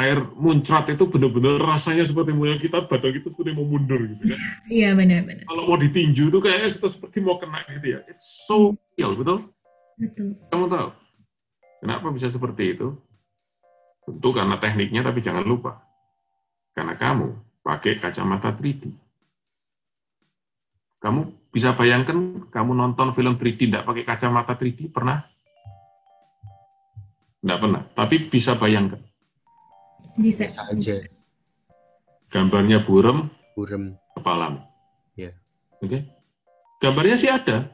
air 0.00 0.18
muncrat 0.40 0.88
itu 0.88 1.04
benar-benar 1.04 1.60
rasanya 1.60 2.08
seperti 2.08 2.32
mau 2.32 2.48
kita 2.56 2.88
badan 2.88 3.12
kita 3.12 3.28
seperti 3.28 3.52
mau 3.52 3.68
mundur 3.68 4.00
gitu 4.00 4.32
kan. 4.32 4.40
Iya 4.72 4.96
benar-benar. 4.96 5.44
Kalau 5.44 5.62
mau 5.68 5.76
ditinju 5.76 6.32
itu 6.32 6.38
kayaknya 6.40 6.80
kita 6.80 6.88
seperti 6.88 7.18
mau 7.20 7.36
kena 7.36 7.60
gitu 7.68 7.86
ya. 7.96 8.00
It's 8.08 8.48
so 8.48 8.80
real, 8.96 9.12
betul? 9.12 9.52
Betul. 10.00 10.40
Kamu 10.48 10.64
tahu 10.72 10.88
kenapa 11.84 12.06
bisa 12.16 12.32
seperti 12.32 12.78
itu? 12.78 12.96
Tentu 14.08 14.28
karena 14.32 14.56
tekniknya, 14.56 15.04
tapi 15.04 15.20
jangan 15.20 15.44
lupa 15.44 15.84
karena 16.72 16.96
kamu 16.96 17.28
pakai 17.60 18.00
kacamata 18.00 18.56
3D. 18.56 18.88
Kamu 21.04 21.20
bisa 21.52 21.76
bayangkan 21.76 22.48
kamu 22.48 22.72
nonton 22.72 23.12
film 23.12 23.36
3D 23.36 23.68
tidak 23.68 23.84
pakai 23.84 24.04
kacamata 24.08 24.56
3D 24.56 24.88
pernah? 24.88 25.20
Tidak 27.40 27.58
pernah, 27.60 27.82
tapi 27.92 28.28
bisa 28.28 28.56
bayangkan 28.56 29.09
Bisa. 30.18 30.46
Biasa 30.46 30.60
aja. 30.72 30.94
gambarnya 32.30 32.86
burem, 32.86 33.26
Burem. 33.58 33.98
kepala. 34.14 34.62
Iya. 35.18 35.34
Oke. 35.82 36.06
Gambarnya 36.78 37.18
sih 37.18 37.26
ada. 37.26 37.68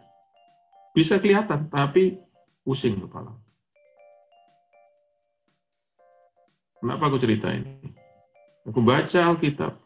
Bisa 0.96 1.20
kelihatan, 1.20 1.68
tapi 1.68 2.16
pusing 2.64 2.96
kepala. 3.04 3.36
Kenapa 6.80 7.02
aku 7.12 7.20
cerita 7.20 7.52
ini? 7.52 7.84
Aku 8.66 8.80
baca 8.80 9.20
Alkitab. 9.32 9.76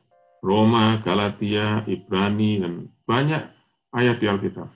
Roma, 0.40 1.04
Galatia, 1.04 1.84
Ibrani, 1.84 2.64
dan 2.64 2.88
banyak 3.04 3.42
ayat 3.92 4.16
di 4.22 4.26
Alkitab. 4.30 4.72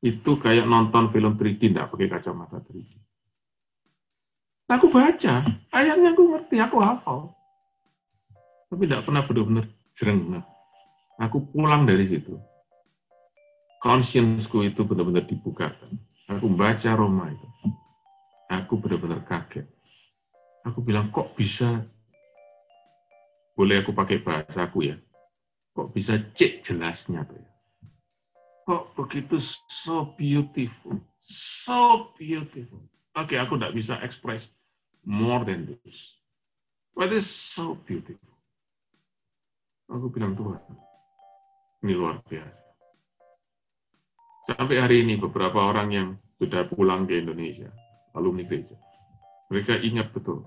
Itu 0.00 0.40
kayak 0.40 0.64
nonton 0.64 1.12
film 1.12 1.36
3D, 1.36 1.76
nggak 1.76 1.92
pakai 1.92 2.08
kacamata 2.08 2.64
3D. 2.64 3.05
Aku 4.66 4.90
baca, 4.90 5.46
ayatnya 5.70 6.10
aku 6.10 6.22
ngerti, 6.34 6.58
aku 6.58 6.82
hafal. 6.82 7.30
Tapi 8.66 8.82
tidak 8.90 9.06
pernah 9.06 9.22
benar-benar 9.22 9.66
jereng. 9.94 10.42
Aku 11.22 11.46
pulang 11.54 11.86
dari 11.86 12.10
situ. 12.10 12.34
Conscience-ku 13.78 14.66
itu 14.66 14.82
benar-benar 14.82 15.22
dibukakan. 15.30 15.94
Aku 16.26 16.50
baca 16.50 16.90
Roma 16.98 17.30
itu. 17.30 17.46
Aku 18.50 18.82
benar-benar 18.82 19.22
kaget. 19.22 19.70
Aku 20.66 20.82
bilang, 20.82 21.14
kok 21.14 21.38
bisa, 21.38 21.86
boleh 23.54 23.86
aku 23.86 23.94
pakai 23.94 24.18
bahasa 24.18 24.66
aku 24.66 24.90
ya, 24.90 24.98
kok 25.78 25.94
bisa 25.94 26.18
cek 26.34 26.66
jelasnya 26.66 27.22
tuh 27.22 27.38
ya. 27.38 27.50
Kok 28.66 28.98
begitu 28.98 29.38
so 29.70 30.10
beautiful, 30.18 30.98
so 31.22 32.10
beautiful. 32.18 32.82
Oke, 33.14 33.38
aku 33.38 33.54
tidak 33.54 33.78
bisa 33.78 33.94
express 34.02 34.50
more 35.06 35.46
than 35.46 35.70
this. 35.70 35.98
But 36.92 37.14
it's 37.14 37.30
so 37.30 37.78
beautiful. 37.78 38.34
Aku 39.86 40.10
bilang 40.10 40.34
Tuhan, 40.34 40.58
ini 41.86 41.94
luar 41.94 42.18
biasa. 42.26 42.58
Sampai 44.50 44.82
hari 44.82 45.06
ini 45.06 45.14
beberapa 45.14 45.62
orang 45.62 45.88
yang 45.94 46.08
sudah 46.42 46.66
pulang 46.66 47.06
ke 47.06 47.22
Indonesia, 47.22 47.70
alumni 48.18 48.42
gereja, 48.42 48.74
mereka 49.46 49.78
ingat 49.78 50.10
betul 50.10 50.42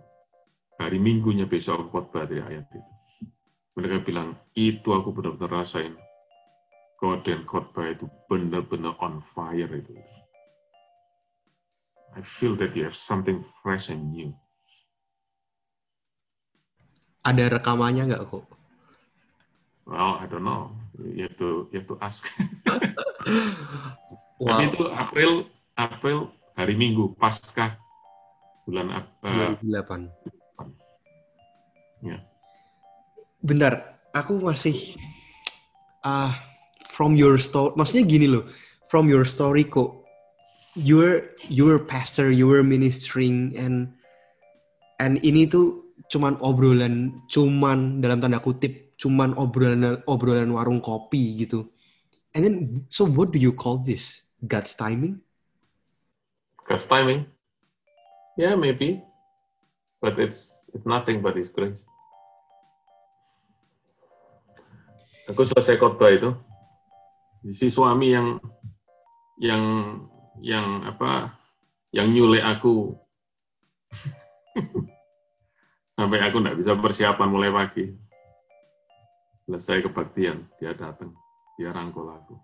hari 0.76 0.99
Minggunya 0.99 1.47
besok 1.47 1.88
khotbah 1.91 2.28
dari 2.28 2.43
ayat 2.43 2.68
itu. 2.72 2.91
Mereka 3.80 4.03
bilang, 4.03 4.36
itu 4.60 4.91
aku 4.91 5.16
benar-benar 5.16 5.64
rasain 5.64 5.95
God 6.99 7.24
dan 7.24 7.47
khotbah 7.47 7.95
itu 7.95 8.12
benar-benar 8.28 8.99
on 8.99 9.24
fire 9.32 9.72
itu. 9.72 9.95
I 12.12 12.22
feel 12.39 12.60
that 12.60 12.76
you 12.76 12.84
have 12.84 12.97
something 12.97 13.47
fresh 13.64 13.88
and 13.88 14.12
new. 14.12 14.36
Ada 17.24 17.59
rekamannya 17.59 18.07
nggak 18.07 18.24
kok? 18.32 18.45
Well, 19.89 20.22
I 20.22 20.26
don't 20.30 20.45
know. 20.45 20.72
You 21.01 21.26
have 21.26 21.38
to, 21.41 21.67
you 21.74 21.82
have 21.82 21.89
to 21.89 21.97
ask. 21.99 22.22
Tapi 24.39 24.63
Wow. 24.63 24.72
itu 24.72 24.84
April, 24.95 25.32
April 25.76 26.17
hari 26.55 26.72
Minggu, 26.80 27.11
pasca 27.20 27.76
bulan 28.63 28.88
Ap- 29.03 29.20
eh, 29.28 29.51
2008. 29.59 30.07
Ya. 31.99 32.24
Bentar, 33.43 33.99
aku 34.15 34.39
masih 34.39 34.95
ah 36.07 36.32
from 36.88 37.20
your 37.20 37.36
story, 37.36 37.76
maksudnya 37.76 38.07
gini 38.07 38.32
loh, 38.32 38.47
from 38.88 39.11
your 39.11 39.28
story 39.28 39.67
kok, 39.67 40.07
you're 40.80 41.36
you're 41.51 41.84
pastor, 41.84 42.32
you're 42.32 42.63
ministering 42.63 43.51
and 43.59 43.91
and 45.03 45.20
ini 45.20 45.51
tuh 45.51 45.88
cuman 46.10 46.41
obrolan, 46.41 47.22
cuman 47.30 48.01
dalam 48.01 48.18
tanda 48.18 48.41
kutip, 48.41 48.97
cuman 48.97 49.38
obrolan 49.38 50.01
obrolan 50.10 50.49
warung 50.49 50.82
kopi 50.82 51.45
gitu. 51.45 51.70
And 52.34 52.41
then, 52.45 52.55
so 52.89 53.05
what 53.05 53.30
do 53.34 53.38
you 53.38 53.53
call 53.53 53.82
this? 53.82 54.26
God's 54.41 54.74
timing? 54.74 55.22
God's 56.66 56.86
timing. 56.86 57.26
Yeah, 58.38 58.53
maybe. 58.57 59.01
But 60.01 60.18
it's 60.18 60.49
it's 60.74 60.86
nothing 60.86 61.22
but 61.22 61.38
His 61.38 61.49
grace. 61.49 61.78
Aku 65.30 65.45
selesai 65.45 65.78
khotbah 65.78 66.10
itu, 66.10 66.34
si 67.53 67.70
suami 67.70 68.18
yang 68.18 68.41
yang 69.38 69.64
yang 70.41 70.68
apa 70.89 71.38
yang 71.93 72.10
nyulek 72.10 72.41
aku 72.41 72.97
sampai 76.00 76.24
aku 76.24 76.39
nggak 76.39 76.56
bisa 76.64 76.80
persiapan 76.80 77.28
mulai 77.28 77.52
pagi. 77.52 77.91
Selesai 79.43 79.84
kebaktian, 79.84 80.47
dia 80.56 80.72
datang, 80.72 81.12
dia 81.60 81.76
rangkul 81.76 82.08
aku. 82.08 82.39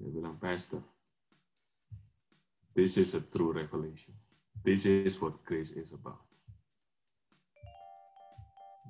Dia 0.00 0.08
bilang, 0.08 0.40
Pastor, 0.40 0.80
this 2.72 2.96
is 2.96 3.12
a 3.12 3.20
true 3.20 3.52
revelation. 3.52 4.16
this 4.64 4.84
is 4.84 5.20
what 5.20 5.40
grace 5.44 5.72
is 5.72 5.92
about. 5.92 6.20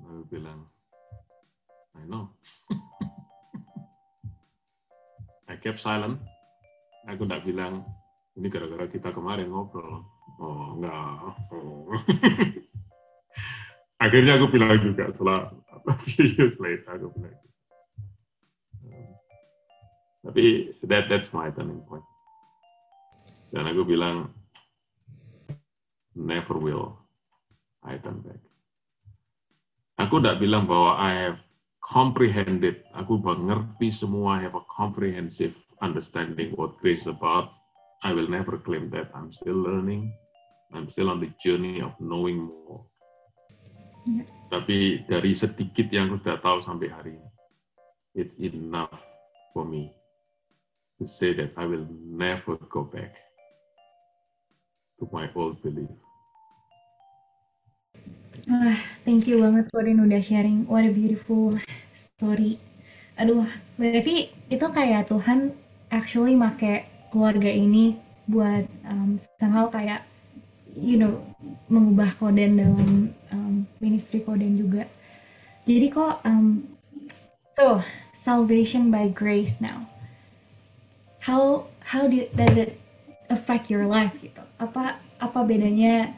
Aku 0.03 0.27
bilang, 0.27 0.67
I 1.95 2.03
know. 2.07 2.31
I 5.51 5.55
kept 5.59 5.79
silent. 5.79 6.19
Aku 7.07 7.23
tidak 7.27 7.43
bilang, 7.47 7.83
ini 8.35 8.47
gara-gara 8.51 8.87
kita 8.87 9.11
kemarin 9.15 9.51
ngobrol. 9.51 10.03
Oh, 10.39 10.77
enggak. 10.77 11.35
Oh. 11.51 11.91
Akhirnya 14.03 14.39
aku 14.39 14.47
bilang 14.49 14.81
juga 14.81 15.13
setelah 15.13 15.53
few 16.07 16.25
years 16.33 16.57
later, 16.57 16.97
aku 16.97 17.09
bilang. 17.17 17.37
Um, 18.85 19.13
tapi 20.25 20.73
that 20.85 21.09
that's 21.09 21.29
my 21.33 21.49
turning 21.53 21.81
point. 21.85 22.05
Dan 23.51 23.67
aku 23.67 23.83
bilang, 23.83 24.31
never 26.15 26.55
will 26.55 26.95
I 27.83 27.99
turn 28.01 28.23
back. 28.25 28.41
Aku 30.01 30.17
tidak 30.17 30.41
bilang 30.41 30.65
bahwa 30.65 30.97
I 30.97 31.11
have 31.29 31.39
comprehended, 31.85 32.81
aku 32.97 33.21
mengerti 33.21 33.93
semua, 33.93 34.41
I 34.41 34.49
have 34.49 34.57
a 34.57 34.65
comprehensive 34.65 35.53
understanding 35.83 36.57
what 36.57 36.73
grace 36.81 37.05
is 37.05 37.11
about. 37.11 37.60
I 38.01 38.13
will 38.13 38.27
never 38.27 38.57
claim 38.57 38.89
that. 38.91 39.13
I'm 39.13 39.31
still 39.31 39.55
learning. 39.55 40.13
I'm 40.73 40.89
still 40.89 41.09
on 41.09 41.21
the 41.21 41.29
journey 41.43 41.81
of 41.81 41.93
knowing 42.01 42.49
more. 42.49 42.81
Yeah. 44.09 44.25
Tapi 44.49 45.05
dari 45.05 45.37
sedikit 45.37 45.87
yang 45.93 46.09
aku 46.11 46.25
sudah 46.25 46.41
tahu 46.41 46.59
sampai 46.65 46.89
hari 46.89 47.11
ini, 47.15 47.29
it's 48.17 48.35
enough 48.41 48.97
for 49.53 49.63
me 49.63 49.93
to 50.97 51.05
say 51.05 51.31
that 51.37 51.53
I 51.55 51.69
will 51.69 51.85
never 52.03 52.57
go 52.73 52.83
back 52.83 53.13
to 54.99 55.05
my 55.13 55.29
old 55.37 55.61
belief. 55.61 55.93
Wah, 58.49 58.81
thank 59.05 59.29
you 59.29 59.37
banget 59.45 59.69
Korin 59.69 60.01
udah 60.01 60.19
sharing. 60.19 60.65
What 60.65 60.83
a 60.83 60.91
beautiful 60.91 61.53
story. 61.93 62.57
Aduh, 63.21 63.45
berarti 63.77 64.33
itu 64.49 64.65
kayak 64.65 65.13
Tuhan 65.13 65.53
actually 65.93 66.33
make 66.33 66.89
keluarga 67.11 67.51
ini 67.51 67.99
buat 68.25 68.65
um, 68.87 69.19
somehow 69.37 69.67
kayak 69.67 70.07
you 70.71 70.95
know 70.95 71.19
mengubah 71.67 72.15
koden 72.17 72.55
dalam 72.55 73.11
um, 73.35 73.67
ministry 73.83 74.23
koden 74.23 74.55
juga. 74.55 74.87
Jadi 75.67 75.87
kok 75.91 76.23
um, 76.23 76.65
so 77.59 77.83
salvation 78.23 78.89
by 78.89 79.11
grace 79.11 79.59
now. 79.59 79.85
How 81.21 81.69
how 81.85 82.09
did, 82.09 82.33
does 82.33 82.55
it 82.57 82.81
affect 83.29 83.69
your 83.69 83.85
life 83.85 84.15
gitu? 84.17 84.41
Apa 84.57 84.97
apa 85.21 85.39
bedanya 85.45 86.15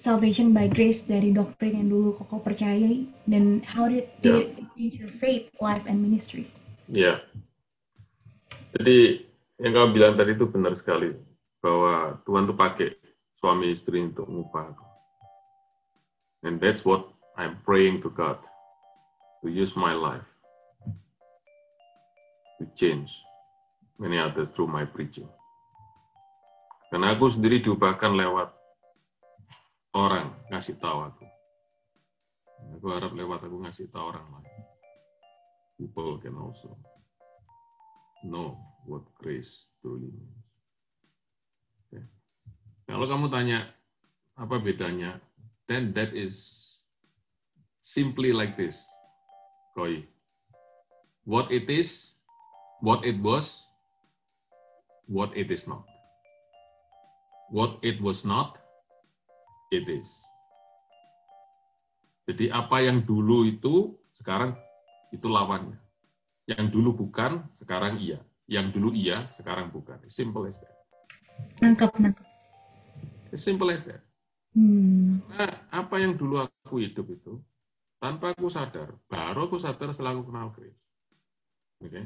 salvation 0.00 0.56
by 0.56 0.66
grace 0.66 1.04
dari 1.04 1.30
doktrin 1.30 1.76
yang 1.76 1.88
dulu 1.92 2.16
koko 2.16 2.40
percayai 2.40 3.04
dan 3.28 3.60
how 3.68 3.86
did, 3.86 4.08
did 4.24 4.32
yeah. 4.32 4.58
it 4.58 4.66
change 4.74 4.94
your 4.96 5.12
faith, 5.20 5.52
life, 5.60 5.84
and 5.84 6.00
ministry? 6.00 6.48
Ya, 6.90 6.98
yeah. 6.98 7.16
jadi 8.74 9.29
yang 9.60 9.76
kamu 9.76 9.88
bilang 9.92 10.14
tadi 10.16 10.32
itu 10.32 10.48
benar 10.48 10.72
sekali 10.72 11.12
bahwa 11.60 12.16
Tuhan 12.24 12.48
tuh 12.48 12.56
pakai 12.56 12.96
suami 13.36 13.76
istri 13.76 14.00
untuk 14.00 14.24
mengubah 14.24 14.72
aku. 14.72 14.86
And 16.48 16.56
that's 16.56 16.80
what 16.88 17.04
I'm 17.36 17.60
praying 17.68 18.00
to 18.04 18.08
God 18.08 18.40
to 19.44 19.52
use 19.52 19.76
my 19.76 19.92
life 19.92 20.24
to 22.56 22.64
change 22.72 23.12
many 24.00 24.16
others 24.16 24.48
through 24.56 24.72
my 24.72 24.88
preaching. 24.88 25.28
Karena 26.88 27.12
aku 27.12 27.28
sendiri 27.28 27.60
diubahkan 27.60 28.16
lewat 28.16 28.48
orang 29.92 30.32
ngasih 30.48 30.80
tahu 30.80 31.04
aku. 31.04 31.24
Aku 32.80 32.86
harap 32.96 33.12
lewat 33.12 33.44
aku 33.44 33.56
ngasih 33.60 33.92
tahu 33.92 34.08
orang 34.16 34.24
lain. 34.24 34.48
People 35.76 36.16
can 36.20 36.36
also 36.36 36.76
know 38.24 38.69
what 38.84 39.04
grace 39.16 39.68
truly 39.80 40.08
means. 40.12 40.44
Okay. 41.88 42.04
Kalau 42.88 43.06
kamu 43.08 43.26
tanya 43.32 43.70
apa 44.36 44.56
bedanya, 44.60 45.20
then 45.68 45.92
that 45.92 46.12
is 46.16 46.36
simply 47.84 48.32
like 48.32 48.56
this, 48.56 48.80
Koi. 49.76 50.04
What 51.28 51.52
it 51.52 51.68
is, 51.68 52.16
what 52.80 53.04
it 53.04 53.20
was, 53.20 53.60
what 55.10 55.34
it 55.36 55.52
is 55.52 55.68
not. 55.68 55.84
What 57.50 57.82
it 57.82 57.98
was 57.98 58.22
not, 58.22 58.62
it 59.74 59.90
is. 59.90 60.08
Jadi 62.30 62.46
apa 62.54 62.78
yang 62.78 63.02
dulu 63.02 63.42
itu 63.42 63.90
sekarang 64.14 64.54
itu 65.10 65.26
lawannya. 65.26 65.74
Yang 66.46 66.70
dulu 66.70 67.06
bukan, 67.06 67.42
sekarang 67.58 67.98
iya. 67.98 68.22
Yang 68.50 68.66
dulu 68.74 68.90
iya, 68.90 69.30
sekarang 69.38 69.70
bukan. 69.70 70.02
Simple 70.10 70.50
as 70.50 70.58
that. 70.58 70.74
Nangkap, 71.62 71.94
nangkap. 72.02 72.26
Simple 73.38 73.70
as 73.70 73.86
that. 73.86 74.02
Hmm. 74.58 75.22
Nah, 75.30 75.54
apa 75.70 76.02
yang 76.02 76.18
dulu 76.18 76.42
aku 76.42 76.82
hidup 76.82 77.06
itu, 77.14 77.38
tanpa 78.02 78.34
aku 78.34 78.50
sadar, 78.50 78.98
baru 79.06 79.46
aku 79.46 79.62
sadar 79.62 79.94
setelah 79.94 80.18
aku 80.18 80.34
kenal 80.34 80.50
Grace. 80.50 80.82
Oke? 81.78 81.94
Okay? 81.94 82.04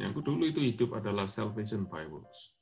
Yang 0.00 0.24
dulu 0.24 0.48
itu 0.48 0.60
hidup 0.64 0.96
adalah 0.96 1.28
salvation 1.28 1.84
by 1.84 2.08
works. 2.08 2.56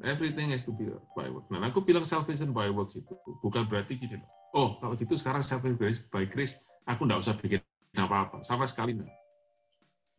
Everything 0.00 0.52
has 0.52 0.64
to 0.64 0.72
be 0.72 0.88
by 1.12 1.28
work. 1.28 1.48
Nah, 1.52 1.60
aku 1.68 1.84
bilang 1.84 2.08
salvation 2.08 2.56
by 2.56 2.72
works 2.72 2.96
itu 2.96 3.12
bukan 3.44 3.68
berarti 3.68 4.00
gini 4.00 4.16
loh. 4.16 4.28
Oh, 4.52 4.68
kalau 4.80 4.96
gitu 4.96 5.16
sekarang 5.16 5.44
salvation 5.44 6.04
by 6.08 6.24
grace, 6.24 6.56
aku 6.88 7.04
nggak 7.04 7.20
usah 7.20 7.36
bikin 7.36 7.60
apa-apa. 7.96 8.46
Sama 8.46 8.66
sekali. 8.70 8.94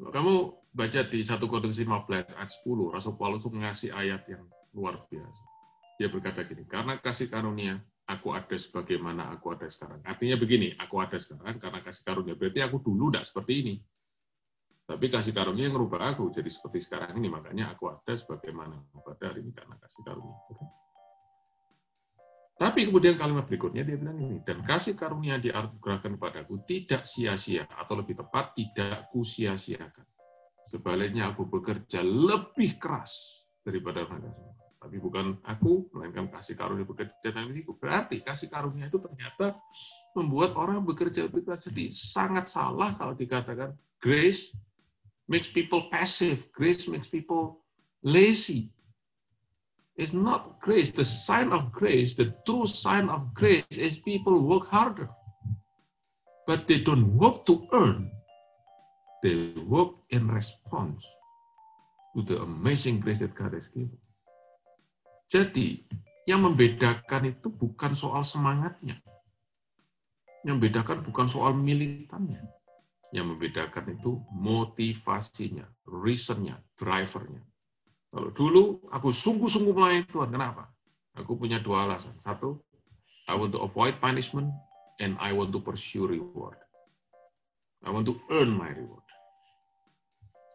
Kalau 0.01 0.11
kamu 0.11 0.34
baca 0.74 1.01
di 1.07 1.19
1 1.22 1.38
Korintus 1.45 1.78
15 1.78 2.34
ayat 2.34 2.49
10, 2.49 2.95
Rasul 2.95 3.13
Paulus 3.15 3.45
mengasih 3.47 3.93
ayat 3.93 4.26
yang 4.28 4.43
luar 4.74 5.05
biasa. 5.07 5.43
Dia 6.01 6.09
berkata 6.09 6.41
gini, 6.41 6.65
karena 6.65 6.97
kasih 6.97 7.30
karunia, 7.30 7.78
aku 8.09 8.34
ada 8.34 8.57
sebagaimana 8.57 9.30
aku 9.30 9.53
ada 9.53 9.69
sekarang. 9.69 10.01
Artinya 10.01 10.36
begini, 10.41 10.74
aku 10.74 10.97
ada 10.97 11.22
sekarang 11.22 11.61
karena 11.61 11.80
kasih 11.86 12.03
karunia. 12.03 12.34
Berarti 12.34 12.59
aku 12.65 12.82
dulu 12.82 13.13
tidak 13.13 13.30
seperti 13.30 13.53
ini. 13.61 13.76
Tapi 14.89 15.05
kasih 15.07 15.32
karunia 15.32 15.69
yang 15.69 15.78
merubah 15.78 16.11
aku 16.11 16.34
jadi 16.34 16.49
seperti 16.49 16.84
sekarang 16.84 17.15
ini. 17.15 17.30
Makanya 17.30 17.78
aku 17.78 17.93
ada 17.93 18.11
sebagaimana 18.17 18.82
pada 19.05 19.32
hari 19.32 19.45
ini 19.45 19.53
karena 19.53 19.78
kasih 19.78 20.01
karunia. 20.01 20.36
Tapi 22.62 22.86
kemudian 22.86 23.18
kalimat 23.18 23.49
berikutnya 23.49 23.82
dia 23.82 23.97
bilang 23.97 24.22
ini, 24.22 24.38
dan 24.45 24.62
kasih 24.62 24.93
karunia 24.93 25.41
dianugerahkan 25.41 26.14
kepadaku 26.14 26.62
tidak 26.70 27.09
sia-sia, 27.09 27.66
atau 27.66 27.97
lebih 27.97 28.22
tepat 28.22 28.53
tidak 28.53 29.09
kusia-siakan. 29.09 30.05
Sebaliknya 30.70 31.34
aku 31.34 31.49
bekerja 31.49 32.05
lebih 32.05 32.78
keras 32.78 33.41
daripada 33.66 34.05
mereka 34.05 34.30
semua. 34.30 34.53
Tapi 34.78 34.97
bukan 35.01 35.41
aku, 35.41 35.89
melainkan 35.89 36.30
kasih 36.30 36.53
karunia 36.53 36.86
bekerja 36.86 37.34
dalam 37.34 37.49
diriku. 37.49 37.74
Berarti 37.82 38.22
kasih 38.22 38.45
karunia 38.45 38.93
itu 38.93 39.01
ternyata 39.01 39.57
membuat 40.14 40.53
orang 40.53 40.86
bekerja 40.86 41.34
lebih 41.34 41.49
keras. 41.49 41.66
Jadi 41.66 41.89
sangat 41.89 42.45
salah 42.45 42.93
kalau 42.93 43.18
dikatakan 43.18 43.74
grace 43.97 44.53
makes 45.26 45.49
people 45.49 45.89
passive. 45.89 46.45
Grace 46.53 46.86
makes 46.86 47.09
people 47.09 47.62
lazy. 48.05 48.70
It's 50.02 50.18
not 50.18 50.58
grace. 50.66 50.89
The 50.89 51.06
sign 51.06 51.54
of 51.54 51.70
grace, 51.70 52.18
the 52.18 52.34
true 52.41 52.66
sign 52.66 53.06
of 53.06 53.38
grace 53.38 53.70
is 53.70 54.02
people 54.02 54.41
work 54.41 54.66
harder. 54.66 55.06
But 56.49 56.66
they 56.66 56.82
don't 56.82 57.14
work 57.14 57.45
to 57.45 57.70
earn. 57.70 58.10
They 59.22 59.54
work 59.62 59.93
in 60.10 60.26
response 60.26 61.06
to 62.18 62.26
the 62.26 62.41
amazing 62.41 63.06
grace 63.06 63.22
that 63.22 63.38
God 63.38 63.54
has 63.54 63.70
given. 63.70 64.02
Jadi, 65.30 65.86
yang 66.26 66.49
membedakan 66.49 67.38
itu 67.38 67.54
bukan 67.54 67.93
soal 67.93 68.26
semangatnya. 68.26 68.97
Yang 70.41 70.56
membedakan 70.58 71.06
bukan 71.06 71.30
soal 71.30 71.54
militannya 71.54 72.41
yang 73.12 73.28
membedakan 73.28 73.91
itu 73.99 74.24
motivasinya, 74.32 75.68
reasonnya, 75.84 76.64
drivernya. 76.80 77.43
Kalau 78.12 78.30
dulu 78.36 78.64
aku 78.91 79.09
sungguh-sungguh 79.09 79.72
melayani 79.72 80.07
Tuhan, 80.12 80.30
kenapa? 80.36 80.68
Aku 81.16 81.39
punya 81.39 81.64
dua 81.64 81.88
alasan. 81.88 82.16
Satu, 82.20 82.59
I 83.28 83.36
want 83.39 83.55
to 83.55 83.64
avoid 83.64 83.99
punishment, 84.03 84.51
and 84.99 85.16
I 85.20 85.32
want 85.32 85.55
to 85.55 85.59
pursue 85.64 86.07
reward. 86.07 86.59
I 87.82 87.89
want 87.89 88.05
to 88.12 88.20
earn 88.36 88.51
my 88.51 88.70
reward. 88.70 89.07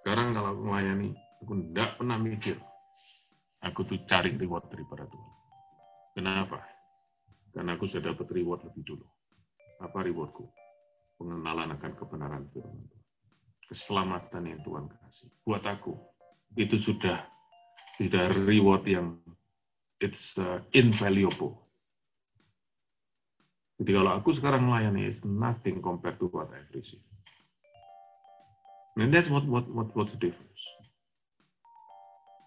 Sekarang 0.05 0.37
kalau 0.37 0.53
aku 0.53 0.63
melayani, 0.69 1.09
aku 1.43 1.53
tidak 1.73 1.91
pernah 1.97 2.19
mikir, 2.21 2.57
aku 3.65 3.81
tuh 3.89 3.99
cari 4.05 4.37
reward 4.37 4.69
daripada 4.69 5.09
Tuhan. 5.09 5.33
Kenapa? 6.17 6.61
Karena 7.57 7.75
aku 7.75 7.89
sudah 7.89 8.13
dapat 8.13 8.29
reward 8.37 8.63
lebih 8.69 8.85
dulu. 8.85 9.07
Apa 9.81 10.05
rewardku? 10.05 10.45
pengenalan 11.17 11.73
akan 11.77 11.93
kebenaran 11.97 12.45
firman 12.53 12.87
Keselamatan 13.67 14.47
yang 14.47 14.61
Tuhan 14.63 14.87
kasih. 14.87 15.27
Buat 15.43 15.67
aku, 15.67 15.99
itu 16.55 16.79
sudah 16.79 17.27
tidak 17.97 18.37
reward 18.37 18.85
yang 18.85 19.17
it's 20.01 20.37
uh, 20.37 20.61
invaluable. 20.77 21.67
Jadi 23.77 23.93
kalau 23.93 24.17
aku 24.17 24.33
sekarang 24.33 24.65
melayani 24.65 25.05
is 25.05 25.21
nothing 25.25 25.85
compared 25.85 26.17
to 26.17 26.33
what 26.33 26.49
I've 26.53 26.69
received. 26.73 27.05
And 28.97 29.13
that's 29.13 29.29
what 29.29 29.45
what 29.45 29.69
what 29.69 29.93
what's 29.93 30.17
the 30.17 30.21
difference. 30.21 30.61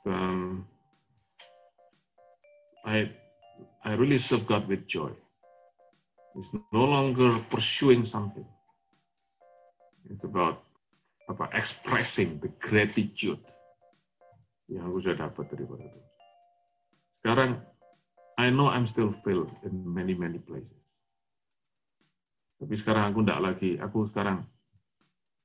Um, 0.09 0.65
I 2.81 3.13
I 3.85 3.93
really 3.93 4.17
serve 4.17 4.49
God 4.49 4.65
with 4.65 4.89
joy. 4.89 5.13
It's 6.33 6.49
no 6.73 6.85
longer 6.85 7.37
pursuing 7.53 8.01
something. 8.05 8.45
It's 10.09 10.25
about 10.25 10.65
apa 11.29 11.45
expressing 11.53 12.41
the 12.41 12.49
gratitude 12.57 13.37
yang 14.69 14.85
aku 14.85 15.01
sudah 15.01 15.17
dapat 15.17 15.45
daripada 15.49 15.85
Tuhan. 15.89 16.09
Sekarang 17.19 17.51
I 18.39 18.47
know 18.53 18.71
I'm 18.71 18.87
still 18.87 19.11
filled 19.25 19.51
in 19.65 19.83
many 19.83 20.15
many 20.15 20.39
places. 20.39 20.79
Tapi 22.59 22.75
sekarang 22.75 23.11
aku 23.11 23.19
tidak 23.25 23.39
lagi, 23.41 23.79
aku 23.79 24.07
sekarang 24.11 24.45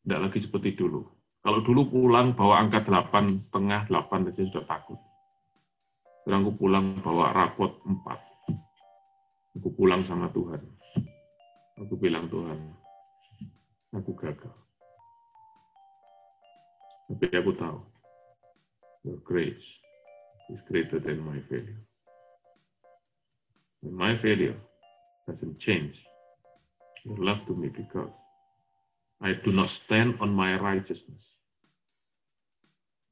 tidak 0.04 0.20
lagi 0.30 0.38
seperti 0.44 0.76
dulu. 0.76 1.08
Kalau 1.44 1.60
dulu 1.60 1.88
pulang 1.88 2.32
bawa 2.36 2.64
angka 2.64 2.84
delapan 2.84 3.38
setengah, 3.40 3.86
delapan 3.88 4.28
saja 4.28 4.42
sudah 4.48 4.64
takut. 4.66 4.98
Sekarang 6.24 6.40
aku 6.44 6.54
pulang 6.56 6.86
bawa 7.04 7.36
rapot 7.36 7.80
empat. 7.84 8.18
Aku 9.60 9.68
pulang 9.76 10.02
sama 10.08 10.32
Tuhan. 10.34 10.58
Aku 11.84 11.94
bilang 11.98 12.26
Tuhan, 12.30 12.58
aku 13.94 14.14
gagal. 14.18 14.54
Tapi 17.10 17.24
aku 17.34 17.52
tahu, 17.60 17.78
your 19.04 19.20
grace 19.20 19.64
is 20.50 20.60
greater 20.68 20.98
than 20.98 21.20
my 21.20 21.38
failure. 21.48 21.80
And 23.84 23.92
my 23.92 24.16
failure 24.18 24.56
doesn't 25.28 25.60
change 25.60 25.94
your 27.04 27.20
love 27.20 27.44
to 27.46 27.54
me 27.54 27.68
because 27.68 28.10
I 29.20 29.36
do 29.44 29.52
not 29.52 29.68
stand 29.68 30.16
on 30.20 30.32
my 30.32 30.56
righteousness. 30.56 31.20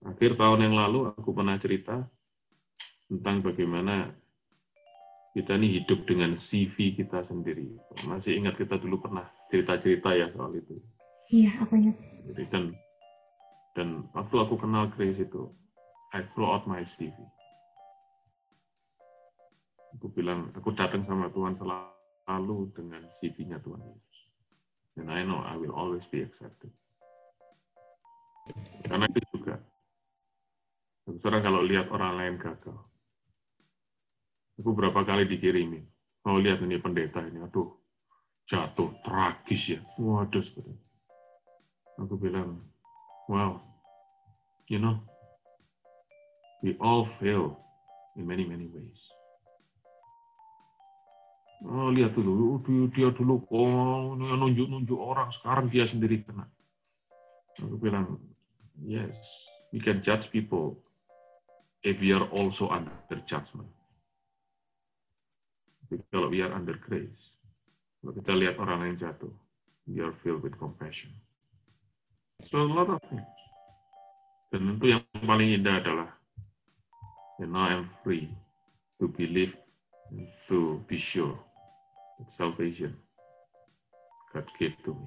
Akhir 0.03 0.34
tahun 0.34 0.66
yang 0.66 0.74
lalu 0.74 1.14
aku 1.14 1.30
pernah 1.30 1.61
cerita 1.62 2.03
tentang 3.07 3.45
bagaimana 3.45 4.11
kita 5.32 5.57
ini 5.57 5.80
hidup 5.80 6.05
dengan 6.05 6.36
CV 6.36 6.97
kita 6.99 7.22
sendiri. 7.24 7.70
Masih 8.05 8.36
ingat 8.36 8.59
kita 8.59 8.76
dulu 8.76 9.01
pernah 9.01 9.24
cerita-cerita 9.49 10.12
ya 10.12 10.28
soal 10.34 10.53
itu. 10.59 10.76
Iya, 11.32 11.64
aku 11.64 11.80
ingat. 11.80 11.97
Jadi 12.28 12.43
dan 12.53 12.64
dan 13.72 13.88
waktu 14.12 14.36
aku 14.36 14.61
kenal 14.61 14.93
Grace 14.93 15.16
itu, 15.16 15.49
I 16.12 16.20
throw 16.36 16.52
out 16.52 16.68
my 16.68 16.84
CV. 16.84 17.16
Aku 19.96 20.12
bilang, 20.12 20.52
aku 20.52 20.72
datang 20.76 21.08
sama 21.08 21.32
Tuhan 21.32 21.56
selalu 21.56 22.72
dengan 22.76 23.04
CV-nya 23.20 23.60
Tuhan 23.64 23.80
Yesus. 23.80 24.18
And 25.00 25.08
I 25.08 25.24
know 25.24 25.40
I 25.40 25.56
will 25.56 25.72
always 25.72 26.04
be 26.12 26.20
accepted. 26.20 26.68
Karena 28.84 29.08
itu 29.08 29.20
juga, 29.32 29.56
saudara 31.08 31.40
kalau 31.40 31.64
lihat 31.64 31.88
orang 31.88 32.12
lain 32.20 32.34
gagal, 32.36 32.76
aku 34.60 34.70
berapa 34.76 35.00
kali 35.06 35.24
dikirimi, 35.24 35.80
mau 36.28 36.36
lihat 36.36 36.60
ini 36.60 36.76
pendeta 36.76 37.24
ini, 37.24 37.40
aduh, 37.40 37.72
jatuh, 38.50 38.90
tragis 39.06 39.78
ya, 39.78 39.80
waduh 39.96 40.42
seperti 40.42 40.74
Aku 42.02 42.18
bilang, 42.18 42.58
wow, 43.30 43.62
you 44.66 44.82
know, 44.82 44.98
we 46.62 46.78
all 46.78 47.10
fail 47.18 47.58
in 48.16 48.26
many, 48.26 48.46
many 48.46 48.70
ways. 48.70 49.00
Oh, 51.62 51.94
lihat 51.94 52.18
dulu, 52.18 52.58
dia, 52.90 53.14
dulu 53.14 53.46
oh, 53.54 54.18
nunjuk-nunjuk 54.18 54.98
orang, 54.98 55.30
sekarang 55.30 55.70
dia 55.70 55.86
sendiri 55.86 56.26
kena. 56.26 56.46
Aku 57.62 57.78
bilang, 57.78 58.18
yes, 58.82 59.14
we 59.70 59.78
can 59.78 60.02
judge 60.02 60.26
people 60.34 60.74
if 61.86 61.98
we 62.02 62.10
are 62.10 62.26
also 62.34 62.66
under 62.66 63.18
judgment. 63.30 63.70
Tapi 65.86 66.02
kalau 66.10 66.34
we 66.34 66.42
are 66.42 66.50
under 66.50 66.74
grace, 66.82 67.38
kalau 68.02 68.18
kita 68.18 68.32
lihat 68.34 68.56
orang 68.58 68.78
lain 68.82 68.96
jatuh, 68.98 69.30
we 69.86 70.02
are 70.02 70.14
filled 70.26 70.42
with 70.42 70.58
compassion. 70.58 71.14
So 72.50 72.58
a 72.58 72.66
lot 72.66 72.90
of 72.90 72.98
things. 73.06 73.38
Dan 74.50 74.66
tentu 74.66 74.98
yang 74.98 75.06
paling 75.22 75.62
indah 75.62 75.78
adalah, 75.78 76.10
and 77.43 77.53
now 77.53 77.66
I'm 77.66 77.90
free 78.07 78.30
to 79.03 79.11
believe, 79.11 79.53
to 80.49 80.78
be 80.86 80.97
sure 80.97 81.34
salvation 82.38 82.95
God 84.32 84.47
gave 84.59 84.78
to 84.86 84.95
me. 84.95 85.07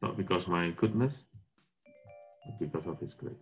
Not 0.00 0.16
because 0.16 0.48
my 0.48 0.72
goodness, 0.74 1.12
but 2.46 2.58
because 2.58 2.86
of 2.88 2.98
His 2.98 3.14
grace. 3.14 3.38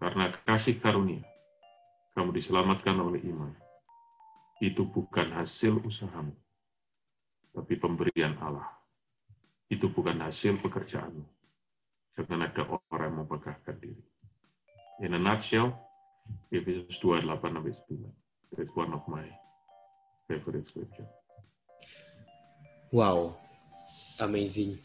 Karena 0.00 0.32
kasih 0.48 0.80
karunia, 0.80 1.20
kamu 2.16 2.32
diselamatkan 2.32 2.96
oleh 2.96 3.20
iman. 3.28 3.52
Itu 4.64 4.88
bukan 4.88 5.28
hasil 5.36 5.76
usahamu, 5.84 6.32
tapi 7.52 7.76
pemberian 7.76 8.40
Allah. 8.40 8.68
Itu 9.68 9.92
bukan 9.92 10.24
hasil 10.24 10.56
pekerjaanmu. 10.64 11.26
Jangan 12.16 12.48
ada 12.48 12.64
orang 12.64 13.12
yang 13.12 13.16
memegahkan 13.24 13.76
diri. 13.76 14.09
In 15.00 15.16
a 15.16 15.18
nutshell, 15.18 15.72
Efesus 16.52 17.00
2, 17.00 17.24
8 17.24 17.24
9. 17.24 17.72
That's 18.52 18.68
one 18.76 18.92
of 18.92 19.00
my 19.08 19.24
favorite 20.28 20.68
scripture. 20.68 21.08
Wow, 22.92 23.40
amazing. 24.20 24.76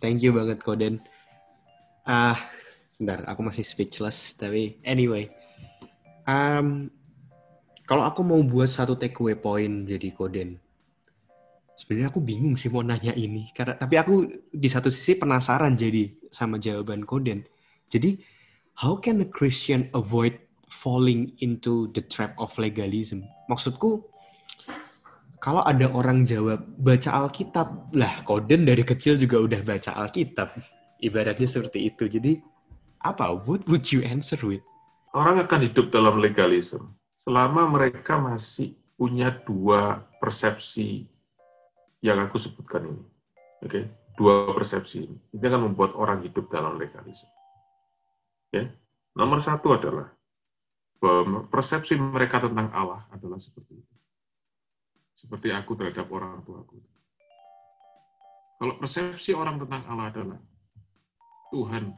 Thank 0.00 0.24
you 0.24 0.32
banget 0.32 0.64
Koden. 0.64 1.04
Ah, 2.08 2.32
uh, 2.32 2.38
bentar, 2.96 3.28
aku 3.28 3.44
masih 3.44 3.60
speechless. 3.60 4.32
Tapi 4.40 4.80
anyway, 4.88 5.28
um, 6.24 6.88
kalau 7.84 8.08
aku 8.08 8.24
mau 8.24 8.40
buat 8.40 8.72
satu 8.72 8.96
takeaway 8.96 9.36
point 9.36 9.84
jadi 9.84 10.16
Koden, 10.16 10.56
sebenarnya 11.76 12.08
aku 12.08 12.24
bingung 12.24 12.56
sih 12.56 12.72
mau 12.72 12.80
nanya 12.80 13.12
ini. 13.12 13.52
Karena 13.52 13.76
tapi 13.76 14.00
aku 14.00 14.32
di 14.48 14.68
satu 14.72 14.88
sisi 14.88 15.20
penasaran 15.20 15.76
jadi 15.76 16.08
sama 16.32 16.56
jawaban 16.56 17.04
Koden. 17.04 17.44
Jadi, 17.92 18.16
how 18.76 18.94
can 19.00 19.24
a 19.24 19.28
Christian 19.28 19.88
avoid 19.96 20.36
falling 20.68 21.32
into 21.40 21.88
the 21.96 22.04
trap 22.04 22.36
of 22.36 22.52
legalism? 22.60 23.24
Maksudku, 23.48 24.04
kalau 25.40 25.64
ada 25.64 25.88
orang 25.88 26.28
jawab 26.28 26.62
baca 26.76 27.24
Alkitab, 27.24 27.96
lah 27.96 28.20
Koden 28.28 28.68
dari 28.68 28.84
kecil 28.84 29.16
juga 29.16 29.40
udah 29.40 29.60
baca 29.64 29.96
Alkitab. 30.04 30.52
Ibaratnya 31.00 31.48
seperti 31.48 31.88
itu. 31.92 32.08
Jadi 32.08 32.40
apa? 33.04 33.32
What 33.32 33.64
would 33.68 33.88
you 33.92 34.04
answer 34.04 34.36
with? 34.44 34.64
Orang 35.16 35.40
akan 35.40 35.64
hidup 35.64 35.88
dalam 35.92 36.20
legalisme 36.20 36.92
selama 37.24 37.68
mereka 37.68 38.20
masih 38.20 38.76
punya 38.96 39.32
dua 39.44 40.04
persepsi 40.20 41.08
yang 42.04 42.20
aku 42.20 42.36
sebutkan 42.36 42.84
ini. 42.84 43.04
Oke, 43.64 43.68
okay? 43.72 43.84
dua 44.16 44.52
persepsi 44.52 45.08
ini. 45.08 45.16
Ini 45.36 45.44
akan 45.48 45.72
membuat 45.72 45.96
orang 45.96 46.24
hidup 46.24 46.48
dalam 46.52 46.76
legalisme. 46.76 47.35
Okay? 48.50 48.70
nomor 49.16 49.42
satu 49.42 49.74
adalah 49.74 50.08
persepsi 51.50 51.98
mereka 51.98 52.40
tentang 52.40 52.72
Allah 52.72 53.04
adalah 53.12 53.36
seperti 53.36 53.74
itu 53.76 53.96
seperti 55.16 55.48
aku 55.48 55.72
terhadap 55.80 56.06
orang 56.12 56.44
tuaku. 56.44 56.76
Kalau 58.56 58.74
persepsi 58.76 59.32
orang 59.32 59.56
tentang 59.64 59.82
Allah 59.88 60.12
adalah 60.12 60.40
Tuhan 61.52 61.92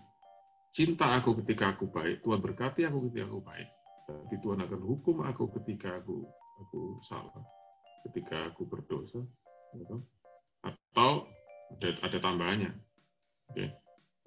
cinta 0.70 1.18
aku 1.18 1.34
ketika 1.42 1.74
aku 1.74 1.90
baik, 1.90 2.22
Tuhan 2.22 2.38
berkati 2.38 2.86
aku 2.86 3.10
ketika 3.10 3.26
aku 3.26 3.40
baik, 3.42 3.68
tapi 4.06 4.34
Tuhan 4.38 4.58
akan 4.62 4.80
hukum 4.86 5.16
aku 5.26 5.50
ketika 5.58 5.98
aku 5.98 6.26
aku 6.62 6.80
salah, 7.06 7.42
ketika 8.06 8.54
aku 8.54 8.66
berdosa, 8.66 9.22
gitu. 9.74 10.02
atau 10.62 11.26
ada 11.74 11.88
ada 12.06 12.18
tambahannya. 12.22 12.72
Oke. 13.50 13.66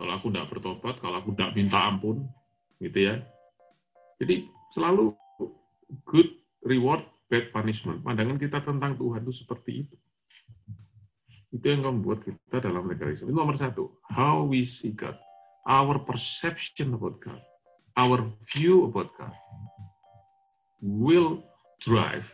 Kalau 0.02 0.18
aku 0.18 0.34
tidak 0.34 0.50
bertobat, 0.50 0.98
kalau 0.98 1.22
aku 1.22 1.38
tidak 1.38 1.54
minta 1.54 1.78
ampun, 1.78 2.26
gitu 2.82 3.06
ya. 3.06 3.22
Jadi 4.18 4.50
selalu 4.74 5.14
good 6.10 6.26
reward 6.66 7.06
bad 7.30 7.54
punishment. 7.54 8.02
Pandangan 8.02 8.42
kita 8.42 8.66
tentang 8.66 8.98
Tuhan 8.98 9.22
itu 9.22 9.34
seperti 9.46 9.86
itu. 9.86 9.96
Itu 11.54 11.66
yang 11.70 11.86
membuat 11.86 12.26
kita 12.26 12.66
dalam 12.66 12.90
legalisme. 12.90 13.30
Itu 13.30 13.38
nomor 13.38 13.62
satu. 13.62 13.94
How 14.10 14.42
we 14.42 14.66
see 14.66 14.90
God. 14.90 15.22
Our 15.70 16.02
perception 16.02 16.98
about 16.98 17.22
God. 17.22 17.38
Our 17.94 18.26
view 18.50 18.90
about 18.90 19.14
God 19.22 19.38
will 20.82 21.46
drive 21.86 22.26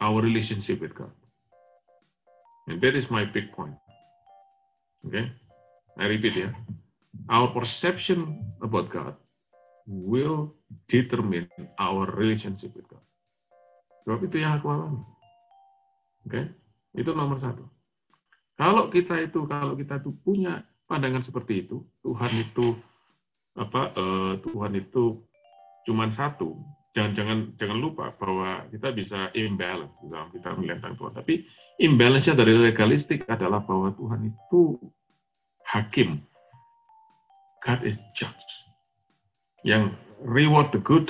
our 0.00 0.24
relationship 0.24 0.80
with 0.80 0.96
God. 0.96 1.12
And 2.72 2.80
that 2.80 2.96
is 2.96 3.12
my 3.12 3.28
big 3.28 3.52
point. 3.52 3.76
Okay? 5.04 5.28
I 5.98 6.10
repeat 6.10 6.34
ya. 6.34 6.50
our 7.30 7.48
perception 7.54 8.42
about 8.60 8.90
God 8.90 9.14
will 9.86 10.52
determine 10.88 11.48
our 11.78 12.08
relationship 12.12 12.74
with 12.74 12.88
God. 12.88 13.04
Sebab 14.04 14.28
itu 14.28 14.36
yang 14.42 14.60
aku 14.60 14.68
alami. 14.68 15.00
Oke, 16.24 16.32
okay? 16.32 16.44
itu 16.96 17.10
nomor 17.12 17.40
satu. 17.40 17.64
Kalau 18.56 18.88
kita 18.88 19.20
itu, 19.20 19.44
kalau 19.44 19.76
kita 19.76 20.00
itu 20.00 20.12
punya 20.24 20.64
pandangan 20.88 21.24
seperti 21.24 21.68
itu, 21.68 21.84
Tuhan 22.04 22.32
itu 22.32 22.76
apa? 23.56 23.92
Uh, 23.96 24.32
Tuhan 24.44 24.72
itu 24.76 25.20
cuma 25.84 26.08
satu. 26.12 26.56
Jangan 26.94 27.12
jangan 27.12 27.38
jangan 27.58 27.78
lupa 27.80 28.14
bahwa 28.14 28.64
kita 28.70 28.94
bisa 28.94 29.28
imbalance 29.34 29.98
dalam 30.06 30.30
kita 30.30 30.54
melihat 30.54 30.94
Tuhan. 30.94 31.12
Tapi 31.12 31.34
imbalance-nya 31.82 32.34
dari 32.38 32.54
legalistik 32.54 33.26
adalah 33.26 33.66
bahwa 33.66 33.90
Tuhan 33.98 34.30
itu 34.30 34.78
hakim. 35.64 36.22
God 37.64 37.80
is 37.82 37.96
judge. 38.12 38.50
Yang 39.64 39.96
reward 40.20 40.68
the 40.70 40.80
good 40.80 41.08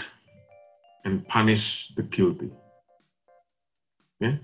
and 1.02 1.26
punish 1.26 1.90
the 1.98 2.06
guilty. 2.06 2.50
Ya. 4.22 4.38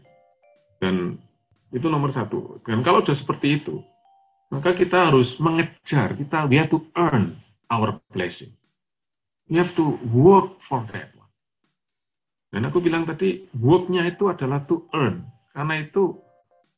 Dan 0.83 1.23
itu 1.71 1.87
nomor 1.87 2.11
satu. 2.11 2.59
Dan 2.67 2.83
kalau 2.83 3.07
sudah 3.07 3.15
seperti 3.15 3.63
itu, 3.63 3.79
maka 4.51 4.75
kita 4.75 5.11
harus 5.11 5.39
mengejar, 5.39 6.19
kita 6.19 6.51
we 6.51 6.59
have 6.59 6.71
to 6.71 6.83
earn 6.99 7.39
our 7.71 8.03
blessing. 8.11 8.51
We 9.47 9.59
have 9.59 9.75
to 9.79 9.99
work 10.11 10.59
for 10.67 10.83
that 10.91 11.15
one. 11.15 11.31
Dan 12.51 12.67
aku 12.67 12.83
bilang 12.83 13.07
tadi, 13.07 13.47
work-nya 13.55 14.11
itu 14.11 14.27
adalah 14.27 14.67
to 14.67 14.87
earn. 14.95 15.27
Karena 15.55 15.87
itu 15.87 16.19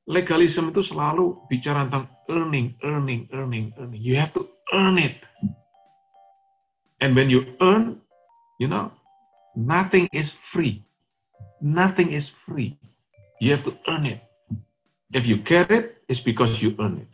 legalisme 0.06 0.74
itu 0.74 0.82
selalu 0.82 1.38
bicara 1.46 1.86
tentang 1.86 2.10
earning, 2.26 2.74
earning, 2.82 3.30
earning, 3.30 3.70
earning. 3.78 4.00
You 4.02 4.18
have 4.18 4.34
to 4.34 4.50
earn 4.74 4.98
it. 4.98 5.22
And 7.02 7.14
when 7.14 7.30
you 7.30 7.54
earn, 7.62 8.02
you 8.58 8.66
know, 8.66 8.90
nothing 9.54 10.06
is 10.14 10.30
free. 10.30 10.82
Nothing 11.62 12.10
is 12.10 12.30
free. 12.30 12.78
You 13.38 13.54
have 13.54 13.66
to 13.66 13.74
earn 13.86 14.06
it. 14.06 14.22
If 15.12 15.26
you 15.26 15.38
get 15.42 15.70
it, 15.70 16.02
it's 16.08 16.22
because 16.22 16.62
you 16.62 16.74
earn 16.78 17.02
it. 17.02 17.12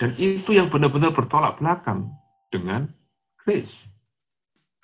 Dan 0.00 0.12
itu 0.18 0.56
yang 0.56 0.68
benar-benar 0.68 1.14
bertolak 1.14 1.60
belakang 1.60 2.12
dengan 2.52 2.90
grace. 3.40 3.72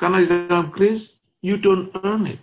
Karena 0.01 0.25
di 0.25 0.29
dalam 0.29 0.73
grace, 0.73 1.21
you 1.45 1.61
don't 1.61 1.93
earn 2.01 2.25
it. 2.25 2.41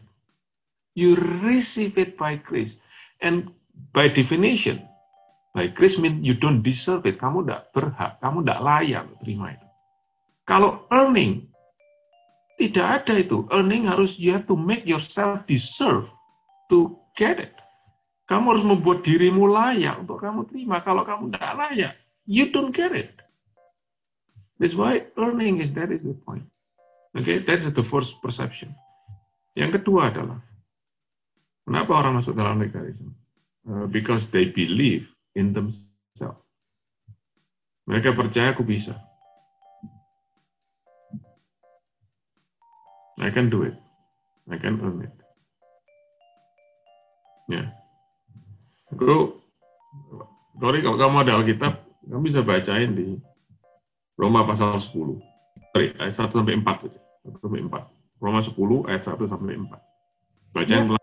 You 0.97 1.17
receive 1.45 1.97
it 1.97 2.17
by 2.17 2.37
grace. 2.37 2.77
And 3.21 3.49
by 3.93 4.09
definition, 4.13 4.85
by 5.57 5.67
grace 5.73 5.97
mean 5.97 6.21
you 6.21 6.37
don't 6.37 6.61
deserve 6.61 7.05
it. 7.09 7.17
Kamu 7.17 7.45
tidak 7.45 7.73
berhak, 7.73 8.21
kamu 8.21 8.45
tidak 8.45 8.59
layak 8.61 9.03
terima 9.25 9.57
itu. 9.57 9.67
Kalau 10.47 10.87
earning, 10.93 11.49
tidak 12.57 13.03
ada 13.03 13.19
itu. 13.19 13.45
Earning 13.51 13.89
harus 13.89 14.15
you 14.15 14.31
have 14.33 14.47
to 14.47 14.55
make 14.55 14.85
yourself 14.85 15.43
deserve 15.49 16.07
to 16.69 16.95
get 17.17 17.41
it. 17.41 17.53
Kamu 18.27 18.55
harus 18.55 18.65
membuat 18.65 19.07
dirimu 19.07 19.47
layak 19.47 20.03
untuk 20.03 20.19
kamu 20.19 20.47
terima. 20.51 20.83
Kalau 20.83 21.07
kamu 21.07 21.31
tidak 21.31 21.53
layak, 21.57 21.93
you 22.27 22.51
don't 22.51 22.75
get 22.75 22.91
it. 22.91 23.17
That's 24.59 24.73
why 24.73 25.05
earning 25.15 25.61
is 25.61 25.71
that 25.77 25.93
is 25.93 26.01
the 26.01 26.17
point. 26.25 26.43
Okay, 27.15 27.41
that's 27.41 27.65
the 27.65 27.85
first 27.85 28.17
perception. 28.21 28.73
Yang 29.57 29.81
kedua 29.81 30.13
adalah 30.13 30.37
kenapa 31.67 31.91
orang 31.91 32.23
masuk 32.23 32.33
dalam 32.33 32.63
legalism? 32.63 33.11
Uh, 33.67 33.83
because 33.91 34.23
they 34.31 34.47
believe 34.47 35.03
in 35.35 35.51
themselves. 35.51 36.39
Mereka 37.83 38.15
percaya 38.15 38.55
aku 38.55 38.63
bisa. 38.63 38.95
I 43.19 43.27
can 43.35 43.51
do 43.51 43.67
it. 43.67 43.75
I 44.47 44.55
can 44.55 44.79
earn 44.79 45.03
it. 45.03 45.15
Ya. 47.47 47.63
Aku, 48.91 49.39
sorry 50.59 50.79
kalau 50.83 50.99
kamu 50.99 51.27
ada 51.27 51.33
Alkitab, 51.39 51.73
kamu 52.07 52.21
bisa 52.23 52.39
bacain 52.43 52.91
di 52.95 53.19
Roma 54.15 54.47
pasal 54.47 54.79
10. 54.79 55.19
Sorry, 55.71 55.93
ayat 55.99 56.15
1 56.15 56.31
sampai 56.31 56.55
4 56.59 56.83
saja. 56.87 56.99
1 57.23 57.43
sampai 57.43 57.61
4. 57.67 58.23
Roma 58.23 58.39
10 58.43 58.89
ayat 58.89 59.03
1 59.03 59.31
sampai 59.31 59.55
4. 59.59 60.55
Bacain 60.55 60.73
yeah. 60.73 60.83
Hmm. 60.87 60.96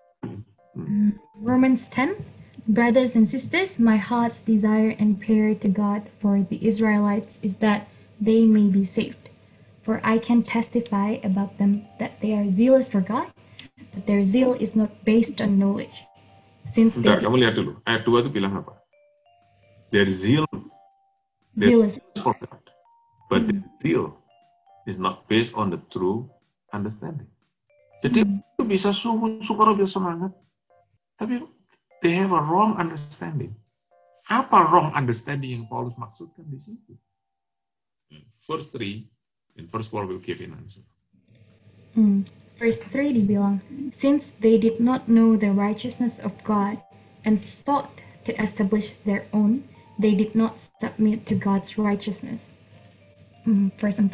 Romans 1.40 1.86
10 1.90 2.24
Brothers 2.66 3.14
and 3.14 3.28
sisters, 3.28 3.78
my 3.78 3.98
heart's 3.98 4.40
desire 4.40 4.96
and 4.98 5.20
prayer 5.20 5.54
to 5.54 5.68
God 5.68 6.08
for 6.18 6.40
the 6.48 6.66
Israelites 6.66 7.38
is 7.42 7.56
that 7.56 7.88
they 8.18 8.46
may 8.46 8.68
be 8.68 8.86
saved. 8.86 9.28
For 9.84 10.00
I 10.02 10.16
can 10.16 10.42
testify 10.42 11.20
about 11.22 11.58
them 11.58 11.84
that 12.00 12.22
they 12.22 12.32
are 12.32 12.50
zealous 12.50 12.88
for 12.88 13.02
God, 13.02 13.28
but 13.92 14.06
their 14.06 14.24
zeal 14.24 14.54
is 14.54 14.74
not 14.74 15.04
based 15.04 15.42
on 15.42 15.58
knowledge. 15.58 15.92
Since 16.72 16.96
Bentar, 16.96 17.20
kamu 17.20 17.44
lihat 17.44 17.60
dulu. 17.60 17.76
Ayat 17.84 18.08
2 18.08 18.24
itu 18.24 18.30
bilang 18.32 18.56
apa? 18.56 18.80
Their 19.92 20.08
zeal, 20.08 20.48
their 21.52 21.68
zealous 21.68 22.00
for 22.16 22.32
God, 22.32 22.64
but 23.28 23.44
mm. 23.44 23.48
their 23.52 23.62
zeal 23.84 24.04
is 24.88 24.96
not 24.96 25.28
based 25.28 25.52
on 25.52 25.68
the 25.68 25.84
true 25.92 26.32
understanding. 26.72 27.28
Jadi 28.00 28.24
mm. 28.24 28.64
bisa 28.64 28.88
sungguh-sungguh 28.88 29.84
semangat, 29.84 30.32
tapi 31.18 31.42
they 32.02 32.12
have 32.14 32.32
a 32.34 32.42
wrong 32.42 32.76
understanding. 32.76 33.54
Apa 34.28 34.72
wrong 34.72 34.92
understanding 34.96 35.52
yang 35.52 35.64
Paulus 35.68 35.94
maksudkan 36.00 36.48
di 36.48 36.56
situ? 36.56 36.96
Verse 38.44 38.68
3, 38.72 39.04
In 39.56 39.66
verse 39.68 39.86
4 39.88 40.06
will 40.06 40.18
give 40.18 40.40
an 40.40 40.52
answer. 40.52 40.80
Hmm. 41.94 42.28
Verse 42.58 42.78
3 42.92 43.12
dibilang, 43.12 43.60
Since 43.96 44.30
they 44.40 44.58
did 44.58 44.80
not 44.80 45.08
know 45.08 45.36
the 45.36 45.50
righteousness 45.50 46.18
of 46.22 46.32
God 46.44 46.78
and 47.24 47.40
sought 47.40 47.90
to 48.24 48.34
establish 48.40 48.94
their 49.04 49.26
own, 49.32 49.64
they 49.98 50.14
did 50.14 50.34
not 50.34 50.58
submit 50.80 51.26
to 51.26 51.34
God's 51.34 51.78
righteousness. 51.78 52.42
Hmm. 53.44 53.68
Verse 53.80 53.96
4, 53.96 54.10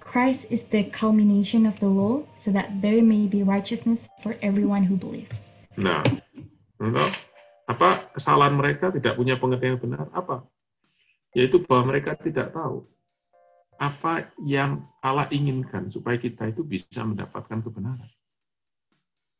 Christ 0.00 0.46
is 0.48 0.62
the 0.70 0.84
culmination 0.84 1.66
of 1.66 1.78
the 1.80 1.88
law 1.88 2.24
so 2.40 2.50
that 2.50 2.80
there 2.80 3.02
may 3.02 3.26
be 3.26 3.42
righteousness 3.42 4.00
for 4.22 4.36
everyone 4.40 4.84
who 4.84 4.96
believes. 4.96 5.36
Nah, 5.76 6.02
enggak. 6.80 7.10
Apa 7.68 8.08
kesalahan 8.16 8.56
mereka 8.56 8.88
tidak 8.94 9.18
punya 9.18 9.36
pengertian 9.36 9.76
yang 9.76 9.82
benar? 9.82 10.06
Apa? 10.14 10.46
Yaitu 11.36 11.60
bahwa 11.66 11.92
mereka 11.92 12.16
tidak 12.16 12.54
tahu 12.56 12.88
apa 13.78 14.34
yang 14.42 14.82
Allah 14.98 15.30
inginkan 15.30 15.86
supaya 15.86 16.18
kita 16.18 16.50
itu 16.50 16.66
bisa 16.66 17.04
mendapatkan 17.06 17.62
kebenaran. 17.62 18.10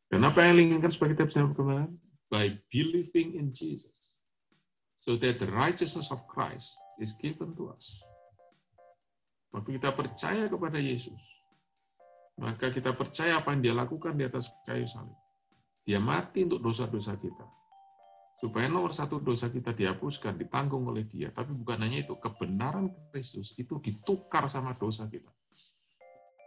Dan 0.08 0.22
apa 0.22 0.46
yang 0.46 0.62
inginkan 0.62 0.94
supaya 0.94 1.12
kita 1.12 1.26
bisa 1.26 1.42
kebenaran? 1.42 1.98
By 2.30 2.54
believing 2.70 3.34
in 3.34 3.50
Jesus. 3.50 3.92
So 5.02 5.18
that 5.18 5.42
the 5.42 5.50
righteousness 5.50 6.14
of 6.14 6.22
Christ 6.30 6.70
is 7.02 7.16
given 7.18 7.58
to 7.58 7.74
us. 7.74 7.86
Waktu 9.50 9.80
kita 9.80 9.96
percaya 9.96 10.46
kepada 10.46 10.76
Yesus, 10.76 11.18
maka 12.36 12.70
kita 12.70 12.92
percaya 12.94 13.40
apa 13.40 13.56
yang 13.56 13.60
dia 13.64 13.74
lakukan 13.74 14.14
di 14.14 14.28
atas 14.28 14.52
kayu 14.68 14.84
salib. 14.86 15.16
Dia 15.88 15.96
mati 15.96 16.44
untuk 16.44 16.60
dosa-dosa 16.60 17.16
kita 17.16 17.48
supaya 18.38 18.70
nomor 18.70 18.94
satu 18.94 19.18
dosa 19.18 19.50
kita 19.50 19.74
dihapuskan, 19.74 20.38
ditanggung 20.38 20.86
oleh 20.86 21.02
dia. 21.08 21.34
Tapi 21.34 21.56
bukan 21.58 21.82
hanya 21.82 22.06
itu, 22.06 22.14
kebenaran 22.20 22.92
Kristus 23.10 23.56
itu 23.58 23.82
ditukar 23.82 24.46
sama 24.46 24.78
dosa 24.78 25.10
kita. 25.10 25.32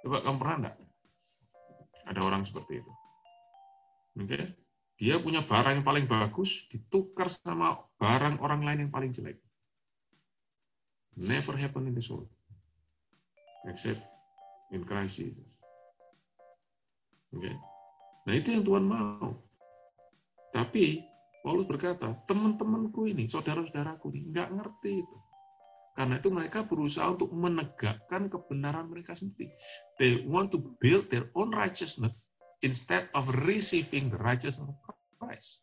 Coba 0.02 0.24
kamu 0.24 0.38
pernah 0.40 0.58
enggak? 0.58 0.76
Ada 2.08 2.20
orang 2.24 2.42
seperti 2.48 2.80
itu. 2.80 2.92
Oke? 4.18 4.40
Dia 5.02 5.18
punya 5.20 5.44
barang 5.44 5.82
yang 5.82 5.86
paling 5.86 6.06
bagus, 6.08 6.70
ditukar 6.72 7.28
sama 7.28 7.82
barang 8.00 8.40
orang 8.40 8.62
lain 8.64 8.80
yang 8.88 8.92
paling 8.94 9.12
jelek. 9.12 9.42
Never 11.20 11.60
happen 11.60 11.92
in 11.92 11.94
this 11.98 12.08
world. 12.08 12.32
Except 13.68 14.00
in 14.72 14.88
Christ 14.88 15.20
Jesus. 15.20 15.50
Okay? 17.36 17.56
Nah 18.28 18.34
itu 18.38 18.54
yang 18.54 18.64
Tuhan 18.66 18.86
mau. 18.86 19.34
Tapi 20.52 21.02
Paulus 21.42 21.66
berkata, 21.66 22.14
teman-temanku 22.30 23.10
ini, 23.10 23.26
saudara-saudaraku 23.26 24.14
ini, 24.14 24.30
nggak 24.30 24.50
ngerti 24.54 25.02
itu. 25.02 25.18
Karena 25.98 26.22
itu 26.22 26.30
mereka 26.30 26.64
berusaha 26.64 27.12
untuk 27.12 27.34
menegakkan 27.34 28.30
kebenaran 28.32 28.88
mereka 28.88 29.18
sendiri. 29.18 29.52
They 29.98 30.24
want 30.24 30.54
to 30.56 30.62
build 30.80 31.10
their 31.10 31.28
own 31.34 31.52
righteousness 31.52 32.30
instead 32.62 33.10
of 33.18 33.28
receiving 33.44 34.14
the 34.14 34.22
righteousness 34.22 34.72
of 34.88 34.96
Christ. 35.18 35.60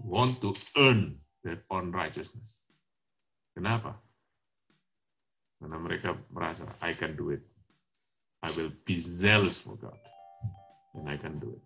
Want 0.00 0.40
to 0.40 0.56
earn 0.80 1.20
their 1.44 1.60
own 1.68 1.92
righteousness. 1.92 2.62
Kenapa? 3.52 3.98
Karena 5.60 5.76
mereka 5.76 6.16
merasa, 6.32 6.64
I 6.80 6.96
can 6.96 7.18
do 7.18 7.34
it. 7.34 7.44
I 8.40 8.54
will 8.56 8.72
be 8.88 8.96
zealous 9.02 9.60
for 9.60 9.76
God. 9.76 9.98
And 10.94 11.06
I 11.08 11.16
can 11.16 11.38
do 11.38 11.54
it. 11.54 11.64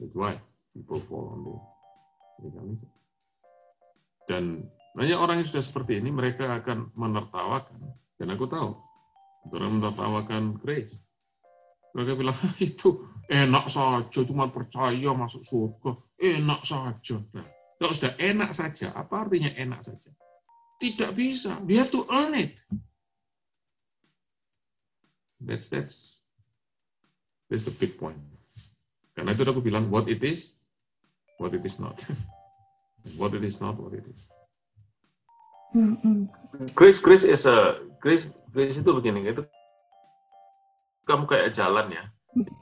That's 0.00 0.16
why 0.16 0.40
people 0.72 1.00
fall 1.08 1.36
on 1.36 1.40
the 1.44 1.54
legalism. 2.42 2.88
Dan 4.26 4.66
Banyak 4.96 5.18
orang 5.20 5.44
yang 5.44 5.48
sudah 5.52 5.60
seperti 5.60 6.00
ini, 6.00 6.08
mereka 6.08 6.48
akan 6.56 6.88
menertawakan. 6.96 7.92
Dan 8.16 8.32
aku 8.32 8.48
tahu, 8.48 8.72
orang 9.52 9.76
menertawakan 9.76 10.56
grace. 10.56 10.96
Mereka 11.92 12.16
bilang, 12.16 12.32
itu 12.64 13.04
enak 13.28 13.68
saja, 13.68 14.24
cuma 14.24 14.48
percaya 14.48 15.12
masuk 15.12 15.44
surga. 15.44 16.00
Enak 16.16 16.64
saja. 16.64 17.20
Nah, 17.36 17.44
kalau 17.76 17.92
sudah 17.92 18.16
enak 18.16 18.56
saja, 18.56 18.96
apa 18.96 19.28
artinya 19.28 19.52
enak 19.52 19.84
saja? 19.84 20.08
Tidak 20.80 21.12
bisa. 21.12 21.60
We 21.68 21.76
have 21.76 21.92
to 21.92 22.08
earn 22.08 22.32
it. 22.32 22.56
That's 25.44 25.68
that's 25.68 26.15
that's 27.50 27.64
the 27.64 27.74
big 27.74 27.98
point. 27.98 28.18
Karena 29.16 29.32
itu 29.32 29.42
aku 29.48 29.64
bilang 29.64 29.88
what 29.88 30.06
it 30.10 30.20
is, 30.20 30.52
what 31.40 31.56
it 31.56 31.64
is 31.64 31.80
not. 31.80 31.96
what 33.20 33.32
it 33.32 33.42
is 33.42 33.62
not, 33.62 33.80
what 33.80 33.96
it 33.96 34.04
is. 34.04 34.20
Grace, 36.72 37.00
grace 37.00 37.24
is 37.24 37.44
a 37.44 37.80
grace, 38.00 38.28
grace 38.52 38.80
itu 38.80 38.90
begini, 38.92 39.28
itu 39.28 39.44
kamu 41.04 41.28
kayak 41.28 41.52
jalan 41.52 41.92
ya, 41.92 42.04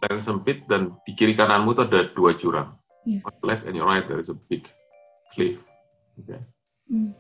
jalan 0.03 0.21
sempit 0.21 0.67
dan 0.67 0.95
di 1.07 1.15
kiri 1.15 1.39
kananmu 1.39 1.75
itu 1.75 1.83
ada 1.87 2.11
dua 2.13 2.35
jurang. 2.37 2.75
Yeah. 3.05 3.21
On 3.29 3.35
left 3.45 3.69
and 3.69 3.77
your 3.77 3.85
right 3.85 4.05
there 4.05 4.19
is 4.19 4.33
a 4.33 4.39
big 4.49 4.65
cliff. 5.37 5.61
Okay. 6.17 6.41
Mm. 6.89 7.13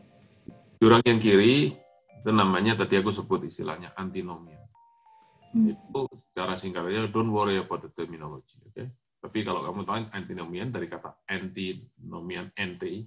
Jurang 0.80 1.04
yang 1.04 1.20
kiri 1.20 1.76
itu 2.24 2.30
namanya 2.32 2.72
tadi 2.80 2.96
aku 2.96 3.12
sebut 3.12 3.44
istilahnya 3.44 3.92
antinomian. 3.96 4.64
Mm. 5.55 5.78
Itu 5.78 6.11
secara 6.34 6.59
singkatnya 6.59 7.07
don't 7.14 7.30
worry 7.30 7.57
about 7.62 7.86
the 7.86 7.90
terminology. 7.94 8.59
Okay. 8.74 8.90
Tapi 9.22 9.40
kalau 9.46 9.64
kamu 9.64 9.86
tahu 9.88 10.05
antinomian 10.12 10.68
dari 10.68 10.90
kata 10.90 11.24
antinomian, 11.30 12.52
anti, 12.59 13.07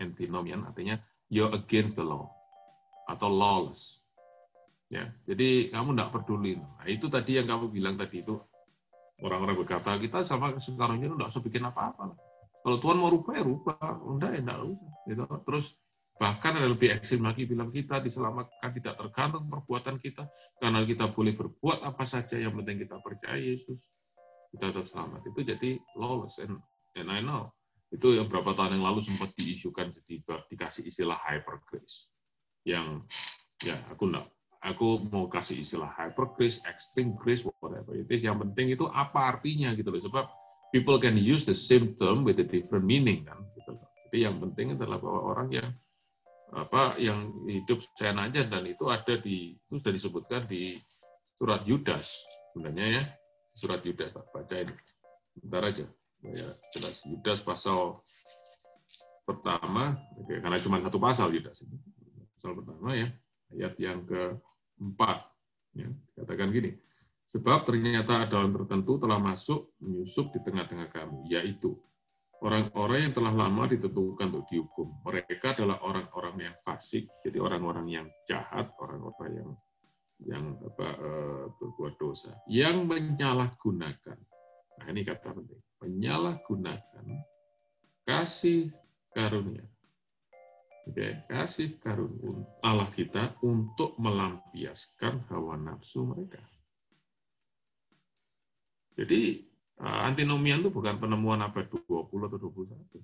antinomian 0.00 0.66
artinya 0.66 0.98
you're 1.30 1.52
against 1.54 2.00
the 2.00 2.02
law 2.02 2.26
atau 3.06 3.28
lawless. 3.30 4.02
Ya, 4.92 5.08
jadi 5.24 5.72
kamu 5.72 5.96
tidak 5.96 6.10
peduli. 6.12 6.60
Nah, 6.60 6.84
itu 6.84 7.08
tadi 7.08 7.40
yang 7.40 7.48
kamu 7.48 7.72
bilang 7.72 7.96
tadi 7.96 8.20
itu 8.20 8.36
orang-orang 9.24 9.56
berkata 9.64 9.96
kita 9.96 10.28
sama 10.28 10.52
sekarang 10.60 11.00
ini 11.00 11.16
tidak 11.16 11.32
usah 11.32 11.40
bikin 11.40 11.64
apa-apa. 11.64 12.12
Kalau 12.62 12.76
Tuhan 12.76 13.00
mau 13.00 13.08
rubah 13.08 13.32
ya 13.40 13.44
rubah, 13.46 14.02
enggak 14.04 14.30
ya 14.36 14.40
enggak 14.44 14.58
usah. 14.68 14.90
Gitu. 15.08 15.22
Terus 15.48 15.66
bahkan 16.20 16.54
ada 16.54 16.68
lebih 16.68 16.92
ekstrim 16.92 17.24
lagi 17.24 17.48
bilang 17.48 17.72
kita 17.72 17.98
diselamatkan 17.98 18.70
tidak 18.76 18.94
tergantung 19.00 19.48
perbuatan 19.48 19.96
kita 19.98 20.28
karena 20.60 20.84
kita 20.84 21.10
boleh 21.10 21.34
berbuat 21.34 21.82
apa 21.82 22.04
saja 22.04 22.38
yang 22.38 22.54
penting 22.58 22.84
kita 22.84 23.00
percaya 23.00 23.40
Yesus 23.40 23.80
kita 24.52 24.70
tetap 24.70 24.86
selamat 24.86 25.24
itu 25.32 25.40
jadi 25.42 25.70
lawless 25.96 26.36
and, 26.38 26.60
and 26.94 27.08
I 27.08 27.24
know 27.24 27.50
itu 27.92 28.16
yang 28.16 28.28
berapa 28.28 28.56
tahun 28.56 28.80
yang 28.80 28.84
lalu 28.88 29.00
sempat 29.04 29.32
diisukan 29.36 29.92
jadi 29.92 30.20
dikasih 30.48 30.88
istilah 30.88 31.16
hyper 31.16 31.60
grace 31.64 32.08
yang 32.62 33.02
ya 33.64 33.76
aku 33.90 34.08
enggak 34.12 34.28
aku 34.62 35.10
mau 35.10 35.26
kasih 35.26 35.60
istilah 35.60 35.90
hyper 35.90 36.30
grace, 36.38 36.62
extreme 36.64 37.18
grace, 37.18 37.42
whatever 37.58 37.98
it 37.98 38.06
is. 38.08 38.22
Yang 38.22 38.46
penting 38.48 38.78
itu 38.78 38.86
apa 38.86 39.36
artinya 39.36 39.74
gitu 39.74 39.90
loh. 39.90 40.00
Sebab 40.00 40.24
people 40.70 40.96
can 41.02 41.18
use 41.18 41.42
the 41.42 41.52
same 41.52 41.98
term 41.98 42.22
with 42.22 42.38
a 42.38 42.46
different 42.46 42.86
meaning 42.86 43.26
kan. 43.26 43.42
Gitu 43.58 43.74
loh. 43.74 43.86
Jadi 44.08 44.18
yang 44.22 44.38
penting 44.38 44.78
adalah 44.78 45.02
bahwa 45.02 45.20
orang 45.34 45.48
yang 45.50 45.68
apa 46.52 47.00
yang 47.00 47.32
hidup 47.48 47.80
saya 47.96 48.12
aja 48.12 48.44
dan 48.44 48.68
itu 48.68 48.84
ada 48.92 49.16
di 49.16 49.56
itu 49.56 49.74
sudah 49.80 49.92
disebutkan 49.92 50.44
di 50.44 50.76
surat 51.40 51.64
Yudas 51.64 52.12
sebenarnya 52.52 53.00
ya 53.00 53.02
surat 53.56 53.80
Yudas 53.80 54.12
tak 54.12 54.28
baca 54.28 54.56
ini 54.60 54.74
bentar 55.40 55.62
aja 55.64 55.86
ya 56.20 56.48
jelas. 56.76 57.00
Yudas 57.08 57.40
pasal 57.40 58.04
pertama 59.24 59.96
oke, 60.20 60.44
karena 60.44 60.58
cuma 60.60 60.84
satu 60.84 60.98
pasal 61.00 61.32
Yudas 61.32 61.56
pasal 62.36 62.52
pertama 62.60 63.00
ya 63.00 63.08
ayat 63.56 63.74
yang 63.80 64.04
keempat 64.04 65.18
ya. 65.72 65.88
Katakan 66.20 66.52
gini 66.52 66.76
sebab 67.32 67.64
ternyata 67.64 68.28
ada 68.28 68.44
orang 68.44 68.52
tertentu 68.60 69.00
telah 69.00 69.16
masuk 69.16 69.72
menyusup 69.80 70.28
di 70.36 70.38
tengah-tengah 70.44 70.92
kamu 70.92 71.32
yaitu 71.32 71.80
orang-orang 72.42 73.08
yang 73.08 73.14
telah 73.14 73.32
lama 73.32 73.70
ditentukan 73.70 74.26
untuk 74.34 74.46
dihukum 74.50 74.88
mereka 75.06 75.54
adalah 75.54 75.78
orang-orang 75.86 76.50
yang 76.50 76.56
fasik 76.66 77.06
jadi 77.22 77.38
orang-orang 77.38 77.86
yang 77.86 78.06
jahat 78.26 78.74
orang-orang 78.82 79.30
yang 79.38 79.50
yang 80.26 80.58
apa, 80.62 80.88
uh, 80.98 81.44
berbuat 81.58 81.94
dosa, 81.98 82.30
yang 82.46 82.86
menyalahgunakan. 82.86 84.18
Nah 84.78 84.86
ini 84.90 85.02
kata 85.02 85.34
penting, 85.34 85.62
menyalahgunakan 85.82 87.06
kasih 88.06 88.70
karunia. 89.14 89.66
Oke, 90.82 91.22
kasih 91.30 91.78
karunia 91.78 92.42
Allah 92.66 92.90
kita 92.90 93.38
untuk 93.46 93.94
melampiaskan 94.02 95.30
hawa 95.30 95.54
nafsu 95.54 96.02
mereka. 96.02 96.42
Jadi 98.98 99.46
antinomian 99.82 100.62
itu 100.62 100.70
bukan 100.70 101.02
penemuan 101.02 101.42
abad 101.42 101.66
20 101.66 102.06
atau 102.06 102.38
21. 102.38 103.02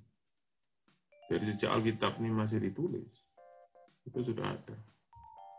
Jadi 1.28 1.44
sejak 1.52 1.70
Alkitab 1.74 2.22
ini 2.22 2.30
masih 2.32 2.62
ditulis, 2.62 3.10
itu 4.06 4.18
sudah 4.22 4.56
ada. 4.56 4.76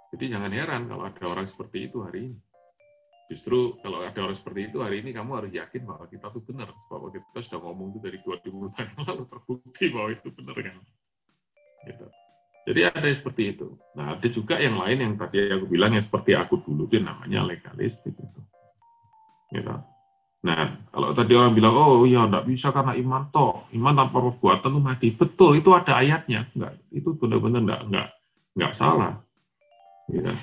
Jadi 0.10 0.26
jangan 0.32 0.50
heran 0.50 0.90
kalau 0.90 1.06
ada 1.06 1.24
orang 1.28 1.46
seperti 1.46 1.92
itu 1.92 2.02
hari 2.02 2.34
ini. 2.34 2.40
Justru 3.30 3.78
kalau 3.86 4.02
ada 4.02 4.18
orang 4.26 4.34
seperti 4.34 4.74
itu 4.74 4.82
hari 4.82 5.06
ini 5.06 5.14
kamu 5.14 5.32
harus 5.38 5.52
yakin 5.54 5.86
bahwa 5.86 6.10
kita 6.10 6.34
tuh 6.34 6.42
benar, 6.42 6.74
bahwa 6.90 7.14
kita 7.14 7.46
sudah 7.46 7.62
ngomong 7.62 7.94
itu 7.94 8.00
dari 8.02 8.18
20 8.26 8.74
tahun 8.74 9.06
lalu 9.06 9.24
terbukti 9.30 9.86
bahwa 9.94 10.10
itu 10.10 10.28
benar 10.34 10.58
kan. 10.58 10.78
Gitu. 11.86 12.06
Jadi 12.66 12.80
ada 12.90 13.06
yang 13.06 13.20
seperti 13.22 13.44
itu. 13.54 13.68
Nah 13.94 14.18
ada 14.18 14.28
juga 14.34 14.58
yang 14.58 14.82
lain 14.82 14.98
yang 14.98 15.14
tadi 15.14 15.46
aku 15.46 15.70
bilang 15.70 15.94
yang 15.94 16.02
seperti 16.02 16.34
aku 16.34 16.58
dulu 16.66 16.90
itu 16.90 16.98
namanya 16.98 17.46
legalistik 17.46 18.18
itu. 18.18 18.42
Gitu. 19.54 19.76
Nah 20.40 20.88
kalau 20.94 21.12
tadi 21.12 21.36
orang 21.36 21.52
bilang 21.52 21.76
oh 21.76 22.08
iya 22.08 22.24
enggak 22.24 22.48
bisa 22.48 22.72
karena 22.72 22.96
iman 22.96 23.28
toh, 23.34 23.68
iman 23.76 23.94
tanpa 23.96 24.18
perbuatan 24.24 24.72
itu 24.72 24.80
mati. 24.80 25.08
Betul 25.12 25.60
itu 25.60 25.70
ada 25.76 26.00
ayatnya, 26.00 26.48
enggak 26.56 26.80
itu 26.96 27.10
benar-benar 27.20 27.62
enggak 27.64 27.82
enggak 27.88 28.08
enggak 28.56 28.74
salah 28.80 29.14
Ya. 30.10 30.34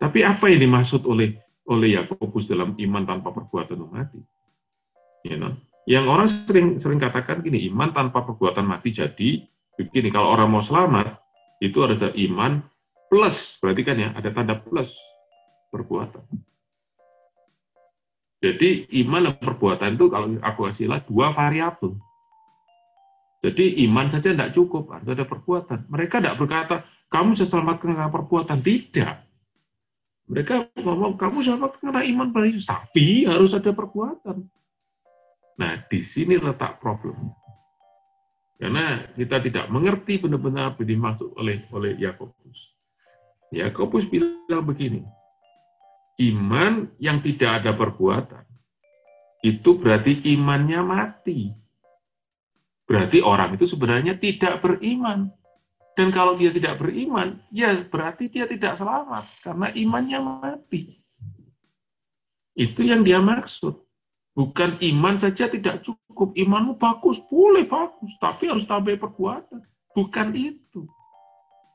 Tapi 0.00 0.24
apa 0.24 0.48
yang 0.48 0.64
dimaksud 0.64 1.04
oleh 1.04 1.36
oleh 1.68 1.92
Yakobus 1.92 2.48
dalam 2.48 2.72
iman 2.72 3.04
tanpa 3.04 3.36
perbuatan 3.36 3.84
mati? 3.84 4.16
You 5.28 5.36
know? 5.36 5.52
Yang 5.84 6.04
orang 6.08 6.28
sering 6.48 6.68
sering 6.80 7.00
katakan 7.00 7.44
gini, 7.44 7.68
iman 7.68 7.92
tanpa 7.92 8.24
perbuatan 8.24 8.64
mati 8.64 8.96
jadi 8.96 9.44
begini, 9.76 10.08
kalau 10.08 10.32
orang 10.32 10.48
mau 10.48 10.64
selamat 10.64 11.20
itu 11.60 11.76
ada 11.84 12.08
iman 12.16 12.64
plus, 13.12 13.60
berarti 13.60 13.82
kan 13.84 13.96
ya 14.00 14.08
ada 14.16 14.28
tanda 14.32 14.56
plus 14.56 14.96
perbuatan. 15.68 16.24
Jadi 18.40 18.88
iman 19.04 19.28
dan 19.28 19.36
perbuatan 19.36 20.00
itu 20.00 20.08
kalau 20.08 20.26
aku 20.40 20.60
kasihlah 20.72 21.04
dua 21.04 21.36
variabel. 21.36 21.92
Jadi 23.40 23.84
iman 23.88 24.08
saja 24.08 24.32
tidak 24.32 24.52
cukup, 24.52 24.92
harus 24.92 25.08
ada 25.12 25.24
perbuatan. 25.24 25.88
Mereka 25.88 26.20
tidak 26.20 26.36
berkata, 26.40 26.84
kamu 27.08 27.36
bisa 27.36 27.48
selamatkan 27.48 27.96
karena 27.96 28.12
perbuatan. 28.12 28.60
Tidak. 28.60 29.16
Mereka 30.28 30.76
ngomong, 30.84 31.16
kamu 31.16 31.40
selamatkan 31.44 31.80
karena 31.88 32.04
iman 32.04 32.28
pada 32.32 32.46
Yesus. 32.48 32.68
Tapi 32.68 33.24
harus 33.24 33.56
ada 33.56 33.72
perbuatan. 33.72 34.44
Nah, 35.56 35.72
di 35.88 36.00
sini 36.00 36.36
letak 36.36 36.80
problemnya. 36.80 37.36
Karena 38.60 39.08
kita 39.16 39.40
tidak 39.40 39.72
mengerti 39.72 40.20
benar-benar 40.20 40.76
apa 40.76 40.84
dimaksud 40.84 41.32
oleh 41.40 41.64
oleh 41.72 41.96
Yakobus. 41.96 42.58
Yakobus 43.56 44.04
bilang 44.04 44.64
begini, 44.68 45.00
iman 46.20 46.92
yang 47.00 47.24
tidak 47.24 47.64
ada 47.64 47.72
perbuatan, 47.72 48.44
itu 49.40 49.80
berarti 49.80 50.20
imannya 50.36 50.80
mati. 50.84 51.48
Berarti 52.84 53.22
orang 53.24 53.56
itu 53.56 53.70
sebenarnya 53.70 54.18
tidak 54.20 54.60
beriman. 54.60 55.32
Dan 55.96 56.12
kalau 56.14 56.38
dia 56.38 56.52
tidak 56.54 56.80
beriman, 56.80 57.40
ya 57.52 57.76
berarti 57.86 58.30
dia 58.30 58.46
tidak 58.46 58.78
selamat 58.78 59.26
karena 59.44 59.68
imannya 59.74 60.18
mati. 60.20 61.00
Itu 62.56 62.84
yang 62.84 63.06
dia 63.06 63.22
maksud. 63.22 63.78
Bukan 64.36 64.78
iman 64.80 65.16
saja 65.18 65.50
tidak 65.50 65.82
cukup. 65.84 66.32
Imanmu 66.36 66.78
bagus, 66.78 67.18
boleh 67.28 67.66
bagus, 67.66 68.12
tapi 68.22 68.48
harus 68.48 68.64
tambah 68.64 68.94
perbuatan. 68.96 69.60
Bukan 69.92 70.28
itu. 70.36 70.86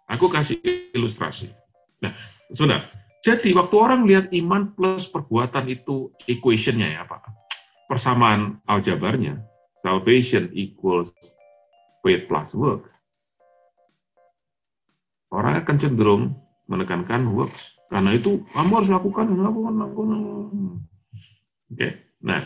Aku 0.05 0.29
kasih 0.29 0.61
ilustrasi. 0.93 1.51
Nah, 2.01 2.13
sudah. 2.53 3.04
Jadi 3.25 3.57
waktu 3.57 3.75
orang 3.75 4.05
lihat 4.05 4.29
iman 4.29 4.77
plus 4.77 5.09
perbuatan 5.09 5.65
itu 5.65 6.13
equationnya 6.29 7.01
ya 7.01 7.03
Pak. 7.09 7.25
Persamaan 7.89 8.61
aljabarnya, 8.69 9.41
salvation 9.81 10.53
equals 10.53 11.09
faith 12.05 12.29
plus 12.29 12.53
work 12.53 12.95
orang 15.35 15.59
akan 15.61 15.75
cenderung 15.77 16.23
menekankan 16.71 17.35
works. 17.35 17.61
Karena 17.91 18.17
itu 18.17 18.41
kamu 18.55 18.71
harus 18.81 18.89
lakukan, 18.89 19.25
lakukan, 19.37 19.73
lakukan. 19.77 20.17
Oke, 20.17 21.75
okay. 21.75 21.91
nah 22.23 22.41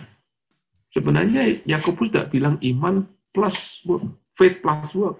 sebenarnya 0.91 1.63
Yakobus 1.63 2.11
tidak 2.11 2.33
bilang 2.33 2.59
iman 2.59 3.07
plus 3.31 3.55
work, 3.87 4.03
faith 4.35 4.59
plus 4.59 4.91
work, 4.97 5.17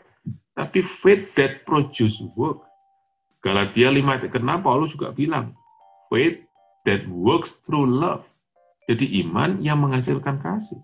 tapi 0.58 0.84
faith 0.84 1.32
that 1.40 1.64
produce 1.64 2.20
work. 2.36 2.66
Galatia 3.40 3.88
5 3.92 4.32
kenapa 4.34 4.68
Paulus 4.68 4.92
juga 4.92 5.16
bilang 5.16 5.56
faith 6.12 6.44
that 6.84 7.08
works 7.08 7.56
through 7.64 7.88
love. 7.88 8.26
Jadi 8.90 9.22
iman 9.22 9.62
yang 9.62 9.80
menghasilkan 9.80 10.42
kasih. 10.42 10.82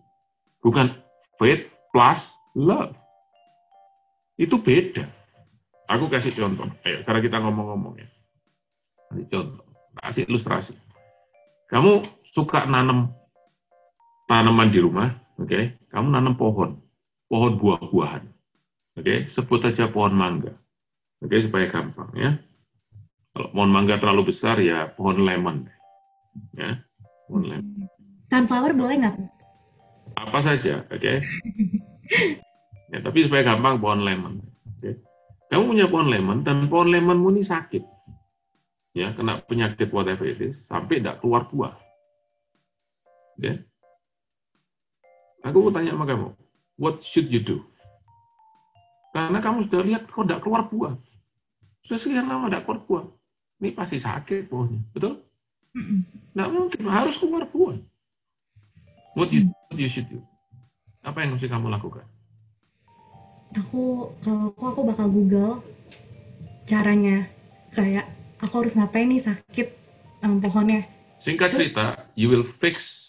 Bukan 0.61 0.93
faith 1.41 1.67
plus 1.89 2.21
love. 2.53 2.93
Itu 4.37 4.61
beda. 4.61 5.09
Aku 5.89 6.09
kasih 6.09 6.33
contoh. 6.33 6.69
Ayo, 6.85 7.01
sekarang 7.01 7.21
kita 7.25 7.37
ngomong-ngomong 7.41 7.97
ya. 7.97 8.07
Kasih 9.09 9.25
contoh. 9.29 9.65
Kasih 9.97 10.23
ilustrasi. 10.29 10.73
Kamu 11.65 12.05
suka 12.29 12.69
nanam 12.69 13.09
tanaman 14.29 14.69
di 14.69 14.79
rumah, 14.81 15.13
oke? 15.37 15.49
Okay? 15.49 15.63
Kamu 15.89 16.13
nanam 16.13 16.37
pohon, 16.37 16.77
pohon 17.25 17.53
buah-buahan, 17.57 18.23
oke? 18.99 19.01
Okay? 19.01 19.25
Sebut 19.33 19.65
aja 19.65 19.89
pohon 19.89 20.13
mangga, 20.13 20.53
oke? 21.25 21.33
Okay? 21.33 21.49
Supaya 21.49 21.65
gampang 21.73 22.09
ya. 22.13 22.37
Kalau 23.35 23.51
pohon 23.51 23.71
mangga 23.73 23.99
terlalu 23.99 24.31
besar 24.31 24.61
ya 24.63 24.87
pohon 24.95 25.27
lemon, 25.27 25.67
ya, 26.55 26.79
pohon 27.27 27.43
lemon. 27.43 27.91
Sunflower 28.31 28.71
boleh 28.71 28.95
nggak? 29.03 29.15
Apa 30.15 30.39
saja, 30.39 30.87
oke? 30.87 30.95
Okay? 30.95 31.19
ya, 32.95 33.03
tapi 33.03 33.27
supaya 33.27 33.43
gampang 33.43 33.83
pohon 33.83 34.07
lemon. 34.07 34.39
Okay? 34.79 34.95
Kamu 35.51 35.75
punya 35.75 35.85
pohon 35.91 36.07
lemon 36.07 36.47
dan 36.47 36.71
pohon 36.71 36.87
lemonmu 36.95 37.35
ini 37.35 37.43
sakit, 37.43 37.83
ya 38.95 39.11
kena 39.19 39.43
penyakit 39.43 39.91
whatever 39.91 40.23
it 40.23 40.39
is, 40.39 40.55
sampai 40.71 41.03
tidak 41.03 41.19
keluar 41.19 41.51
buah. 41.51 41.75
Ya. 43.35 43.59
Aku 45.43 45.59
mau 45.59 45.75
tanya 45.75 45.91
sama 45.91 46.07
kamu, 46.07 46.31
what 46.79 47.03
should 47.03 47.27
you 47.27 47.43
do? 47.43 47.61
Karena 49.11 49.43
kamu 49.43 49.67
sudah 49.67 49.81
lihat 49.83 50.07
kok 50.07 50.23
tidak 50.23 50.41
keluar 50.43 50.67
buah. 50.71 50.95
Sekian 51.85 52.25
lama 52.25 52.49
tidak 52.49 52.65
keluar 52.65 52.79
buah. 52.89 53.05
Ini 53.61 53.69
pasti 53.77 53.97
sakit 54.01 54.49
pohonnya, 54.49 54.81
betul? 54.91 55.21
Tidak 55.73 56.49
mungkin, 56.49 56.79
harus 56.89 57.15
keluar 57.21 57.45
buah. 57.47 57.77
What 59.13 59.29
you, 59.31 59.53
what 59.69 59.77
you 59.79 59.87
should 59.87 60.09
do? 60.09 60.19
Apa 61.05 61.23
yang 61.23 61.37
mesti 61.37 61.45
kamu 61.47 61.69
lakukan? 61.69 62.03
Aku, 63.55 64.11
kalau 64.25 64.51
aku, 64.51 64.63
aku 64.75 64.81
bakal 64.89 65.07
Google 65.07 65.53
caranya. 66.67 67.29
Kayak, 67.71 68.09
aku 68.41 68.65
harus 68.65 68.73
ngapain 68.73 69.07
nih 69.07 69.21
sakit 69.23 69.67
um, 70.25 70.41
pohonnya. 70.41 70.83
Singkat 71.21 71.55
cerita, 71.55 72.09
you 72.17 72.27
will 72.27 72.43
fix 72.43 73.07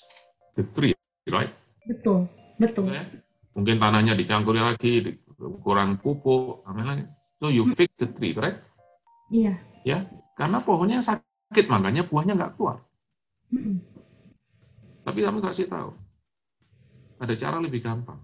the 0.55 0.63
tree, 0.77 0.95
right? 1.33 1.51
Betul, 1.89 2.29
betul. 2.61 2.93
Ya? 2.93 3.09
Mungkin 3.57 3.81
tanahnya 3.81 4.13
dicampuri 4.15 4.61
lagi, 4.61 5.23
kurang 5.65 5.99
pupuk, 5.99 6.63
lagi. 6.69 7.09
So 7.37 7.53
you 7.53 7.69
fix 7.77 7.93
the 8.01 8.09
tree, 8.09 8.33
right? 8.33 8.57
Iya. 9.29 9.61
Ya, 9.85 10.09
karena 10.35 10.65
pohonnya 10.65 11.05
sakit, 11.05 11.67
makanya 11.69 12.09
buahnya 12.09 12.35
nggak 12.35 12.53
keluar. 12.57 12.83
Mm-mm. 13.53 13.79
Tapi 15.07 15.23
kamu 15.23 15.39
kasih 15.39 15.71
tahu, 15.71 15.95
ada 17.23 17.35
cara 17.39 17.63
lebih 17.63 17.85
gampang. 17.85 18.19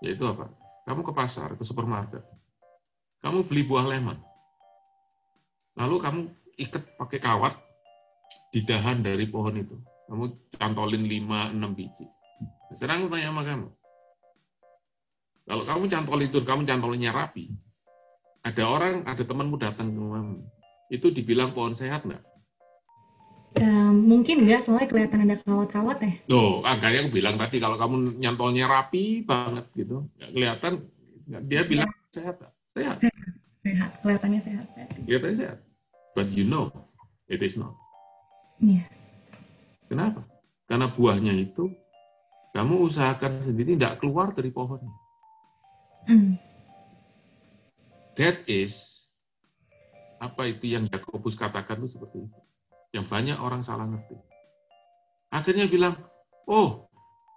Yaitu 0.00 0.24
apa? 0.24 0.48
Kamu 0.88 1.04
ke 1.04 1.12
pasar, 1.12 1.52
ke 1.60 1.64
supermarket, 1.66 2.24
kamu 3.20 3.44
beli 3.44 3.68
buah 3.68 3.84
lemon, 3.84 4.16
lalu 5.76 5.96
kamu 6.00 6.20
ikat 6.56 6.96
pakai 6.96 7.20
kawat 7.20 7.54
di 8.48 8.64
dahan 8.64 9.04
dari 9.04 9.28
pohon 9.28 9.60
itu. 9.60 9.76
Kamu 10.08 10.24
cantolin 10.56 11.04
5-6 11.06 11.78
biji. 11.78 12.06
Sekarang 12.74 13.06
aku 13.06 13.14
tanya 13.14 13.30
sama 13.30 13.42
kamu. 13.46 13.68
Kalau 15.48 15.64
kamu 15.66 15.84
cantol 15.90 16.20
itu, 16.24 16.38
kamu 16.42 16.62
cantolinnya 16.68 17.10
rapi, 17.12 17.50
ada 18.40 18.62
orang, 18.66 19.04
ada 19.04 19.22
temanmu 19.24 19.56
datang 19.60 19.92
ke 19.92 19.98
rumahmu, 19.98 20.38
itu 20.92 21.06
dibilang 21.12 21.52
pohon 21.52 21.74
sehat 21.76 22.04
nggak? 22.06 22.22
Um, 23.58 24.06
mungkin 24.06 24.46
enggak, 24.46 24.62
soalnya 24.62 24.86
kelihatan 24.86 25.26
ada 25.26 25.36
kawat-kawat 25.42 25.98
ya. 26.06 26.12
Tuh, 26.30 26.62
agaknya 26.62 27.02
aku 27.02 27.10
bilang 27.18 27.34
tadi 27.34 27.58
kalau 27.58 27.74
kamu 27.74 28.22
nyantolnya 28.22 28.70
rapi 28.70 29.26
banget 29.26 29.66
gitu, 29.74 30.06
nggak 30.16 30.30
kelihatan, 30.30 30.72
dia 31.50 31.62
bilang 31.66 31.90
sehat, 32.14 32.38
sehat. 32.74 33.02
Sehat, 33.60 33.90
kelihatannya 34.00 34.40
sehat. 34.40 34.66
Kelihatannya 35.04 35.36
sehat. 35.36 35.58
But 36.16 36.32
you 36.32 36.48
know, 36.48 36.72
it 37.28 37.44
is 37.44 37.60
not. 37.60 37.76
Iya. 38.56 38.88
Kenapa? 39.90 40.24
Karena 40.70 40.86
buahnya 40.88 41.34
itu 41.34 41.68
kamu 42.54 42.86
usahakan 42.86 43.42
sendiri 43.42 43.74
tidak 43.74 43.98
keluar 43.98 44.32
dari 44.32 44.54
pohonnya. 44.54 44.90
Mm. 46.08 46.40
That 48.16 48.44
is 48.48 49.00
apa 50.20 50.52
itu 50.52 50.76
yang 50.76 50.84
Yakobus 50.92 51.36
katakan 51.36 51.80
itu 51.80 51.96
seperti 51.96 52.28
itu. 52.28 52.38
Yang 52.92 53.06
banyak 53.08 53.38
orang 53.40 53.64
salah 53.64 53.88
ngerti. 53.88 54.16
Akhirnya 55.30 55.70
bilang, 55.70 55.96
oh, 56.44 56.90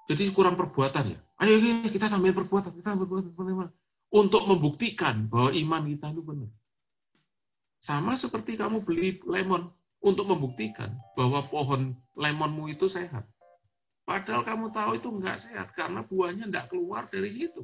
jadi 0.10 0.28
kurang 0.36 0.60
perbuatan 0.60 1.16
ya. 1.16 1.20
Ayo 1.40 1.60
kita 1.88 2.12
tambahin 2.12 2.36
perbuatan, 2.36 2.72
kita 2.76 2.96
tambahin 2.96 3.32
perbuatan. 3.32 3.72
Untuk 4.14 4.44
membuktikan 4.46 5.26
bahwa 5.32 5.50
iman 5.56 5.82
kita 5.90 6.14
itu 6.14 6.22
benar. 6.22 6.52
Sama 7.84 8.16
seperti 8.16 8.56
kamu 8.56 8.86
beli 8.86 9.20
lemon 9.28 9.68
untuk 10.04 10.28
membuktikan 10.28 10.96
bahwa 11.16 11.44
pohon 11.48 11.96
lemonmu 12.16 12.72
itu 12.72 12.88
sehat. 12.92 13.28
Padahal 14.04 14.44
kamu 14.44 14.72
tahu 14.76 14.92
itu 15.00 15.08
enggak 15.08 15.40
sehat 15.40 15.72
karena 15.72 16.04
buahnya 16.04 16.52
enggak 16.52 16.68
keluar 16.68 17.08
dari 17.08 17.32
situ. 17.32 17.64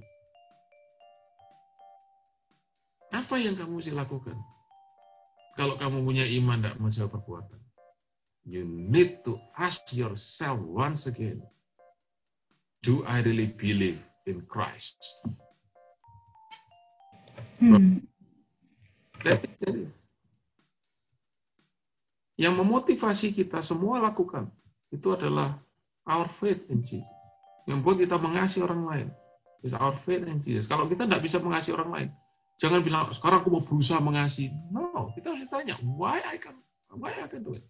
Apa 3.10 3.42
yang 3.42 3.58
kamu 3.58 3.82
mesti 3.82 3.94
lakukan? 3.94 4.38
Kalau 5.58 5.76
kamu 5.76 6.06
punya 6.06 6.24
iman 6.24 6.62
tidak 6.62 6.78
menjauh 6.78 7.12
perbuatan. 7.12 7.60
You 8.48 8.64
need 8.66 9.22
to 9.28 9.38
ask 9.60 9.92
yourself 9.92 10.58
once 10.64 11.06
again, 11.06 11.44
do 12.82 13.04
I 13.04 13.22
really 13.22 13.52
believe 13.52 14.00
in 14.26 14.46
Christ? 14.48 14.98
Hmm. 17.60 18.08
Yang 22.40 22.54
memotivasi 22.56 23.36
kita 23.36 23.60
semua 23.60 24.00
lakukan 24.00 24.48
itu 24.96 25.12
adalah 25.12 25.60
our 26.08 26.32
faith 26.40 26.64
in 26.72 26.80
Jesus. 26.88 27.20
Yang 27.68 27.80
buat 27.84 27.98
kita 28.00 28.16
mengasihi 28.16 28.64
orang 28.64 28.84
lain 28.88 29.08
is 29.62 29.76
our 29.76 29.94
faith 30.08 30.24
in 30.24 30.40
Jesus. 30.42 30.66
Kalau 30.72 30.88
kita 30.88 31.04
tidak 31.04 31.20
bisa 31.20 31.38
mengasihi 31.38 31.76
orang 31.76 31.92
lain, 31.92 32.10
jangan 32.60 32.84
bilang 32.84 33.10
sekarang 33.16 33.42
aku 33.42 33.50
mau 33.50 33.64
berusaha 33.64 34.04
mengasihi. 34.04 34.52
No, 34.70 35.10
kita 35.16 35.32
harus 35.34 35.48
tanya 35.48 35.80
why 35.82 36.20
I 36.28 36.36
can 36.36 36.60
why 36.92 37.16
I 37.16 37.26
can 37.26 37.42
do 37.42 37.56
it. 37.56 37.66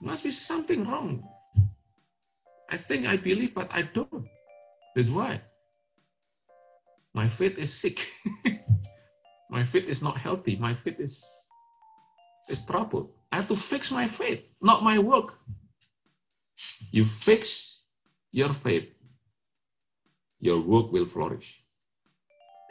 Must 0.00 0.22
be 0.22 0.30
something 0.30 0.86
wrong. 0.86 1.26
I 2.70 2.78
think 2.78 3.10
I 3.10 3.18
believe, 3.18 3.52
but 3.52 3.66
I 3.74 3.82
don't. 3.90 4.28
That's 4.94 5.10
why. 5.10 5.42
My 7.14 7.26
faith 7.26 7.58
is 7.58 7.74
sick. 7.74 8.06
my 9.50 9.64
faith 9.64 9.90
is 9.90 9.98
not 9.98 10.16
healthy. 10.16 10.54
My 10.54 10.74
faith 10.74 11.00
is 11.02 11.18
is 12.48 12.62
troubled. 12.62 13.10
I 13.32 13.36
have 13.36 13.48
to 13.48 13.56
fix 13.56 13.90
my 13.90 14.06
faith, 14.08 14.44
not 14.62 14.82
my 14.82 14.98
work. 14.98 15.34
You 16.90 17.04
fix 17.04 17.82
your 18.30 18.54
faith, 18.54 18.88
your 20.40 20.60
work 20.60 20.92
will 20.92 21.06
flourish. 21.06 21.64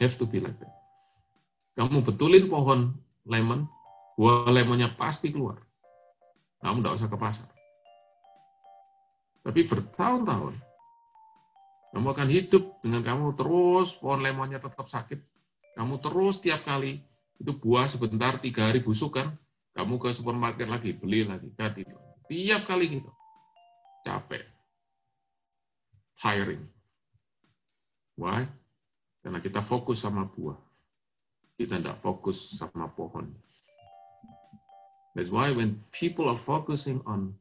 Have 0.00 0.18
to 0.18 0.26
be 0.26 0.40
like 0.40 0.58
that. 0.60 0.77
Kamu 1.78 2.02
betulin 2.02 2.50
pohon 2.50 2.90
lemon, 3.22 3.70
buah 4.18 4.50
lemonnya 4.50 4.90
pasti 4.98 5.30
keluar. 5.30 5.62
Kamu 6.58 6.82
tidak 6.82 6.94
usah 6.98 7.06
ke 7.06 7.14
pasar. 7.14 7.48
Tapi 9.46 9.60
bertahun-tahun, 9.62 10.58
kamu 11.94 12.06
akan 12.10 12.28
hidup 12.34 12.82
dengan 12.82 13.06
kamu 13.06 13.38
terus 13.38 13.94
pohon 13.94 14.26
lemonnya 14.26 14.58
tetap 14.58 14.90
sakit. 14.90 15.22
Kamu 15.78 16.02
terus 16.02 16.42
tiap 16.42 16.66
kali 16.66 16.98
itu 17.38 17.54
buah 17.54 17.86
sebentar 17.86 18.42
tiga 18.42 18.66
hari 18.66 18.82
busuk 18.82 19.14
kan, 19.14 19.38
kamu 19.78 20.02
ke 20.02 20.10
supermarket 20.10 20.66
lagi, 20.66 20.90
beli 20.98 21.22
lagi, 21.22 21.46
ganti. 21.54 21.86
Tiap 22.26 22.66
kali 22.66 22.98
gitu. 22.98 23.10
Capek. 24.02 24.42
Tiring. 26.18 26.66
Why? 28.18 28.50
Karena 29.22 29.38
kita 29.38 29.62
fokus 29.62 30.02
sama 30.02 30.26
buah. 30.26 30.67
Kita 31.58 31.82
tidak 31.82 31.98
fokus 31.98 32.54
sama 32.54 32.86
pohon. 32.94 33.34
That's 35.18 35.34
why 35.34 35.50
when 35.50 35.82
people 35.90 36.30
are 36.30 36.38
focusing 36.38 37.02
on 37.02 37.34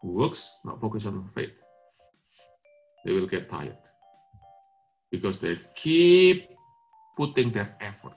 works, 0.00 0.48
not 0.64 0.80
focus 0.80 1.04
on 1.04 1.28
faith, 1.36 1.52
they 3.04 3.12
will 3.12 3.28
get 3.28 3.52
tired. 3.52 3.76
Because 5.12 5.36
they 5.38 5.60
keep 5.76 6.48
putting 7.16 7.52
their 7.52 7.76
effort 7.84 8.16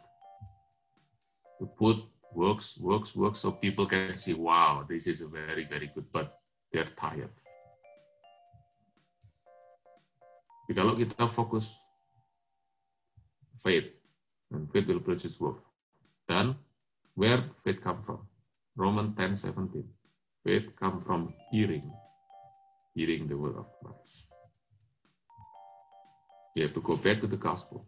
to 1.60 1.68
put 1.76 2.00
works, 2.32 2.80
works, 2.80 3.16
works, 3.16 3.40
so 3.44 3.52
people 3.52 3.86
can 3.86 4.16
see, 4.16 4.34
wow, 4.34 4.88
this 4.88 5.08
is 5.08 5.20
very, 5.22 5.68
very 5.68 5.92
good, 5.94 6.08
but 6.12 6.40
they're 6.72 6.88
tired. 6.96 7.32
Jadi 10.72 10.74
kalau 10.80 10.96
kita 10.96 11.28
fokus 11.36 11.68
faith. 13.60 14.01
And 14.52 14.72
faith 14.72 14.88
will 14.88 15.00
produce 15.00 15.40
work. 15.40 15.64
Dan 16.28 16.56
where 17.16 17.44
faith 17.64 17.82
come 17.84 18.04
from? 18.06 18.20
Romans 18.76 19.16
10, 19.18 19.38
17. 19.38 19.84
Faith 20.44 20.70
come 20.80 21.04
from 21.06 21.34
hearing. 21.52 21.92
Hearing 22.96 23.28
the 23.28 23.38
word 23.38 23.56
of 23.58 23.68
Christ. 23.82 24.26
You 26.56 26.64
have 26.64 26.74
to 26.74 26.82
go 26.82 26.96
back 26.98 27.22
to 27.22 27.28
the 27.28 27.38
gospel. 27.38 27.86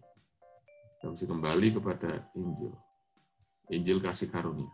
Kita 0.99 1.11
mesti 1.11 1.27
kembali 1.27 1.76
kepada 1.76 2.23
Injil. 2.40 2.72
Injil 3.76 3.99
kasih 3.99 4.31
karunia. 4.31 4.72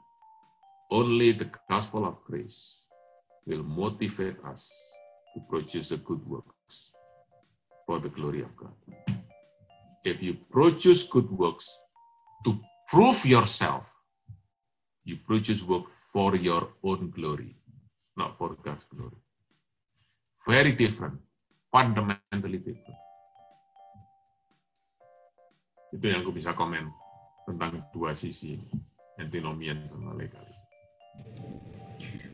Only 0.94 1.34
the 1.34 1.50
gospel 1.66 2.06
of 2.06 2.22
grace 2.26 2.86
will 3.50 3.66
motivate 3.66 4.38
us 4.46 4.70
to 5.34 5.42
produce 5.50 5.90
the 5.90 5.98
good 6.02 6.22
works 6.30 6.94
for 7.90 7.98
the 7.98 8.14
glory 8.14 8.46
of 8.46 8.54
God. 8.54 8.78
If 10.08 10.24
you 10.24 10.40
produce 10.48 11.04
good 11.04 11.28
works 11.28 11.68
to 12.48 12.56
prove 12.88 13.20
yourself, 13.28 13.84
you 15.04 15.20
produce 15.28 15.60
work 15.64 15.92
for 16.16 16.40
your 16.40 16.72
own 16.84 17.12
glory, 17.12 17.56
not 18.16 18.40
for 18.40 18.56
God's 18.64 18.88
glory. 18.88 19.20
Very 20.48 20.72
different, 20.72 21.20
fundamentally 21.68 22.64
different. 22.64 23.00
Itu 25.92 26.06
yang 26.06 26.24
aku 26.24 26.32
bisa 26.32 26.56
komen 26.56 26.88
tentang 27.50 27.84
dua 27.92 28.16
sisi 28.16 28.56
ini, 28.56 28.68
antinomian 29.20 29.84
sama 29.92 30.16
legalis. 30.16 30.58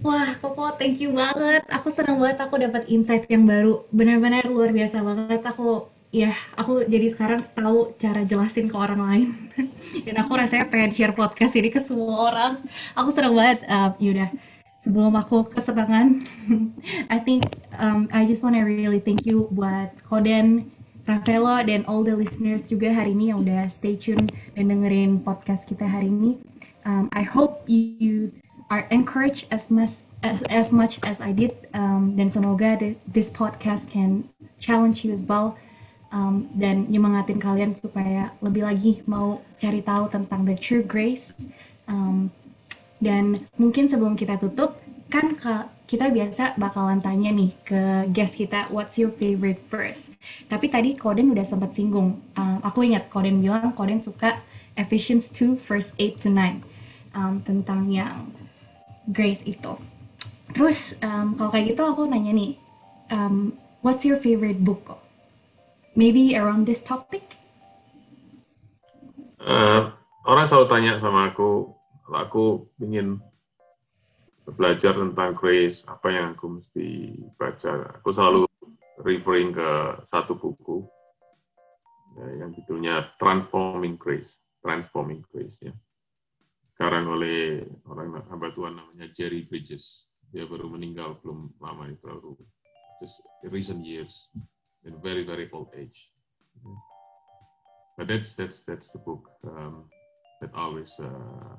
Wah, 0.05 0.37
Popo, 0.37 0.69
thank 0.77 1.01
you 1.01 1.17
banget. 1.17 1.65
Aku 1.71 1.89
senang 1.89 2.21
banget 2.21 2.37
aku 2.45 2.61
dapat 2.61 2.85
insight 2.91 3.25
yang 3.25 3.49
baru. 3.49 3.89
Benar-benar 3.89 4.45
luar 4.45 4.69
biasa 4.69 5.01
banget. 5.01 5.41
Aku 5.41 5.89
ya, 6.15 6.31
aku 6.55 6.87
jadi 6.87 7.11
sekarang 7.11 7.43
tahu 7.51 7.91
cara 7.99 8.23
jelasin 8.23 8.71
ke 8.71 8.75
orang 8.79 9.01
lain. 9.03 9.29
Dan 10.07 10.15
aku 10.23 10.39
rasanya 10.39 10.71
pengen 10.71 10.95
share 10.95 11.11
podcast 11.11 11.51
ini 11.59 11.67
ke 11.67 11.83
semua 11.83 12.31
orang. 12.31 12.53
Aku 12.95 13.11
senang 13.11 13.35
banget. 13.35 13.67
Uh, 13.67 13.91
yaudah, 13.99 14.31
sebelum 14.87 15.11
aku 15.19 15.51
kesenangan, 15.51 16.23
I 17.13 17.19
think 17.19 17.59
um, 17.75 18.07
I 18.15 18.23
just 18.23 18.39
wanna 18.39 18.63
really 18.63 19.03
thank 19.03 19.27
you 19.27 19.51
buat 19.51 19.91
Koden, 20.07 20.71
Rafaelo, 21.03 21.59
dan 21.67 21.83
all 21.83 22.07
the 22.07 22.15
listeners 22.15 22.71
juga 22.71 22.95
hari 22.95 23.11
ini 23.11 23.35
yang 23.35 23.43
udah 23.43 23.67
stay 23.67 23.99
tune 23.99 24.31
dan 24.55 24.71
dengerin 24.71 25.19
podcast 25.19 25.67
kita 25.67 25.83
hari 25.83 26.07
ini. 26.07 26.39
Um, 26.87 27.11
I 27.11 27.27
hope 27.27 27.67
you 27.67 28.31
are 28.71 28.87
encouraged 28.87 29.51
as 29.51 29.67
much 29.67 29.99
as, 30.23 30.41
as 30.49 30.71
much 30.71 30.97
as 31.03 31.19
I 31.19 31.35
did 31.35 31.53
um, 31.75 32.15
dan 32.17 32.31
semoga 32.31 32.77
this 33.05 33.29
podcast 33.29 33.89
can 33.91 34.25
challenge 34.57 35.05
you 35.05 35.13
as 35.13 35.21
well 35.21 35.57
um, 36.15 36.47
dan 36.55 36.87
nyemangatin 36.87 37.43
kalian 37.43 37.75
supaya 37.75 38.31
lebih 38.39 38.63
lagi 38.63 39.03
mau 39.03 39.43
cari 39.59 39.83
tahu 39.83 40.07
tentang 40.07 40.47
the 40.47 40.55
true 40.55 40.81
grace 40.87 41.35
um, 41.91 42.31
dan 43.03 43.43
mungkin 43.59 43.91
sebelum 43.91 44.15
kita 44.15 44.39
tutup 44.39 44.79
kan 45.11 45.35
kita 45.85 46.09
biasa 46.09 46.55
bakalan 46.55 47.03
tanya 47.03 47.29
nih 47.29 47.51
ke 47.67 48.09
guest 48.15 48.39
kita 48.39 48.71
what's 48.71 48.95
your 48.95 49.11
favorite 49.19 49.59
verse 49.67 49.99
tapi 50.47 50.71
tadi 50.71 50.95
Koden 50.95 51.35
udah 51.35 51.43
sempat 51.43 51.75
singgung 51.75 52.23
um, 52.39 52.57
aku 52.63 52.87
ingat 52.87 53.11
Koden 53.11 53.43
bilang 53.43 53.75
Koden 53.75 53.99
suka 53.99 54.39
Ephesians 54.79 55.27
2 55.35 55.59
verse 55.67 55.91
8 55.99 56.23
to 56.23 56.31
9 56.31 56.63
um, 57.15 57.39
tentang 57.43 57.87
yang 57.91 58.31
Grace 59.05 59.41
itu. 59.45 59.77
Terus 60.53 60.77
um, 61.05 61.37
kalau 61.37 61.49
kayak 61.53 61.73
gitu 61.73 61.81
aku 61.85 62.09
nanya 62.09 62.33
nih, 62.33 62.57
um, 63.13 63.53
what's 63.85 64.01
your 64.01 64.17
favorite 64.17 64.61
book? 64.65 64.97
Maybe 65.95 66.35
around 66.35 66.67
this 66.67 66.83
topic? 66.83 67.23
Uh, 69.39 69.95
orang 70.27 70.45
selalu 70.51 70.67
tanya 70.67 70.93
sama 70.99 71.31
aku, 71.31 71.71
kalau 72.03 72.19
aku 72.19 72.45
ingin 72.83 73.23
belajar 74.45 74.93
tentang 74.93 75.33
grace, 75.33 75.81
apa 75.87 76.07
yang 76.11 76.35
aku 76.35 76.59
mesti 76.59 77.15
baca. 77.39 77.95
Aku 78.03 78.11
selalu 78.11 78.43
referring 79.01 79.55
ke 79.55 79.69
satu 80.11 80.35
buku 80.35 80.83
ya, 82.19 82.43
yang 82.43 82.51
judulnya 82.53 83.15
Transforming 83.17 83.95
Grace, 83.95 84.35
Transforming 84.61 85.23
Grace 85.31 85.55
ya 85.63 85.73
sekarang 86.75 87.07
oleh 87.07 87.63
orang 87.87 88.19
hamba 88.27 88.51
Tuhan 88.51 88.75
namanya 88.75 89.07
Jerry 89.15 89.47
Bridges. 89.47 90.11
Dia 90.35 90.43
baru 90.43 90.67
meninggal 90.67 91.15
belum 91.23 91.55
lama 91.63 91.87
itu 91.87 92.03
baru 92.03 92.35
just 92.99 93.23
recent 93.47 93.79
years 93.87 94.27
in 94.85 95.01
very 95.01 95.25
very 95.25 95.49
old 95.51 95.69
age. 95.75 96.11
But 97.97 98.07
that's 98.07 98.33
that's 98.33 98.63
that's 98.63 98.89
the 98.89 98.99
book 98.99 99.29
um, 99.43 99.89
that 100.41 100.51
I 100.53 100.59
always 100.61 100.91
uh, 100.99 101.55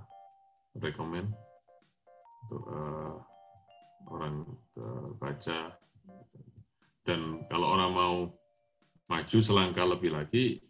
recommend 0.78 1.32
untuk 2.47 2.62
uh, 2.70 3.15
orang 4.12 4.47
uh, 4.78 5.09
baca 5.19 5.74
dan 7.07 7.43
kalau 7.51 7.66
orang 7.74 7.90
mau 7.94 8.16
maju 9.07 9.39
selangkah 9.39 9.86
lebih 9.86 10.15
lagi 10.15 10.61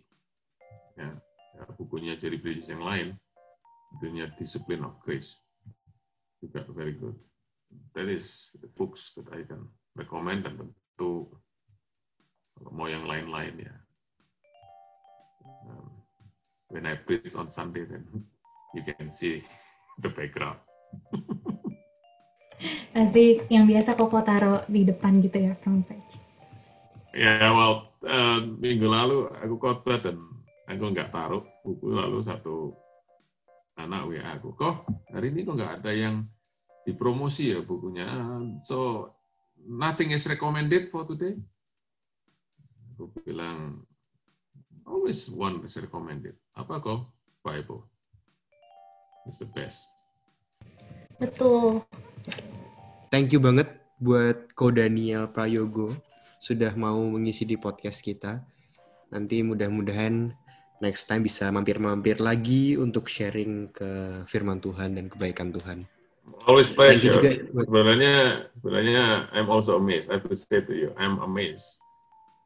ya, 0.97 1.11
ya 1.57 1.65
bukunya 1.77 2.17
Jerry 2.17 2.41
Bridges 2.41 2.69
yang 2.69 2.85
lain 2.85 3.17
dunia 4.01 4.29
discipline 4.37 4.85
of 4.85 4.97
grace 5.01 5.33
juga 6.41 6.65
very 6.73 6.95
good. 6.95 7.17
That 7.97 8.07
is 8.07 8.53
the 8.61 8.71
books 8.77 9.17
that 9.17 9.27
I 9.33 9.43
can 9.43 9.67
recommend 9.97 10.47
dan 10.47 10.61
tentu 10.61 11.27
kalau 12.57 12.73
mau 12.73 12.89
yang 12.89 13.05
lain-lain 13.05 13.55
ya. 13.69 13.75
Um, 15.69 15.93
when 16.73 16.89
I 16.89 16.97
preach 16.99 17.37
on 17.37 17.53
Sunday 17.53 17.85
then 17.87 18.05
you 18.75 18.83
can 18.83 19.13
see 19.13 19.45
the 20.01 20.11
background. 20.11 20.59
Nanti 22.97 23.45
yang 23.53 23.69
biasa 23.69 23.93
Koko 23.93 24.25
taruh 24.25 24.65
di 24.67 24.89
depan 24.89 25.21
gitu 25.21 25.37
ya 25.37 25.53
front 25.61 25.85
page. 25.85 26.17
Ya, 27.17 27.41
yeah, 27.41 27.53
well, 27.53 27.93
uh, 28.05 28.41
minggu 28.45 28.89
lalu 28.89 29.29
aku 29.41 29.57
khotbah 29.61 30.01
dan 30.01 30.21
aku 30.69 30.93
nggak 30.93 31.13
taruh 31.13 31.45
buku 31.65 31.93
lalu 31.93 32.25
satu 32.25 32.77
anak 33.77 34.09
WA 34.09 34.25
aku, 34.41 34.57
kok 34.57 34.89
hari 35.13 35.29
ini 35.33 35.45
kok 35.45 35.57
nggak 35.61 35.75
ada 35.81 35.93
yang 35.93 36.25
dipromosi 36.89 37.53
ya 37.53 37.61
bukunya. 37.61 38.09
So, 38.65 39.11
nothing 39.61 40.17
is 40.17 40.25
recommended 40.25 40.89
for 40.89 41.05
today. 41.05 41.37
Aku 42.97 43.13
bilang, 43.29 43.85
always 44.89 45.29
one 45.29 45.61
is 45.69 45.77
recommended. 45.77 46.33
Apa 46.57 46.81
kok? 46.81 47.05
Bible. 47.45 47.85
It's 49.29 49.37
the 49.37 49.45
best. 49.53 49.85
Betul. 51.21 51.85
Thank 53.13 53.37
you 53.37 53.41
banget 53.45 53.69
buat 54.01 54.49
Ko 54.57 54.73
Daniel 54.73 55.29
Prayogo 55.29 55.93
sudah 56.41 56.73
mau 56.73 56.97
mengisi 57.05 57.45
di 57.45 57.61
podcast 57.61 58.01
kita. 58.01 58.41
Nanti 59.13 59.45
mudah-mudahan 59.45 60.33
next 60.81 61.05
time 61.05 61.21
bisa 61.21 61.53
mampir-mampir 61.53 62.17
lagi 62.17 62.81
untuk 62.81 63.13
sharing 63.13 63.77
ke 63.77 64.25
firman 64.25 64.57
Tuhan 64.65 64.97
dan 64.97 65.13
kebaikan 65.13 65.53
Tuhan. 65.53 65.85
Always 66.49 66.73
pleasure. 66.73 67.13
Juga. 67.21 67.45
Sebenarnya, 67.61 68.49
sebenarnya 68.57 69.29
I'm 69.37 69.53
also 69.53 69.77
amazed. 69.77 70.09
I 70.09 70.17
have 70.17 70.33
to 70.33 70.37
say 70.41 70.65
to 70.65 70.73
you, 70.73 70.97
I'm 70.97 71.21
amazed 71.21 71.77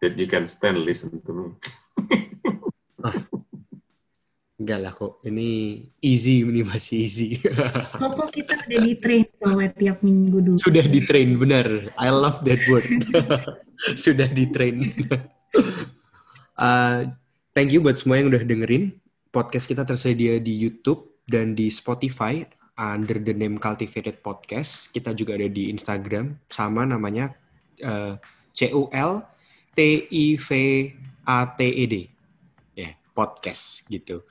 that 0.00 0.16
you 0.16 0.26
can 0.26 0.48
stand 0.48 0.80
listen 0.82 1.20
to 1.22 1.30
me. 1.32 1.46
ah, 3.06 3.16
enggak 4.56 4.78
lah 4.80 4.92
kok. 4.92 5.20
Ini 5.24 5.48
easy, 6.00 6.44
ini 6.44 6.64
masih 6.64 6.96
easy. 7.04 7.28
Kok 8.00 8.32
kita 8.32 8.60
udah 8.68 8.80
di 8.84 8.94
train 9.00 9.24
soalnya 9.40 9.70
tiap 9.76 9.98
minggu 10.04 10.38
dulu. 10.40 10.58
Sudah 10.60 10.84
di 10.84 11.00
train, 11.04 11.36
benar. 11.36 11.92
I 11.96 12.08
love 12.12 12.44
that 12.44 12.60
word. 12.68 12.88
Sudah 14.04 14.28
di 14.28 14.44
train. 14.52 14.92
uh, 16.60 17.08
thank 17.56 17.72
you 17.72 17.80
buat 17.80 17.96
semua 17.96 18.20
yang 18.20 18.28
udah 18.28 18.44
dengerin. 18.44 18.96
Podcast 19.32 19.64
kita 19.64 19.86
tersedia 19.86 20.36
di 20.36 20.52
YouTube 20.52 21.08
dan 21.24 21.56
di 21.56 21.72
Spotify 21.72 22.44
under 22.76 23.16
the 23.16 23.32
name 23.32 23.56
Cultivated 23.56 24.20
Podcast. 24.20 24.92
Kita 24.92 25.16
juga 25.16 25.40
ada 25.40 25.48
di 25.48 25.72
Instagram 25.72 26.36
sama 26.52 26.84
namanya 26.84 27.32
uh, 27.80 28.20
C 28.52 28.68
U 28.74 28.92
L 28.92 29.29
T 29.74 30.06
I 30.10 30.36
V 30.36 30.48
A 31.26 31.46
T 31.54 31.60
E 31.64 31.84
D. 31.86 31.94
Ya, 32.74 32.96
podcast 33.14 33.86
gitu. 33.86 34.22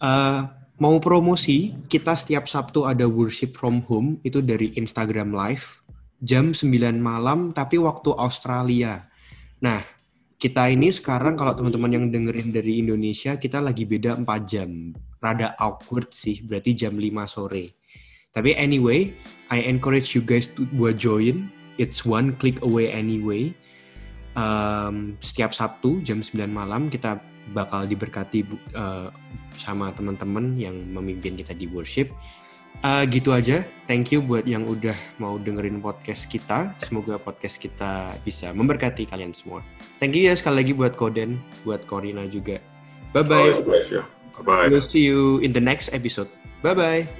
Uh, 0.00 0.48
mau 0.80 0.96
promosi, 0.98 1.76
kita 1.92 2.16
setiap 2.16 2.48
Sabtu 2.48 2.88
ada 2.88 3.04
worship 3.04 3.52
from 3.52 3.84
home 3.84 4.16
itu 4.24 4.40
dari 4.40 4.72
Instagram 4.80 5.36
Live 5.36 5.80
jam 6.20 6.52
9 6.52 7.00
malam 7.00 7.52
tapi 7.56 7.80
waktu 7.80 8.12
Australia. 8.16 9.08
Nah, 9.64 9.80
kita 10.40 10.72
ini 10.72 10.92
sekarang 10.92 11.36
kalau 11.36 11.52
teman-teman 11.52 11.92
yang 11.92 12.04
dengerin 12.08 12.52
dari 12.52 12.80
Indonesia, 12.80 13.36
kita 13.36 13.60
lagi 13.60 13.84
beda 13.84 14.16
4 14.20 14.24
jam. 14.48 14.96
Rada 15.20 15.52
awkward 15.60 16.16
sih, 16.16 16.40
berarti 16.40 16.72
jam 16.72 16.96
5 16.96 17.28
sore. 17.28 17.76
Tapi 18.30 18.56
anyway, 18.56 19.12
I 19.52 19.60
encourage 19.66 20.16
you 20.16 20.22
guys 20.24 20.48
to 20.56 20.64
buat 20.76 20.96
join. 20.96 21.52
It's 21.76 22.08
one 22.08 22.36
click 22.40 22.60
away 22.64 22.88
anyway. 22.88 23.52
Um, 24.38 25.18
setiap 25.18 25.50
Sabtu 25.50 25.98
jam 26.06 26.22
9 26.22 26.46
malam 26.46 26.86
kita 26.86 27.18
bakal 27.50 27.82
diberkati 27.86 28.46
uh, 28.78 29.10
sama 29.58 29.90
teman-teman 29.90 30.54
yang 30.54 30.76
memimpin 30.86 31.34
kita 31.34 31.50
di 31.54 31.66
worship. 31.66 32.10
Uh, 32.80 33.04
gitu 33.10 33.36
aja. 33.36 33.66
Thank 33.84 34.08
you 34.08 34.24
buat 34.24 34.48
yang 34.48 34.64
udah 34.64 34.96
mau 35.20 35.36
dengerin 35.36 35.82
podcast 35.84 36.30
kita. 36.30 36.72
Semoga 36.80 37.20
podcast 37.20 37.60
kita 37.60 38.14
bisa 38.24 38.54
memberkati 38.56 39.04
kalian 39.04 39.36
semua. 39.36 39.60
Thank 40.00 40.16
you 40.16 40.30
ya 40.30 40.34
sekali 40.38 40.64
lagi 40.64 40.72
buat 40.72 40.96
Koden, 40.96 41.36
buat 41.66 41.84
Corina 41.84 42.24
juga. 42.24 42.62
Bye 43.12 43.26
bye. 43.26 43.52
Oh, 43.60 43.66
bye 43.66 44.44
bye. 44.46 44.66
We'll 44.70 44.86
see 44.86 45.04
you 45.04 45.44
in 45.44 45.52
the 45.52 45.60
next 45.60 45.92
episode. 45.92 46.30
Bye 46.64 46.78
bye. 46.78 47.19